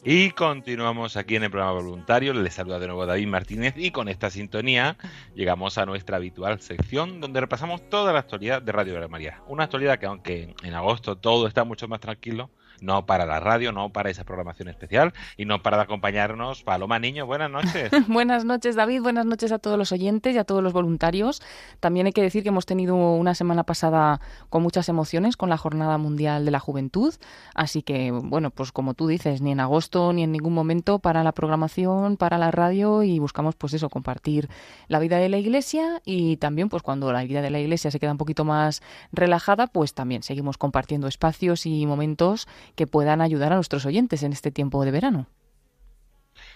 Y 0.08 0.30
continuamos 0.30 1.18
aquí 1.18 1.36
en 1.36 1.46
el 1.46 1.50
programa 1.50 1.82
voluntario. 1.82 2.32
Les 2.32 2.54
saluda 2.54 2.78
de 2.78 2.86
nuevo 2.86 3.08
David 3.08 3.26
Martínez 3.26 3.74
y 3.76 3.90
con 3.90 4.08
esta 4.08 4.30
sintonía 4.30 4.98
llegamos 5.34 5.80
a 5.80 5.88
nuestra 5.88 6.18
habitual 6.18 6.62
sección 6.62 7.20
donde 7.20 7.42
repasamos 7.42 7.90
toda 7.90 8.14
la 8.14 8.20
actualidad 8.20 8.62
de 8.62 8.72
Radio 8.72 9.10
María. 9.10 9.42
Una 9.48 9.64
actualidad 9.64 9.98
que 9.98 10.06
aunque 10.06 10.54
en 10.62 10.74
agosto 10.76 11.18
todo 11.18 11.48
está 11.48 11.64
mucho 11.64 11.88
más 11.88 12.02
tranquilo, 12.02 12.52
no 12.82 13.06
para 13.06 13.26
la 13.26 13.40
radio, 13.40 13.72
no 13.72 13.90
para 13.90 14.10
esa 14.10 14.24
programación 14.24 14.68
especial 14.68 15.14
y 15.38 15.46
no 15.46 15.62
para 15.62 15.82
acompañarnos. 15.82 16.64
Paloma 16.64 17.00
Niño, 17.00 17.26
buenas 17.26 17.52
noches. 17.52 17.92
buenas 18.08 18.46
noches, 18.46 18.76
David, 18.76 19.02
buenas 19.02 19.26
noches 19.26 19.52
a 19.52 19.60
todos 19.60 19.78
los 19.78 19.92
oyentes 19.92 20.36
y 20.36 20.38
a 20.38 20.44
todos 20.44 20.64
los 20.64 20.74
voluntarios. 20.74 21.42
También 21.80 22.06
hay 22.08 22.14
que 22.14 22.22
decir 22.22 22.44
que 22.44 22.50
hemos 22.50 22.66
tenido 22.66 22.96
una 22.96 23.36
semana 23.36 23.64
pasada 23.64 24.22
con 24.50 24.64
muchas 24.64 24.90
emociones 24.90 25.38
con 25.38 25.50
la 25.50 25.58
Jornada 25.58 25.98
Mundial 25.98 26.46
de 26.46 26.52
la 26.52 26.60
Juventud, 26.60 27.14
así 27.54 27.82
que, 27.82 28.12
bueno, 28.12 28.52
pues 28.52 28.72
como 28.72 28.94
tú 28.94 29.08
dices, 29.08 29.42
ni 29.42 29.52
en 29.52 29.60
agosto 29.60 30.14
ni 30.14 30.24
en 30.24 30.32
ningún 30.32 30.54
momento 30.54 31.00
para 31.00 31.24
la 31.24 31.32
programación, 31.32 32.18
para 32.18 32.38
la 32.38 32.52
radio 32.52 33.04
y 33.04 33.20
buscamos, 33.20 33.56
pues 33.56 33.74
eso, 33.74 33.90
compartir 33.90 34.50
la 34.88 35.00
vida 35.00 35.18
de 35.18 35.30
la 35.30 35.38
Iglesia 35.38 36.02
y 36.06 36.38
también, 36.38 36.70
pues 36.70 36.84
cuando 36.84 37.12
la 37.12 37.24
vida 37.24 37.42
de 37.42 37.50
la 37.50 37.60
Iglesia 37.60 37.92
se 37.92 38.00
queda 38.00 38.12
un 38.12 38.18
poquito 38.18 38.46
más 38.46 38.82
relajada, 39.12 39.68
pues 39.68 39.94
también 39.94 40.24
seguimos 40.24 40.58
compartiendo 40.58 41.08
espacios 41.08 41.66
y 41.66 41.86
momentos 41.86 42.48
que 42.76 42.88
puedan 42.88 43.22
ayudar 43.22 43.52
a 43.52 43.56
nuestros 43.56 43.86
oyentes 43.86 44.24
en 44.24 44.34
este 44.34 44.52
tiempo 44.52 44.84
de 44.86 44.92
verano. 44.92 45.28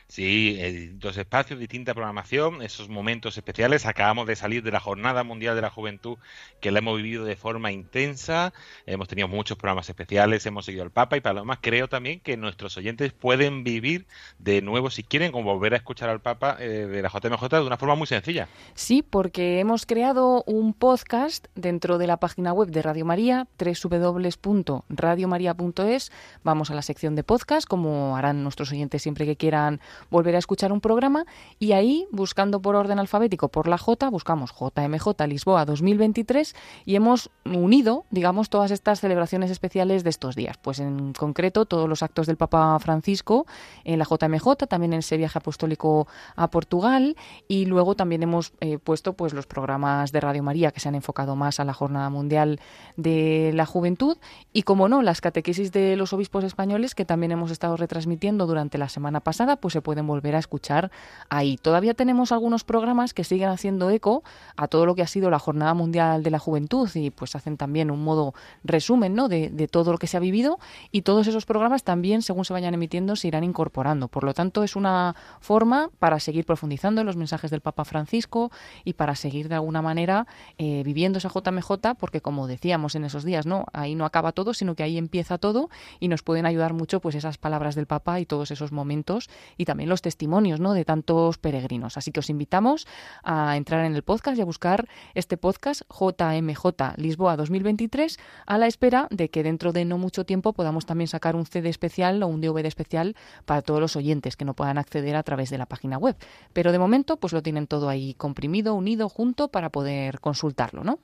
Sí, 0.09 0.57
eh, 0.57 0.91
dos 0.95 1.15
espacios, 1.17 1.59
distinta 1.59 1.93
programación, 1.93 2.63
esos 2.63 2.89
momentos 2.89 3.37
especiales. 3.37 3.85
Acabamos 3.85 4.25
de 4.25 4.35
salir 4.35 4.63
de 4.63 4.71
la 4.71 4.79
Jornada 4.79 5.23
Mundial 5.23 5.55
de 5.55 5.61
la 5.61 5.69
Juventud, 5.69 6.17
que 6.59 6.71
la 6.71 6.79
hemos 6.79 6.97
vivido 6.97 7.25
de 7.25 7.35
forma 7.35 7.71
intensa. 7.71 8.51
Hemos 8.87 9.07
tenido 9.07 9.27
muchos 9.27 9.55
programas 9.55 9.87
especiales, 9.87 10.47
hemos 10.47 10.65
seguido 10.65 10.81
al 10.81 10.89
Papa 10.89 11.15
y 11.15 11.21
para 11.21 11.35
lo 11.35 11.45
más 11.45 11.59
creo 11.61 11.89
también 11.89 12.21
que 12.21 12.37
nuestros 12.37 12.75
oyentes 12.75 13.13
pueden 13.13 13.63
vivir 13.63 14.07
de 14.39 14.63
nuevo, 14.63 14.89
si 14.89 15.03
quieren, 15.03 15.31
como 15.31 15.53
volver 15.53 15.75
a 15.75 15.77
escuchar 15.77 16.09
al 16.09 16.21
Papa 16.21 16.57
eh, 16.59 16.87
de 16.87 17.03
la 17.03 17.09
JMJ 17.09 17.47
de 17.47 17.61
una 17.61 17.77
forma 17.77 17.93
muy 17.93 18.07
sencilla. 18.07 18.47
Sí, 18.73 19.03
porque 19.03 19.59
hemos 19.59 19.85
creado 19.85 20.43
un 20.47 20.73
podcast 20.73 21.45
dentro 21.53 21.99
de 21.99 22.07
la 22.07 22.17
página 22.17 22.51
web 22.51 22.69
de 22.69 22.81
Radio 22.81 23.05
María, 23.05 23.47
www.radiomaria.es. 23.59 26.11
Vamos 26.43 26.71
a 26.71 26.73
la 26.73 26.81
sección 26.81 27.15
de 27.15 27.23
podcast, 27.23 27.67
como 27.67 28.17
harán 28.17 28.41
nuestros 28.41 28.71
oyentes 28.71 29.03
siempre 29.03 29.27
que 29.27 29.35
quieran 29.35 29.79
volver 30.09 30.35
a 30.35 30.39
escuchar 30.39 30.71
un 30.71 30.81
programa 30.81 31.25
y 31.59 31.73
ahí, 31.73 32.07
buscando 32.11 32.61
por 32.61 32.75
orden 32.75 32.99
alfabético 32.99 33.49
por 33.49 33.67
la 33.67 33.77
J, 33.77 34.09
buscamos 34.09 34.51
JMJ 34.51 35.27
Lisboa 35.27 35.65
2023 35.65 36.55
y 36.85 36.95
hemos 36.95 37.29
unido, 37.45 38.05
digamos, 38.11 38.49
todas 38.49 38.71
estas 38.71 38.99
celebraciones 38.99 39.51
especiales 39.51 40.03
de 40.03 40.09
estos 40.09 40.35
días. 40.35 40.57
Pues 40.57 40.79
en 40.79 41.13
concreto 41.13 41.65
todos 41.65 41.87
los 41.87 42.03
actos 42.03 42.27
del 42.27 42.37
Papa 42.37 42.77
Francisco 42.79 43.45
en 43.83 43.99
la 43.99 44.05
JMJ, 44.05 44.67
también 44.67 44.93
en 44.93 44.99
ese 44.99 45.17
viaje 45.17 45.37
apostólico 45.39 46.07
a 46.35 46.49
Portugal 46.49 47.15
y 47.47 47.65
luego 47.65 47.95
también 47.95 48.23
hemos 48.23 48.53
eh, 48.61 48.77
puesto 48.77 49.13
pues 49.13 49.33
los 49.33 49.47
programas 49.47 50.11
de 50.11 50.19
Radio 50.19 50.43
María 50.43 50.71
que 50.71 50.79
se 50.79 50.89
han 50.89 50.95
enfocado 50.95 51.35
más 51.35 51.59
a 51.59 51.65
la 51.65 51.73
Jornada 51.73 52.09
Mundial 52.09 52.59
de 52.97 53.51
la 53.53 53.65
Juventud 53.65 54.17
y 54.53 54.63
como 54.63 54.89
no, 54.89 55.01
las 55.01 55.21
catequesis 55.21 55.71
de 55.71 55.95
los 55.95 56.13
obispos 56.13 56.43
españoles 56.43 56.95
que 56.95 57.05
también 57.05 57.31
hemos 57.31 57.51
estado 57.51 57.77
retransmitiendo 57.77 58.47
durante 58.47 58.77
la 58.77 58.89
semana 58.89 59.19
pasada, 59.19 59.57
pues 59.57 59.75
pueden 59.89 60.05
volver 60.05 60.35
a 60.35 60.37
escuchar 60.37 60.91
ahí. 61.29 61.57
Todavía 61.57 61.95
tenemos 61.95 62.31
algunos 62.31 62.63
programas 62.63 63.15
que 63.15 63.23
siguen 63.23 63.49
haciendo 63.49 63.89
eco 63.89 64.21
a 64.55 64.67
todo 64.67 64.85
lo 64.85 64.93
que 64.93 65.01
ha 65.01 65.07
sido 65.07 65.31
la 65.31 65.39
Jornada 65.39 65.73
Mundial 65.73 66.21
de 66.21 66.29
la 66.29 66.37
Juventud 66.37 66.87
y 66.93 67.09
pues 67.09 67.35
hacen 67.35 67.57
también 67.57 67.89
un 67.89 68.03
modo 68.03 68.35
resumen 68.63 69.15
¿no? 69.15 69.29
de, 69.29 69.49
todo 69.71 69.91
lo 69.91 69.97
que 69.97 70.05
se 70.05 70.15
ha 70.15 70.19
vivido 70.19 70.59
y 70.91 71.01
todos 71.01 71.25
esos 71.25 71.47
programas 71.47 71.81
también, 71.81 72.21
según 72.21 72.45
se 72.45 72.53
vayan 72.53 72.75
emitiendo, 72.75 73.15
se 73.15 73.29
irán 73.29 73.43
incorporando. 73.43 74.09
Por 74.09 74.25
lo 74.25 74.35
tanto, 74.35 74.63
es 74.63 74.75
una 74.75 75.15
forma 75.39 75.89
para 75.97 76.19
seguir 76.19 76.45
profundizando 76.45 77.01
en 77.01 77.07
los 77.07 77.15
mensajes 77.15 77.49
del 77.49 77.61
Papa 77.61 77.83
Francisco 77.83 78.51
y 78.83 78.93
para 78.93 79.15
seguir 79.15 79.49
de 79.49 79.55
alguna 79.55 79.81
manera 79.81 80.27
eh, 80.59 80.83
viviendo 80.85 81.17
esa 81.17 81.29
JMJ, 81.29 81.95
porque 81.97 82.21
como 82.21 82.45
decíamos 82.45 82.93
en 82.93 83.05
esos 83.05 83.23
días, 83.23 83.47
¿no? 83.47 83.65
Ahí 83.73 83.95
no 83.95 84.05
acaba 84.05 84.33
todo, 84.33 84.53
sino 84.53 84.75
que 84.75 84.83
ahí 84.83 84.99
empieza 84.99 85.39
todo 85.39 85.71
y 85.99 86.09
nos 86.09 86.21
pueden 86.21 86.45
ayudar 86.45 86.73
mucho 86.73 86.99
pues 86.99 87.15
esas 87.15 87.39
palabras 87.39 87.73
del 87.73 87.87
Papa 87.87 88.19
y 88.19 88.27
todos 88.27 88.51
esos 88.51 88.71
momentos 88.71 89.31
y 89.57 89.65
también 89.65 89.78
los 89.85 90.01
testimonios 90.01 90.59
¿no? 90.59 90.73
de 90.73 90.85
tantos 90.85 91.37
peregrinos. 91.37 91.97
Así 91.97 92.11
que 92.11 92.19
os 92.19 92.29
invitamos 92.29 92.87
a 93.23 93.57
entrar 93.57 93.85
en 93.85 93.95
el 93.95 94.03
podcast 94.03 94.37
y 94.37 94.41
a 94.41 94.45
buscar 94.45 94.87
este 95.13 95.37
podcast 95.37 95.81
JMJ 95.89 96.97
Lisboa 96.97 97.37
2023 97.37 98.19
a 98.45 98.57
la 98.57 98.67
espera 98.67 99.07
de 99.11 99.29
que 99.29 99.43
dentro 99.43 99.71
de 99.71 99.85
no 99.85 99.97
mucho 99.97 100.25
tiempo 100.25 100.53
podamos 100.53 100.85
también 100.85 101.07
sacar 101.07 101.35
un 101.35 101.45
CD 101.45 101.69
especial 101.69 102.21
o 102.23 102.27
un 102.27 102.41
DVD 102.41 102.65
especial 102.65 103.15
para 103.45 103.61
todos 103.61 103.79
los 103.79 103.95
oyentes 103.95 104.35
que 104.35 104.45
no 104.45 104.53
puedan 104.53 104.77
acceder 104.77 105.15
a 105.15 105.23
través 105.23 105.49
de 105.49 105.57
la 105.57 105.65
página 105.65 105.97
web. 105.97 106.15
Pero 106.53 106.71
de 106.71 106.79
momento 106.79 107.17
pues 107.17 107.33
lo 107.33 107.41
tienen 107.41 107.67
todo 107.67 107.89
ahí 107.89 108.13
comprimido, 108.15 108.75
unido, 108.75 109.09
junto 109.09 109.49
para 109.49 109.69
poder 109.69 110.19
consultarlo, 110.19 110.83
¿no? 110.83 110.99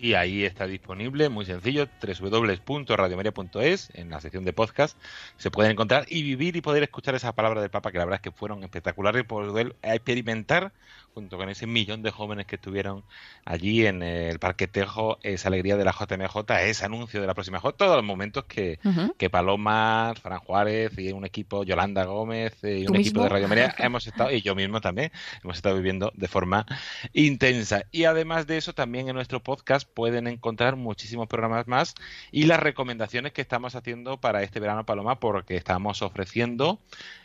Y 0.00 0.14
ahí 0.14 0.44
está 0.44 0.66
disponible, 0.66 1.28
muy 1.28 1.44
sencillo, 1.44 1.86
www.radiomaria.es, 2.02 3.90
en 3.94 4.10
la 4.10 4.20
sección 4.20 4.44
de 4.44 4.52
podcast, 4.52 4.96
se 5.36 5.50
pueden 5.50 5.72
encontrar 5.72 6.06
y 6.08 6.22
vivir 6.22 6.56
y 6.56 6.60
poder 6.60 6.82
escuchar 6.82 7.14
esas 7.14 7.34
palabras 7.34 7.62
del 7.62 7.70
Papa, 7.70 7.92
que 7.92 7.98
la 7.98 8.04
verdad 8.04 8.20
es 8.20 8.22
que 8.22 8.36
fueron 8.36 8.64
espectaculares, 8.64 9.24
poder 9.24 9.76
experimentar 9.82 10.72
junto 11.14 11.36
con 11.36 11.48
ese 11.48 11.66
millón 11.66 12.02
de 12.02 12.10
jóvenes 12.10 12.46
que 12.46 12.56
estuvieron 12.56 13.04
allí 13.44 13.86
en 13.86 14.02
el 14.02 14.38
Parque 14.38 14.68
Tejo, 14.68 15.18
esa 15.22 15.48
alegría 15.48 15.76
de 15.76 15.84
la 15.84 15.92
JMJ, 15.92 16.36
ese 16.62 16.84
anuncio 16.84 17.20
de 17.20 17.26
la 17.26 17.34
próxima 17.34 17.60
J, 17.60 17.76
todos 17.76 17.96
los 17.96 18.04
momentos 18.04 18.44
que, 18.44 18.78
que 19.18 19.30
Paloma, 19.30 20.14
Fran 20.20 20.38
Juárez 20.40 20.96
y 20.98 21.12
un 21.12 21.24
equipo, 21.24 21.64
Yolanda 21.64 22.04
Gómez 22.04 22.56
y 22.62 22.86
un 22.86 22.96
equipo 22.96 23.22
de 23.22 23.28
Radio 23.28 23.48
María 23.48 23.74
hemos 23.78 24.06
estado, 24.06 24.30
y 24.30 24.42
yo 24.42 24.54
mismo 24.54 24.80
también, 24.80 25.10
hemos 25.42 25.56
estado 25.56 25.76
viviendo 25.76 26.12
de 26.14 26.28
forma 26.28 26.66
intensa. 27.12 27.84
Y 27.90 28.04
además 28.04 28.46
de 28.46 28.56
eso, 28.56 28.72
también 28.72 29.08
en 29.08 29.14
nuestro 29.14 29.42
podcast 29.42 29.88
pueden 29.92 30.26
encontrar 30.26 30.76
muchísimos 30.76 31.28
programas 31.28 31.66
más 31.66 31.94
y 32.30 32.44
las 32.44 32.60
recomendaciones 32.60 33.32
que 33.32 33.42
estamos 33.42 33.74
haciendo 33.74 34.20
para 34.20 34.42
este 34.42 34.60
verano, 34.60 34.84
Paloma, 34.86 35.20
porque 35.20 35.56
estamos 35.56 36.02
ofreciendo 36.02 36.80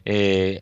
eh, 0.05 0.61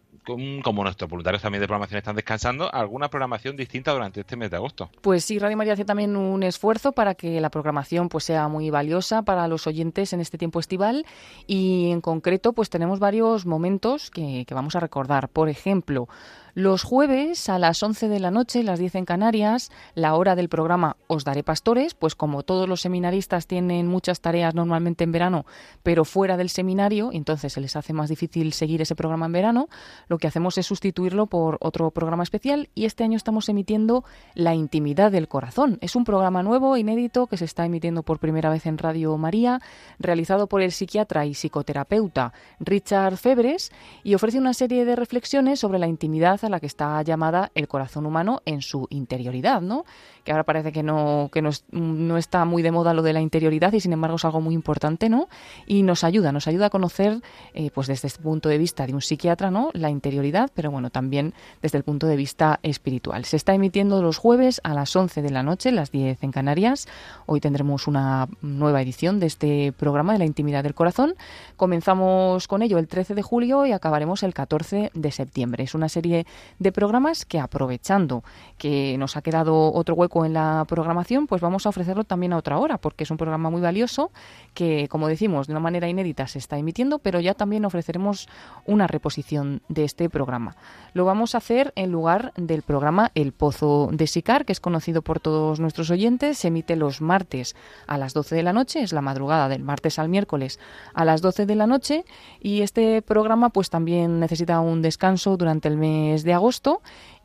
como 0.63 0.83
nuestros 0.83 1.09
voluntarios 1.09 1.41
también 1.41 1.61
de 1.61 1.67
programación 1.67 1.97
están 1.97 2.15
descansando, 2.15 2.73
alguna 2.73 3.09
programación 3.09 3.57
distinta 3.57 3.91
durante 3.91 4.21
este 4.21 4.35
mes 4.35 4.49
de 4.49 4.57
agosto. 4.57 4.89
Pues 5.01 5.25
sí, 5.25 5.37
Radio 5.37 5.57
María 5.57 5.73
hace 5.73 5.85
también 5.85 6.15
un 6.15 6.43
esfuerzo 6.43 6.93
para 6.93 7.15
que 7.15 7.41
la 7.41 7.49
programación 7.49 8.09
pues 8.09 8.23
sea 8.23 8.47
muy 8.47 8.69
valiosa 8.69 9.23
para 9.23 9.47
los 9.47 9.67
oyentes 9.67 10.13
en 10.13 10.21
este 10.21 10.37
tiempo 10.37 10.59
estival 10.59 11.05
y 11.45 11.91
en 11.91 12.01
concreto 12.01 12.53
pues 12.53 12.69
tenemos 12.69 12.99
varios 12.99 13.45
momentos 13.45 14.09
que, 14.11 14.45
que 14.47 14.53
vamos 14.53 14.75
a 14.75 14.79
recordar. 14.79 15.27
Por 15.29 15.49
ejemplo, 15.49 16.07
los 16.55 16.83
jueves 16.83 17.49
a 17.49 17.57
las 17.57 17.81
11 17.81 18.07
de 18.09 18.19
la 18.19 18.29
noche, 18.29 18.61
las 18.61 18.77
10 18.77 18.95
en 18.95 19.05
Canarias, 19.05 19.71
la 19.95 20.15
hora 20.15 20.35
del 20.35 20.49
programa 20.49 20.97
Os 21.07 21.23
Daré 21.23 21.41
Pastores, 21.43 21.95
pues 21.95 22.13
como 22.13 22.43
todos 22.43 22.69
los 22.69 22.81
seminaristas 22.81 23.47
tienen 23.47 23.87
muchas 23.87 24.21
tareas 24.21 24.53
normalmente 24.53 25.03
en 25.03 25.11
verano, 25.11 25.45
pero 25.81 26.05
fuera 26.05 26.37
del 26.37 26.49
seminario, 26.49 27.09
entonces 27.11 27.53
se 27.53 27.61
les 27.61 27.75
hace 27.75 27.93
más 27.93 28.09
difícil 28.09 28.53
seguir 28.53 28.83
ese 28.83 28.95
programa 28.95 29.25
en 29.25 29.31
verano, 29.31 29.67
lo 30.07 30.19
que 30.19 30.27
hacemos 30.27 30.57
es 30.59 30.67
sustituirlo 30.67 31.25
por 31.25 31.57
otro 31.59 31.89
programa 31.89 32.21
especial 32.21 32.69
y 32.75 32.85
este 32.85 33.03
año 33.03 33.17
estamos 33.17 33.49
emitiendo 33.49 34.03
La 34.35 34.53
Intimidad 34.53 35.11
del 35.11 35.27
Corazón. 35.27 35.79
Es 35.81 35.95
un 35.95 36.03
programa 36.03 36.43
nuevo, 36.43 36.77
inédito, 36.77 37.25
que 37.25 37.37
se 37.37 37.45
está 37.45 37.65
emitiendo 37.65 38.03
por 38.03 38.19
primera 38.19 38.51
vez 38.51 38.67
en 38.67 38.77
Radio 38.77 39.17
María, 39.17 39.59
realizado 39.97 40.47
por 40.47 40.61
el 40.61 40.71
psiquiatra 40.71 41.25
y 41.25 41.33
psicoterapeuta 41.33 42.33
Richard 42.59 43.17
Febres 43.17 43.71
y 44.03 44.13
ofrece 44.13 44.37
una 44.37 44.53
serie 44.53 44.85
de 44.85 44.95
reflexiones 44.95 45.59
sobre 45.59 45.79
la 45.79 45.87
intimidad 45.87 46.42
la 46.49 46.59
que 46.59 46.67
está 46.67 47.01
llamada 47.01 47.51
el 47.55 47.67
corazón 47.67 48.05
humano 48.05 48.41
en 48.45 48.61
su 48.61 48.87
interioridad, 48.89 49.61
¿no? 49.61 49.85
Que 50.23 50.31
ahora 50.31 50.43
parece 50.43 50.71
que 50.71 50.83
no, 50.83 51.29
que 51.31 51.41
no, 51.41 51.49
no 51.71 52.17
está 52.17 52.45
muy 52.45 52.61
de 52.63 52.71
moda 52.71 52.93
lo 52.93 53.01
de 53.01 53.13
la 53.13 53.21
interioridad 53.21 53.73
y 53.73 53.79
sin 53.79 53.93
embargo 53.93 54.15
es 54.17 54.25
algo 54.25 54.41
muy 54.41 54.53
importante, 54.53 55.09
¿no? 55.09 55.27
Y 55.65 55.83
nos 55.83 56.03
ayuda, 56.03 56.31
nos 56.31 56.47
ayuda 56.47 56.67
a 56.67 56.69
conocer, 56.69 57.21
eh, 57.53 57.71
pues 57.73 57.87
desde 57.87 58.07
este 58.07 58.21
punto 58.21 58.49
de 58.49 58.57
vista 58.57 58.85
de 58.87 58.93
un 58.93 59.01
psiquiatra, 59.01 59.51
¿no? 59.51 59.69
La 59.73 59.89
interioridad, 59.89 60.51
pero 60.53 60.71
bueno, 60.71 60.89
también 60.89 61.33
desde 61.61 61.77
el 61.77 61.83
punto 61.83 62.07
de 62.07 62.15
vista 62.15 62.59
espiritual. 62.63 63.25
Se 63.25 63.35
está 63.35 63.53
emitiendo 63.53 64.01
los 64.01 64.17
jueves 64.17 64.61
a 64.63 64.73
las 64.73 64.95
11 64.95 65.21
de 65.21 65.29
la 65.29 65.43
noche, 65.43 65.71
las 65.71 65.91
10 65.91 66.23
en 66.23 66.31
Canarias. 66.31 66.87
Hoy 67.25 67.39
tendremos 67.39 67.87
una 67.87 68.27
nueva 68.41 68.81
edición 68.81 69.19
de 69.19 69.27
este 69.27 69.73
programa 69.73 70.13
de 70.13 70.19
la 70.19 70.25
intimidad 70.25 70.63
del 70.63 70.73
corazón. 70.73 71.15
Comenzamos 71.57 72.47
con 72.47 72.61
ello 72.61 72.77
el 72.77 72.87
13 72.87 73.15
de 73.15 73.21
julio 73.21 73.65
y 73.65 73.71
acabaremos 73.71 74.23
el 74.23 74.33
14 74.33 74.91
de 74.93 75.11
septiembre. 75.11 75.63
Es 75.63 75.75
una 75.75 75.89
serie 75.89 76.25
de 76.59 76.71
programas 76.71 77.25
que 77.25 77.39
aprovechando 77.39 78.23
que 78.57 78.97
nos 78.97 79.17
ha 79.17 79.21
quedado 79.21 79.73
otro 79.73 79.95
hueco 79.95 80.12
en 80.23 80.33
la 80.33 80.65
programación, 80.67 81.25
pues 81.25 81.41
vamos 81.41 81.65
a 81.65 81.69
ofrecerlo 81.69 82.03
también 82.03 82.33
a 82.33 82.37
otra 82.37 82.59
hora, 82.59 82.77
porque 82.77 83.03
es 83.03 83.11
un 83.11 83.17
programa 83.17 83.49
muy 83.49 83.61
valioso 83.61 84.11
que, 84.53 84.87
como 84.87 85.07
decimos, 85.07 85.47
de 85.47 85.53
una 85.53 85.59
manera 85.59 85.89
inédita 85.89 86.27
se 86.27 86.37
está 86.37 86.57
emitiendo, 86.57 86.99
pero 86.99 87.19
ya 87.19 87.33
también 87.33 87.65
ofreceremos 87.65 88.27
una 88.65 88.85
reposición 88.85 89.61
de 89.69 89.83
este 89.83 90.09
programa. 90.09 90.55
Lo 90.93 91.05
vamos 91.05 91.33
a 91.33 91.39
hacer 91.39 91.73
en 91.75 91.91
lugar 91.91 92.31
del 92.35 92.61
programa 92.61 93.11
El 93.15 93.31
Pozo 93.31 93.89
de 93.91 94.05
Sicar, 94.05 94.45
que 94.45 94.51
es 94.51 94.59
conocido 94.59 95.01
por 95.01 95.19
todos 95.19 95.59
nuestros 95.59 95.89
oyentes. 95.89 96.37
Se 96.37 96.49
emite 96.49 96.75
los 96.75 97.01
martes 97.01 97.55
a 97.87 97.97
las 97.97 98.13
12 98.13 98.35
de 98.35 98.43
la 98.43 98.53
noche, 98.53 98.83
es 98.83 98.93
la 98.93 99.01
madrugada 99.01 99.49
del 99.49 99.63
martes 99.63 99.97
al 99.97 100.09
miércoles 100.09 100.59
a 100.93 101.05
las 101.05 101.21
12 101.21 101.47
de 101.47 101.55
la 101.55 101.65
noche. 101.65 102.05
Y 102.39 102.61
este 102.61 103.01
programa 103.01 103.49
pues 103.49 103.69
también 103.69 104.19
necesita 104.19 104.59
un 104.59 104.81
descanso 104.83 105.37
durante 105.37 105.67
el 105.67 105.77
mes 105.77 106.23
de 106.23 106.33
agosto 106.33 106.81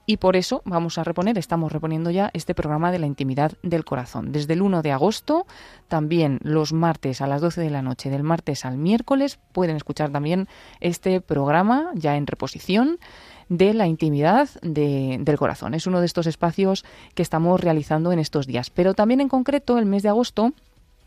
y 0.08 0.16
por 0.16 0.36
eso 0.36 0.62
vamos 0.64 0.96
a 0.96 1.04
reponer, 1.04 1.36
estamos 1.36 1.70
reponiendo 1.70 2.10
ya 2.10 2.30
este 2.32 2.54
programa 2.54 2.90
de 2.90 2.98
la 2.98 3.06
intimidad 3.06 3.52
del 3.62 3.84
corazón. 3.84 4.32
Desde 4.32 4.54
el 4.54 4.62
1 4.62 4.80
de 4.80 4.90
agosto, 4.90 5.46
también 5.86 6.38
los 6.42 6.72
martes 6.72 7.20
a 7.20 7.26
las 7.26 7.42
12 7.42 7.60
de 7.60 7.68
la 7.68 7.82
noche, 7.82 8.08
del 8.08 8.22
martes 8.22 8.64
al 8.64 8.78
miércoles, 8.78 9.38
pueden 9.52 9.76
escuchar 9.76 10.08
también 10.08 10.48
este 10.80 11.20
programa 11.20 11.90
ya 11.94 12.16
en 12.16 12.26
reposición 12.26 12.98
de 13.50 13.74
la 13.74 13.86
intimidad 13.86 14.48
del 14.62 15.36
corazón. 15.38 15.74
Es 15.74 15.86
uno 15.86 16.00
de 16.00 16.06
estos 16.06 16.26
espacios 16.26 16.86
que 17.14 17.22
estamos 17.22 17.60
realizando 17.60 18.10
en 18.10 18.18
estos 18.18 18.46
días. 18.46 18.70
Pero 18.70 18.94
también 18.94 19.20
en 19.20 19.28
concreto, 19.28 19.76
el 19.76 19.84
mes 19.84 20.02
de 20.02 20.08
agosto, 20.08 20.54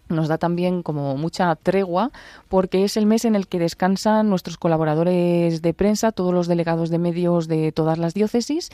nos 0.10 0.28
da 0.28 0.38
también 0.38 0.84
como 0.84 1.16
mucha 1.18 1.56
tregua 1.56 2.12
porque 2.49 2.84
es 2.84 2.97
el 2.97 3.06
mes 3.06 3.26
en 3.26 3.36
el 3.36 3.47
que 3.47 3.60
descansan 3.60 4.30
nuestros 4.30 4.58
colaboradores 4.58 5.62
de 5.62 5.74
prensa, 5.74 6.12
todos 6.12 6.34
los 6.34 6.47
delegados 6.47 6.89
de 6.89 6.99
medios 6.99 7.47
de 7.47 7.72
todas 7.72 7.97
las 7.97 8.14
diócesis 8.14 8.70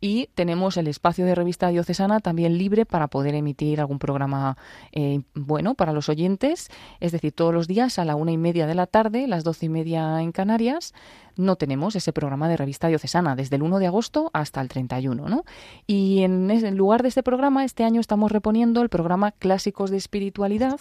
y 0.00 0.28
tenemos 0.34 0.76
el 0.76 0.86
espacio 0.86 1.24
de 1.24 1.34
revista 1.34 1.68
diocesana 1.68 2.20
también 2.20 2.58
libre 2.58 2.84
para 2.86 3.08
poder 3.08 3.34
emitir 3.34 3.80
algún 3.80 3.98
programa 3.98 4.56
eh, 4.92 5.20
bueno 5.34 5.74
para 5.74 5.92
los 5.92 6.08
oyentes, 6.08 6.70
es 7.00 7.12
decir, 7.12 7.32
todos 7.32 7.54
los 7.54 7.68
días 7.68 7.98
a 7.98 8.04
la 8.04 8.16
una 8.16 8.32
y 8.32 8.38
media 8.38 8.66
de 8.66 8.74
la 8.74 8.86
tarde, 8.86 9.26
las 9.26 9.44
doce 9.44 9.66
y 9.66 9.68
media 9.68 10.20
en 10.20 10.32
Canarias, 10.32 10.92
no 11.36 11.56
tenemos 11.56 11.96
ese 11.96 12.12
programa 12.12 12.48
de 12.48 12.56
revista 12.56 12.88
diocesana 12.88 13.36
desde 13.36 13.56
el 13.56 13.62
1 13.62 13.78
de 13.78 13.86
agosto 13.86 14.30
hasta 14.32 14.60
el 14.60 14.68
31. 14.68 15.28
¿no? 15.28 15.44
Y 15.86 16.22
en, 16.22 16.50
en 16.50 16.76
lugar 16.76 17.02
de 17.02 17.08
este 17.08 17.22
programa, 17.22 17.64
este 17.64 17.84
año 17.84 18.00
estamos 18.00 18.32
reponiendo 18.32 18.82
el 18.82 18.88
programa 18.88 19.32
Clásicos 19.32 19.90
de 19.90 19.96
Espiritualidad. 19.96 20.80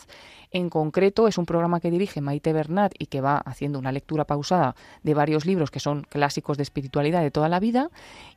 En 0.54 0.70
concreto, 0.70 1.30
es 1.30 1.38
un 1.38 1.46
programa 1.46 1.80
que 1.80 1.90
dirige 1.90 2.20
Maite 2.20 2.52
Bernat 2.52 2.94
y 3.00 3.06
que 3.06 3.22
va 3.22 3.38
haciendo 3.38 3.80
una 3.80 3.94
lectura 3.94 4.26
pausada 4.26 4.76
de 5.02 5.14
varios 5.14 5.46
libros 5.46 5.72
que 5.72 5.80
son 5.80 6.02
clásicos 6.04 6.58
de 6.58 6.64
espiritualidad 6.64 7.22
de 7.22 7.32
toda 7.32 7.48
la 7.48 7.62
vida. 7.62 7.90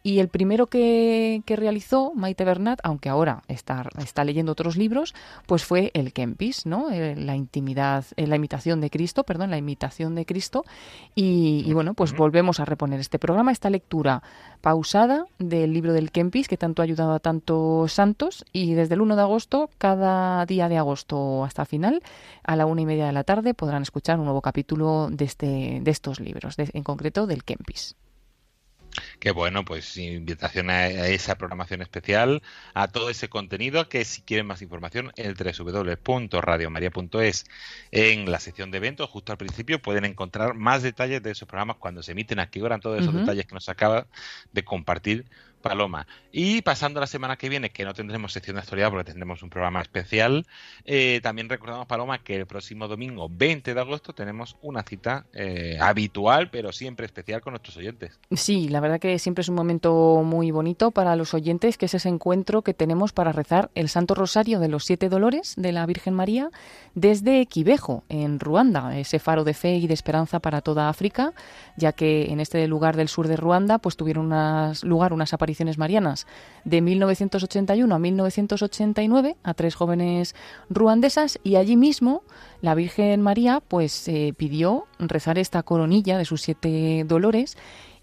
Y 0.05 0.21
el 0.21 0.29
primero 0.29 0.69
que, 0.69 1.43
realizó 1.47 2.12
Maite 2.15 2.45
Bernat, 2.45 2.79
aunque 2.85 3.09
ahora 3.09 3.43
está, 3.49 3.89
está 3.99 4.23
leyendo 4.25 4.53
otros 4.53 4.77
libros, 4.77 5.15
pues 5.47 5.65
fue 5.65 5.91
el 5.95 6.12
Kempis, 6.12 6.67
¿no? 6.67 6.91
Eh, 6.91 7.17
la 7.17 7.35
intimidad, 7.35 8.05
eh, 8.17 8.27
la 8.27 8.37
imitación 8.37 8.81
de 8.81 8.91
Cristo, 8.91 9.25
perdón, 9.25 9.51
la 9.51 9.59
imitación 9.59 10.15
de 10.15 10.25
Cristo. 10.25 10.65
Y, 11.17 11.65
y 11.67 11.73
bueno, 11.73 11.95
pues 11.95 12.15
volvemos 12.15 12.61
a 12.61 12.65
reponer 12.65 13.01
este 13.01 13.19
programa, 13.19 13.51
esta 13.51 13.71
lectura 13.71 14.23
pausada 14.65 15.27
del 15.39 15.75
libro 15.75 15.93
del 15.93 16.11
Kempis, 16.11 16.49
que 16.49 16.57
tanto 16.57 16.81
ha 16.81 16.85
ayudado 16.85 17.12
a 17.12 17.19
tantos 17.21 17.93
santos. 17.93 18.47
Y 18.51 18.73
desde 18.73 18.95
el 18.95 19.03
1 19.03 19.15
de 19.15 19.21
agosto, 19.21 19.69
cada 19.77 20.47
día 20.47 20.71
de 20.71 20.79
agosto 20.79 21.45
hasta 21.45 21.67
final, 21.67 22.03
a 22.45 22.57
la 22.57 22.65
una 22.65 22.81
y 22.81 22.87
media 22.87 23.05
de 23.05 23.12
la 23.12 23.25
tarde, 23.25 23.53
podrán 23.53 23.83
escuchar 23.83 24.19
un 24.19 24.25
nuevo 24.25 24.41
capítulo 24.41 25.11
de, 25.11 25.27
este, 25.27 25.81
de 25.83 25.91
estos 25.91 26.19
libros, 26.19 26.55
en 26.57 26.83
concreto 26.83 27.27
del 27.27 27.45
Kempis. 27.45 27.95
Qué 29.18 29.30
bueno, 29.30 29.64
pues 29.64 29.97
invitación 29.97 30.68
a, 30.70 30.86
esa 30.86 31.36
programación 31.36 31.82
especial, 31.82 32.42
a 32.74 32.88
todo 32.88 33.11
ese 33.11 33.28
contenido 33.28 33.88
que 33.88 34.05
si 34.05 34.22
quieren 34.22 34.47
más 34.47 34.62
información, 34.62 35.12
el 35.16 35.34
www.radiomaria.es 35.34 37.45
en 37.90 38.30
la 38.30 38.40
sección 38.40 38.70
de 38.70 38.78
eventos, 38.78 39.11
justo 39.11 39.32
al 39.32 39.38
principio 39.38 39.82
pueden 39.82 40.05
encontrar 40.05 40.55
más 40.55 40.82
detalles 40.82 41.22
de 41.22 41.32
esos 41.32 41.49
programas 41.49 41.76
cuando 41.76 42.03
se 42.03 42.12
emiten, 42.12 42.38
aquí 42.38 42.61
eran 42.61 42.80
todos 42.80 43.01
esos 43.01 43.14
detalles 43.14 43.47
que 43.47 43.55
nos 43.55 43.68
acaba 43.68 44.07
de 44.53 44.64
compartir 44.64 45.26
Paloma. 45.65 46.07
Y 46.31 46.61
pasando 46.61 47.01
la 47.01 47.07
semana 47.07 47.37
que 47.37 47.49
viene, 47.49 47.71
que 47.71 47.87
no 47.87 47.95
tendremos 47.95 48.35
sección 48.35 48.57
de 48.57 48.61
actualidad 48.61 48.91
porque 48.91 49.05
tendremos 49.05 49.43
un 49.43 49.49
programa 49.49 49.81
especial, 49.81 50.47
eh, 50.85 51.21
también 51.23 51.49
recordamos, 51.49 51.87
Paloma, 51.87 52.23
que 52.23 52.37
el 52.37 52.47
próximo 52.47 52.87
domingo 52.87 53.29
20 53.31 53.73
de 53.73 53.81
agosto 53.81 54.12
tenemos 54.12 54.59
una 54.61 54.83
cita 54.83 55.25
eh, 55.33 55.79
habitual, 55.81 56.51
pero 56.51 56.71
siempre 56.71 57.07
especial 57.07 57.41
con 57.41 57.53
nuestros 57.53 57.79
oyentes. 57.79 58.21
Sí, 58.31 58.69
la 58.69 58.81
verdad 58.81 59.01
que 59.01 59.19
siempre 59.19 59.41
es 59.41 59.49
un 59.49 59.55
momento 59.55 60.23
muy 60.23 60.51
bonito 60.51 60.91
para 60.91 61.17
los 61.17 61.33
oyentes, 61.33 61.79
que 61.79 61.87
es 61.87 61.95
ese 61.95 62.11
encuentro 62.11 62.61
que 62.61 62.75
tenemos 62.75 63.15
para 63.15 63.33
rezar 63.33 63.71
el 63.75 63.89
Santo 63.89 64.15
Rosario 64.15 64.61
de 64.61 64.69
los 64.69 64.85
Siete 64.85 65.09
Dolores 65.09 65.55
de 65.57 65.73
la 65.73 65.87
Virgen 65.87 66.12
María 66.12 66.51
desde 66.95 67.47
Quibejo, 67.47 68.05
en 68.11 68.39
Ruanda, 68.39 68.99
ese 68.99 69.19
faro 69.19 69.45
de 69.45 69.55
fe 69.55 69.77
y 69.77 69.87
de 69.87 69.95
esperanza 69.95 70.41
para 70.41 70.61
toda 70.61 70.91
África, 70.91 71.33
ya 71.79 71.93
que 71.93 72.27
en 72.27 72.41
este 72.41 72.69
lugar 72.69 72.97
del 72.97 73.09
sur 73.09 73.29
de 73.29 73.37
Ruanda 73.37 73.79
pues 73.79 73.97
tuvieron 73.97 74.27
unas, 74.27 74.85
lugar 74.85 75.15
unas 75.15 75.33
apariciones 75.33 75.54
marianas 75.79 76.27
de 76.65 76.81
1981 76.81 77.95
a 77.95 77.99
1989 77.99 79.37
a 79.43 79.55
tres 79.55 79.75
jóvenes 79.75 80.35
ruandesas 80.69 81.39
y 81.43 81.57
allí 81.57 81.77
mismo 81.77 82.23
la 82.61 82.75
Virgen 82.75 83.23
María 83.23 83.61
pues 83.67 84.09
eh, 84.09 84.35
pidió 84.37 84.87
rezar 84.99 85.39
esta 85.39 85.63
coronilla 85.63 86.19
de 86.19 86.25
sus 86.25 86.43
siete 86.43 87.05
dolores 87.07 87.57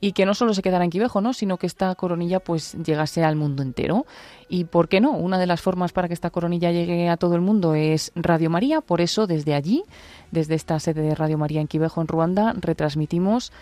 y 0.03 0.13
que 0.13 0.25
no 0.25 0.33
solo 0.33 0.55
se 0.55 0.63
quedara 0.63 0.83
en 0.83 0.89
Quivejo, 0.89 1.21
¿no? 1.21 1.31
sino 1.31 1.57
que 1.57 1.67
esta 1.67 1.93
coronilla 1.93 2.39
pues 2.39 2.73
llegase 2.83 3.23
al 3.23 3.35
mundo 3.35 3.61
entero. 3.61 4.07
Y 4.49 4.65
por 4.65 4.89
qué 4.89 4.99
no, 4.99 5.11
una 5.11 5.37
de 5.37 5.45
las 5.45 5.61
formas 5.61 5.93
para 5.93 6.07
que 6.07 6.15
esta 6.15 6.31
coronilla 6.31 6.71
llegue 6.71 7.07
a 7.07 7.17
todo 7.17 7.35
el 7.35 7.41
mundo 7.41 7.75
es 7.75 8.11
Radio 8.15 8.49
María, 8.49 8.81
por 8.81 8.99
eso 8.99 9.27
desde 9.27 9.53
allí, 9.53 9.83
desde 10.31 10.55
esta 10.55 10.79
sede 10.79 11.03
de 11.03 11.15
Radio 11.15 11.37
María 11.37 11.61
en 11.61 11.67
Quivejo 11.67 12.01
en 12.01 12.07
Ruanda, 12.07 12.53
retransmitimos 12.57 13.53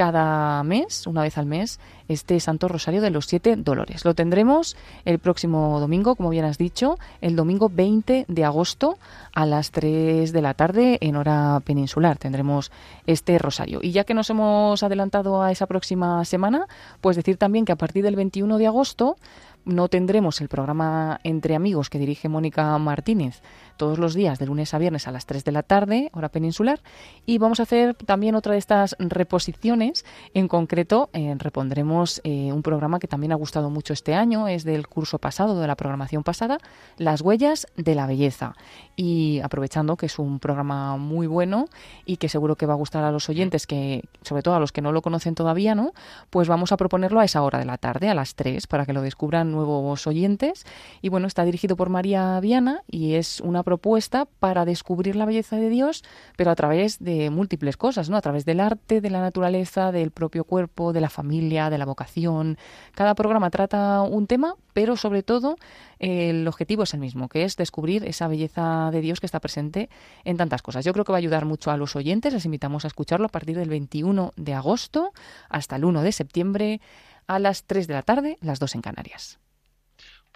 cada 0.00 0.62
mes, 0.62 1.06
una 1.06 1.20
vez 1.20 1.36
al 1.36 1.44
mes, 1.44 1.78
este 2.08 2.40
Santo 2.40 2.68
Rosario 2.68 3.02
de 3.02 3.10
los 3.10 3.26
Siete 3.26 3.54
Dolores. 3.56 4.06
Lo 4.06 4.14
tendremos 4.14 4.74
el 5.04 5.18
próximo 5.18 5.78
domingo, 5.78 6.16
como 6.16 6.30
bien 6.30 6.46
has 6.46 6.56
dicho, 6.56 6.98
el 7.20 7.36
domingo 7.36 7.68
20 7.68 8.24
de 8.26 8.44
agosto 8.46 8.96
a 9.34 9.44
las 9.44 9.72
3 9.72 10.32
de 10.32 10.40
la 10.40 10.54
tarde 10.54 10.96
en 11.02 11.16
hora 11.16 11.60
peninsular. 11.66 12.16
Tendremos 12.16 12.72
este 13.06 13.36
rosario. 13.36 13.80
Y 13.82 13.90
ya 13.92 14.04
que 14.04 14.14
nos 14.14 14.30
hemos 14.30 14.82
adelantado 14.82 15.42
a 15.42 15.52
esa 15.52 15.66
próxima 15.66 16.24
semana, 16.24 16.66
pues 17.02 17.16
decir 17.16 17.36
también 17.36 17.66
que 17.66 17.72
a 17.72 17.76
partir 17.76 18.02
del 18.02 18.16
21 18.16 18.56
de 18.56 18.68
agosto 18.68 19.18
no 19.66 19.88
tendremos 19.88 20.40
el 20.40 20.48
programa 20.48 21.20
Entre 21.24 21.54
Amigos 21.54 21.90
que 21.90 21.98
dirige 21.98 22.30
Mónica 22.30 22.78
Martínez 22.78 23.42
todos 23.80 23.98
los 23.98 24.12
días 24.12 24.38
de 24.38 24.44
lunes 24.44 24.74
a 24.74 24.78
viernes 24.78 25.08
a 25.08 25.10
las 25.10 25.24
3 25.24 25.42
de 25.42 25.52
la 25.52 25.62
tarde, 25.62 26.10
hora 26.12 26.28
peninsular, 26.28 26.80
y 27.24 27.38
vamos 27.38 27.60
a 27.60 27.62
hacer 27.62 27.94
también 27.94 28.34
otra 28.34 28.52
de 28.52 28.58
estas 28.58 28.94
reposiciones. 28.98 30.04
En 30.34 30.48
concreto, 30.48 31.08
eh, 31.14 31.34
repondremos 31.38 32.20
eh, 32.22 32.52
un 32.52 32.60
programa 32.60 32.98
que 32.98 33.08
también 33.08 33.32
ha 33.32 33.36
gustado 33.36 33.70
mucho 33.70 33.94
este 33.94 34.14
año, 34.14 34.48
es 34.48 34.64
del 34.64 34.86
curso 34.86 35.18
pasado, 35.18 35.58
de 35.58 35.66
la 35.66 35.76
programación 35.76 36.22
pasada, 36.24 36.58
Las 36.98 37.22
huellas 37.22 37.68
de 37.74 37.94
la 37.94 38.06
belleza. 38.06 38.54
Y 38.96 39.40
aprovechando 39.42 39.96
que 39.96 40.06
es 40.06 40.18
un 40.18 40.40
programa 40.40 40.98
muy 40.98 41.26
bueno 41.26 41.64
y 42.04 42.18
que 42.18 42.28
seguro 42.28 42.56
que 42.56 42.66
va 42.66 42.74
a 42.74 42.76
gustar 42.76 43.04
a 43.04 43.10
los 43.10 43.30
oyentes, 43.30 43.66
que 43.66 44.04
sobre 44.20 44.42
todo 44.42 44.56
a 44.56 44.60
los 44.60 44.72
que 44.72 44.82
no 44.82 44.92
lo 44.92 45.00
conocen 45.00 45.34
todavía, 45.34 45.74
¿no? 45.74 45.92
Pues 46.28 46.48
vamos 46.48 46.70
a 46.72 46.76
proponerlo 46.76 47.18
a 47.18 47.24
esa 47.24 47.40
hora 47.40 47.58
de 47.58 47.64
la 47.64 47.78
tarde, 47.78 48.10
a 48.10 48.14
las 48.14 48.34
3, 48.34 48.66
para 48.66 48.84
que 48.84 48.92
lo 48.92 49.00
descubran 49.00 49.50
nuevos 49.50 50.06
oyentes. 50.06 50.66
Y 51.00 51.08
bueno, 51.08 51.26
está 51.26 51.46
dirigido 51.46 51.76
por 51.76 51.88
María 51.88 52.38
Viana 52.40 52.82
y 52.86 53.14
es 53.14 53.40
una 53.40 53.62
propuesta 53.70 54.24
para 54.24 54.64
descubrir 54.64 55.14
la 55.14 55.26
belleza 55.26 55.54
de 55.54 55.68
Dios, 55.68 56.02
pero 56.36 56.50
a 56.50 56.56
través 56.56 56.98
de 56.98 57.30
múltiples 57.30 57.76
cosas, 57.76 58.10
¿no? 58.10 58.16
A 58.16 58.20
través 58.20 58.44
del 58.44 58.58
arte, 58.58 59.00
de 59.00 59.10
la 59.10 59.20
naturaleza, 59.20 59.92
del 59.92 60.10
propio 60.10 60.42
cuerpo, 60.42 60.92
de 60.92 61.00
la 61.00 61.08
familia, 61.08 61.70
de 61.70 61.78
la 61.78 61.84
vocación. 61.84 62.58
Cada 62.96 63.14
programa 63.14 63.48
trata 63.50 64.02
un 64.02 64.26
tema, 64.26 64.56
pero 64.72 64.96
sobre 64.96 65.22
todo 65.22 65.54
el 66.00 66.48
objetivo 66.48 66.82
es 66.82 66.94
el 66.94 66.98
mismo, 66.98 67.28
que 67.28 67.44
es 67.44 67.54
descubrir 67.54 68.04
esa 68.04 68.26
belleza 68.26 68.90
de 68.90 69.00
Dios 69.02 69.20
que 69.20 69.26
está 69.26 69.38
presente 69.38 69.88
en 70.24 70.36
tantas 70.36 70.62
cosas. 70.62 70.84
Yo 70.84 70.92
creo 70.92 71.04
que 71.04 71.12
va 71.12 71.18
a 71.18 71.22
ayudar 71.22 71.44
mucho 71.44 71.70
a 71.70 71.76
los 71.76 71.94
oyentes, 71.94 72.34
les 72.34 72.44
invitamos 72.44 72.84
a 72.84 72.88
escucharlo 72.88 73.26
a 73.26 73.30
partir 73.30 73.56
del 73.56 73.68
21 73.68 74.32
de 74.34 74.54
agosto 74.54 75.12
hasta 75.48 75.76
el 75.76 75.84
1 75.84 76.02
de 76.02 76.10
septiembre 76.10 76.80
a 77.28 77.38
las 77.38 77.62
3 77.62 77.86
de 77.86 77.94
la 77.94 78.02
tarde, 78.02 78.36
las 78.40 78.58
2 78.58 78.74
en 78.74 78.80
Canarias 78.82 79.38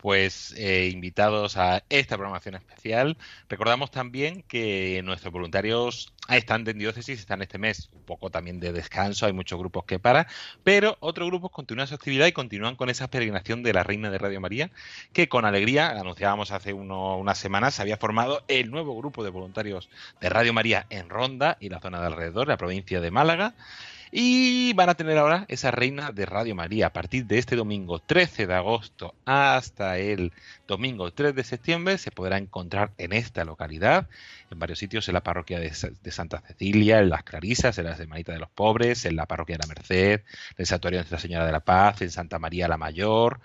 pues 0.04 0.52
eh, 0.58 0.90
invitados 0.92 1.56
a 1.56 1.82
esta 1.88 2.18
programación 2.18 2.56
especial. 2.56 3.16
Recordamos 3.48 3.90
también 3.90 4.42
que 4.42 5.00
nuestros 5.02 5.32
voluntarios 5.32 6.12
están 6.28 6.68
en 6.68 6.78
diócesis, 6.78 7.20
están 7.20 7.40
este 7.40 7.56
mes 7.56 7.88
un 7.90 8.02
poco 8.02 8.28
también 8.28 8.60
de 8.60 8.74
descanso, 8.74 9.24
hay 9.24 9.32
muchos 9.32 9.58
grupos 9.58 9.86
que 9.86 9.98
paran, 9.98 10.26
pero 10.62 10.98
otros 11.00 11.30
grupos 11.30 11.52
continúan 11.52 11.86
su 11.86 11.94
actividad 11.94 12.26
y 12.26 12.32
continúan 12.32 12.76
con 12.76 12.90
esa 12.90 13.08
peregrinación 13.08 13.62
de 13.62 13.72
la 13.72 13.82
Reina 13.82 14.10
de 14.10 14.18
Radio 14.18 14.42
María, 14.42 14.70
que 15.14 15.30
con 15.30 15.46
alegría, 15.46 15.92
anunciábamos 15.92 16.50
hace 16.50 16.74
unas 16.74 17.38
semanas, 17.38 17.72
se 17.72 17.80
había 17.80 17.96
formado 17.96 18.44
el 18.46 18.70
nuevo 18.70 18.94
grupo 18.98 19.24
de 19.24 19.30
voluntarios 19.30 19.88
de 20.20 20.28
Radio 20.28 20.52
María 20.52 20.84
en 20.90 21.08
Ronda 21.08 21.56
y 21.60 21.70
la 21.70 21.80
zona 21.80 22.00
de 22.00 22.08
alrededor, 22.08 22.48
la 22.48 22.58
provincia 22.58 23.00
de 23.00 23.10
Málaga. 23.10 23.54
Y 24.10 24.72
van 24.74 24.88
a 24.88 24.94
tener 24.94 25.18
ahora 25.18 25.44
esa 25.48 25.70
reina 25.70 26.12
de 26.12 26.26
Radio 26.26 26.54
María 26.54 26.86
a 26.86 26.92
partir 26.92 27.26
de 27.26 27.38
este 27.38 27.56
domingo 27.56 27.98
13 27.98 28.46
de 28.46 28.54
agosto 28.54 29.14
hasta 29.24 29.98
el 29.98 30.32
domingo 30.68 31.12
3 31.12 31.34
de 31.34 31.44
septiembre. 31.44 31.98
Se 31.98 32.10
podrá 32.10 32.38
encontrar 32.38 32.92
en 32.98 33.12
esta 33.12 33.44
localidad, 33.44 34.08
en 34.50 34.58
varios 34.58 34.78
sitios, 34.78 35.08
en 35.08 35.14
la 35.14 35.22
parroquia 35.22 35.58
de, 35.58 35.72
Santa 35.74 36.40
Cecilia, 36.46 37.00
en 37.00 37.10
las 37.10 37.24
Clarisas, 37.24 37.78
en 37.78 37.86
la 37.86 37.96
Semanita 37.96 38.32
de 38.32 38.38
los 38.38 38.50
Pobres, 38.50 39.04
en 39.04 39.16
la 39.16 39.26
parroquia 39.26 39.56
de 39.56 39.66
la 39.66 39.74
Merced, 39.74 40.20
en 40.20 40.54
el 40.56 40.66
Santuario 40.66 40.98
de 40.98 41.02
Nuestra 41.02 41.18
Señora 41.18 41.46
de 41.46 41.52
la 41.52 41.60
Paz, 41.60 42.02
en 42.02 42.10
Santa 42.10 42.38
María 42.38 42.68
la 42.68 42.76
Mayor, 42.76 43.40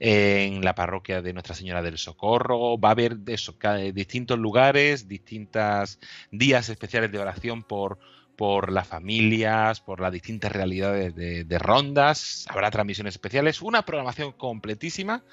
en 0.00 0.64
la 0.64 0.74
parroquia 0.74 1.22
de 1.22 1.32
Nuestra 1.32 1.54
Señora 1.54 1.82
del 1.82 1.98
Socorro. 1.98 2.78
Va 2.78 2.90
a 2.90 2.92
haber 2.92 3.18
distintos 3.22 4.38
lugares, 4.38 5.08
distintos 5.08 5.98
días 6.30 6.68
especiales 6.68 7.12
de 7.12 7.18
oración 7.18 7.62
por 7.62 7.98
por 8.38 8.70
las 8.70 8.86
familias, 8.86 9.80
por 9.80 9.98
las 9.98 10.12
distintas 10.12 10.52
realidades 10.52 11.12
de, 11.16 11.58
rondas. 11.58 12.46
Habrá 12.48 12.70
transmisiones 12.70 13.14
especiales, 13.14 13.62
una 13.62 13.82
programación 13.82 14.30
completísima 14.30 15.24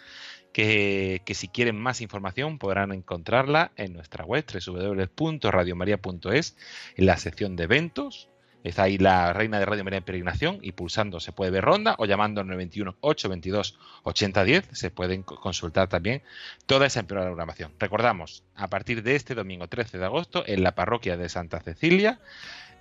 que, 0.51 1.22
si 1.36 1.47
quieren 1.47 1.78
más 1.78 2.01
información 2.01 2.58
podrán 2.58 2.91
encontrarla 2.93 3.72
en 3.76 3.93
nuestra 3.93 4.26
web 4.26 4.43
www.radiomaria.es 4.51 6.58
en 6.97 7.06
la 7.06 7.18
sección 7.18 7.56
de 7.56 7.66
eventos. 7.66 8.28
Está 8.64 8.84
ahí 8.84 8.97
la 8.97 9.34
Reina 9.34 9.60
de 9.60 9.66
Radio 9.66 9.84
María 9.84 9.99
en 9.99 10.03
Peregrinación 10.03 10.58
y 10.64 10.72
pulsando 10.72 11.20
se 11.20 11.32
puede 11.32 11.51
ver 11.51 11.64
ronda 11.64 11.93
o 11.99 12.08
llamando 12.08 12.41
al 12.41 12.47
921 12.47 12.97
822 13.01 13.78
8010 14.01 14.70
se 14.72 14.89
pueden 14.89 15.22
consultar 15.22 15.89
también 15.89 16.24
toda 16.66 16.88
esa 16.88 17.03
programación. 17.03 17.72
Recordamos, 17.78 18.43
a 18.56 18.68
partir 18.68 19.03
de 19.03 19.16
este 19.16 19.36
domingo 19.36 19.68
13 19.68 19.99
de 19.99 20.06
agosto 20.06 20.43
en 20.47 20.64
la 20.64 20.74
parroquia 20.74 21.18
de 21.18 21.30
Santa 21.30 21.60
Cecilia 21.60 22.20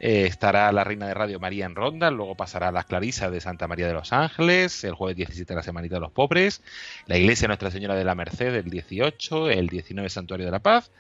eh, 0.00 0.26
estará 0.26 0.70
la 0.72 0.84
Reina 0.84 1.06
de 1.06 1.14
Radio 1.14 1.40
María 1.40 1.66
en 1.66 1.74
Ronda, 1.74 2.10
luego 2.10 2.36
pasará 2.36 2.72
la 2.72 2.84
Clarisa 2.84 3.30
de 3.30 3.40
Santa 3.40 3.68
María 3.68 3.86
de 3.86 3.94
los 3.94 4.12
Ángeles, 4.12 4.84
el 4.84 4.94
jueves 4.94 5.16
17 5.16 5.54
la 5.54 5.62
Semanita 5.62 5.96
de 5.96 6.00
los 6.00 6.12
Pobres, 6.12 6.62
la 7.06 7.16
Iglesia 7.16 7.48
Nuestra 7.48 7.70
Señora 7.70 7.94
de 7.94 8.04
la 8.04 8.14
Merced 8.14 8.54
el 8.54 8.70
18, 8.70 9.50
el 9.50 9.68
19 9.68 10.08
Santuario 10.08 10.46
de 10.46 10.52
la 10.52 10.60
Paz 10.60 10.90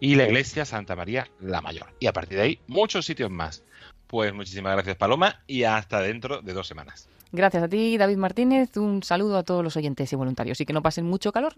y 0.00 0.14
la 0.14 0.24
Iglesia 0.24 0.64
Santa 0.64 0.96
María 0.96 1.28
la 1.40 1.60
Mayor. 1.60 1.94
Y 2.00 2.06
a 2.06 2.12
partir 2.12 2.38
de 2.38 2.44
ahí, 2.44 2.58
muchos 2.66 3.06
sitios 3.06 3.30
más. 3.30 3.62
Pues 4.06 4.34
muchísimas 4.34 4.72
gracias 4.74 4.96
Paloma 4.96 5.40
y 5.46 5.64
hasta 5.64 6.00
dentro 6.00 6.42
de 6.42 6.52
dos 6.52 6.66
semanas. 6.66 7.08
Gracias 7.32 7.62
a 7.62 7.68
ti, 7.68 7.96
David 7.96 8.16
Martínez. 8.16 8.76
Un 8.76 9.02
saludo 9.04 9.38
a 9.38 9.44
todos 9.44 9.62
los 9.62 9.76
oyentes 9.76 10.12
y 10.12 10.16
voluntarios 10.16 10.60
y 10.60 10.66
que 10.66 10.72
no 10.72 10.82
pasen 10.82 11.06
mucho 11.06 11.30
calor. 11.30 11.54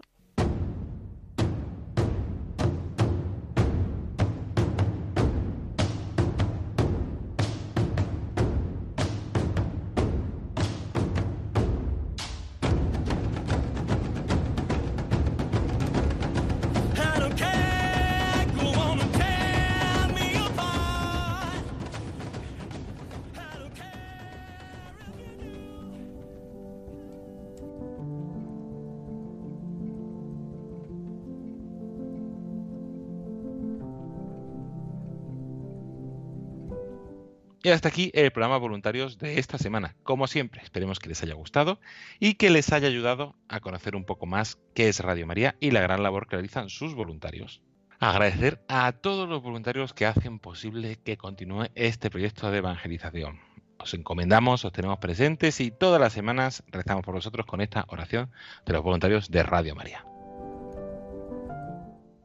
Y 37.65 37.69
hasta 37.69 37.87
aquí 37.87 38.11
el 38.13 38.29
programa 38.31 38.57
voluntarios 38.57 39.17
de 39.17 39.39
esta 39.39 39.57
semana. 39.57 39.95
Como 40.03 40.27
siempre, 40.27 40.61
esperemos 40.61 40.99
que 40.99 41.07
les 41.07 41.23
haya 41.23 41.33
gustado 41.33 41.79
y 42.19 42.33
que 42.33 42.49
les 42.49 42.73
haya 42.73 42.89
ayudado 42.89 43.37
a 43.47 43.61
conocer 43.61 43.95
un 43.95 44.03
poco 44.03 44.25
más 44.25 44.59
qué 44.75 44.89
es 44.89 44.99
Radio 44.99 45.25
María 45.25 45.55
y 45.61 45.71
la 45.71 45.79
gran 45.79 46.03
labor 46.03 46.27
que 46.27 46.35
realizan 46.35 46.69
sus 46.69 46.93
voluntarios. 46.93 47.61
Agradecer 48.01 48.61
a 48.67 48.91
todos 48.91 49.29
los 49.29 49.41
voluntarios 49.41 49.93
que 49.93 50.05
hacen 50.05 50.39
posible 50.39 50.97
que 51.05 51.15
continúe 51.15 51.67
este 51.75 52.09
proyecto 52.09 52.51
de 52.51 52.57
evangelización. 52.57 53.39
Os 53.77 53.93
encomendamos, 53.93 54.65
os 54.65 54.73
tenemos 54.73 54.99
presentes 54.99 55.61
y 55.61 55.71
todas 55.71 56.01
las 56.01 56.11
semanas 56.11 56.65
rezamos 56.67 57.05
por 57.05 57.15
vosotros 57.15 57.45
con 57.45 57.61
esta 57.61 57.85
oración 57.87 58.29
de 58.65 58.73
los 58.73 58.83
voluntarios 58.83 59.31
de 59.31 59.41
Radio 59.41 59.73
María. 59.73 60.05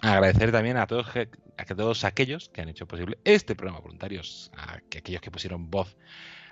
Agradecer 0.01 0.51
también 0.51 0.79
a 0.79 0.89
todos 0.89 1.07
a 1.59 1.65
todos 1.65 2.05
aquellos 2.05 2.49
que 2.49 2.63
han 2.63 2.69
hecho 2.69 2.87
posible 2.87 3.19
este 3.25 3.55
programa 3.55 3.81
voluntarios, 3.81 4.51
a 4.57 4.75
aquellos 4.75 5.21
que 5.21 5.31
pusieron 5.31 5.71
voz 5.71 5.97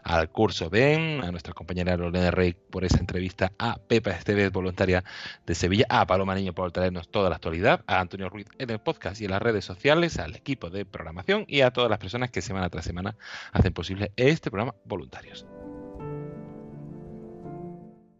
al 0.02 0.30
curso 0.30 0.70
Ben, 0.70 1.24
a 1.24 1.32
nuestra 1.32 1.52
compañera 1.52 1.96
Lorena 1.96 2.30
Rey 2.30 2.54
por 2.54 2.84
esa 2.84 2.98
entrevista, 2.98 3.52
a 3.59 3.76
Pepa 3.76 4.11
Esteves, 4.11 4.52
voluntaria 4.52 5.02
de 5.44 5.54
Sevilla, 5.54 5.86
a 5.88 6.07
Paloma 6.07 6.34
Niño 6.34 6.52
por 6.52 6.70
traernos 6.70 7.09
toda 7.09 7.28
la 7.28 7.36
actualidad, 7.36 7.82
a 7.88 8.00
Antonio 8.00 8.28
Ruiz 8.28 8.46
en 8.59 8.70
el 8.70 8.78
podcast 8.78 9.20
y 9.20 9.24
en 9.24 9.32
las 9.32 9.42
redes 9.42 9.64
sociales, 9.64 10.18
al 10.18 10.36
equipo 10.36 10.70
de 10.70 10.84
programación 10.84 11.44
y 11.48 11.62
a 11.62 11.72
todas 11.72 11.90
las 11.90 11.98
personas 11.98 12.30
que 12.30 12.40
semana 12.40 12.70
tras 12.70 12.84
semana 12.84 13.16
hacen 13.52 13.72
posible 13.72 14.12
este 14.16 14.50
programa 14.50 14.76
voluntarios. 14.84 15.46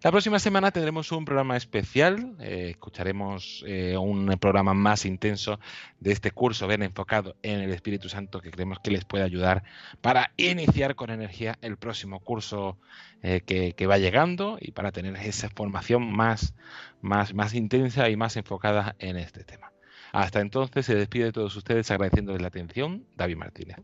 La 0.03 0.11
próxima 0.11 0.39
semana 0.39 0.71
tendremos 0.71 1.11
un 1.11 1.25
programa 1.25 1.57
especial, 1.57 2.37
eh, 2.39 2.69
escucharemos 2.71 3.65
eh, 3.67 3.97
un 3.97 4.27
programa 4.39 4.75
más 4.75 5.07
intenso 5.07 5.59
de 6.01 6.13
este 6.13 6.31
curso 6.31 6.69
bien 6.69 6.83
enfocado 6.83 7.35
en 7.43 7.61
el 7.61 7.73
Espíritu 7.73 8.11
Santo 8.11 8.41
que 8.41 8.51
creemos 8.51 8.79
que 8.79 8.91
les 8.91 9.07
puede 9.07 9.25
ayudar 9.25 9.65
para 10.03 10.33
iniciar 10.37 10.97
con 10.97 11.11
energía 11.11 11.59
el 11.63 11.79
próximo 11.79 12.21
curso 12.21 12.79
eh, 13.23 13.41
que, 13.41 13.87
va 13.87 13.97
llegando 13.97 14.59
y 14.61 14.73
para 14.73 14.93
tener 14.93 15.17
esa 15.17 15.49
formación 15.49 16.13
más, 16.13 16.55
más, 17.01 17.33
más 17.33 17.55
intensa 17.55 18.11
y 18.11 18.17
más 18.17 18.37
enfocada 18.37 18.97
en 18.99 19.17
este 19.17 19.45
tema. 19.45 19.73
Hasta 20.13 20.41
entonces 20.41 20.85
se 20.87 20.95
despide 20.95 21.25
de 21.25 21.33
todos 21.33 21.57
ustedes 21.57 21.91
agradeciéndoles 21.91 22.43
la 22.43 22.49
atención, 22.49 23.07
David 23.17 23.37
Martínez. 23.37 23.79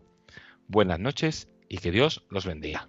Buenas 0.69 1.01
noches 1.01 1.49
y 1.69 1.79
que 1.79 1.91
Dios 1.91 2.25
los 2.29 2.45
bendiga. 2.45 2.89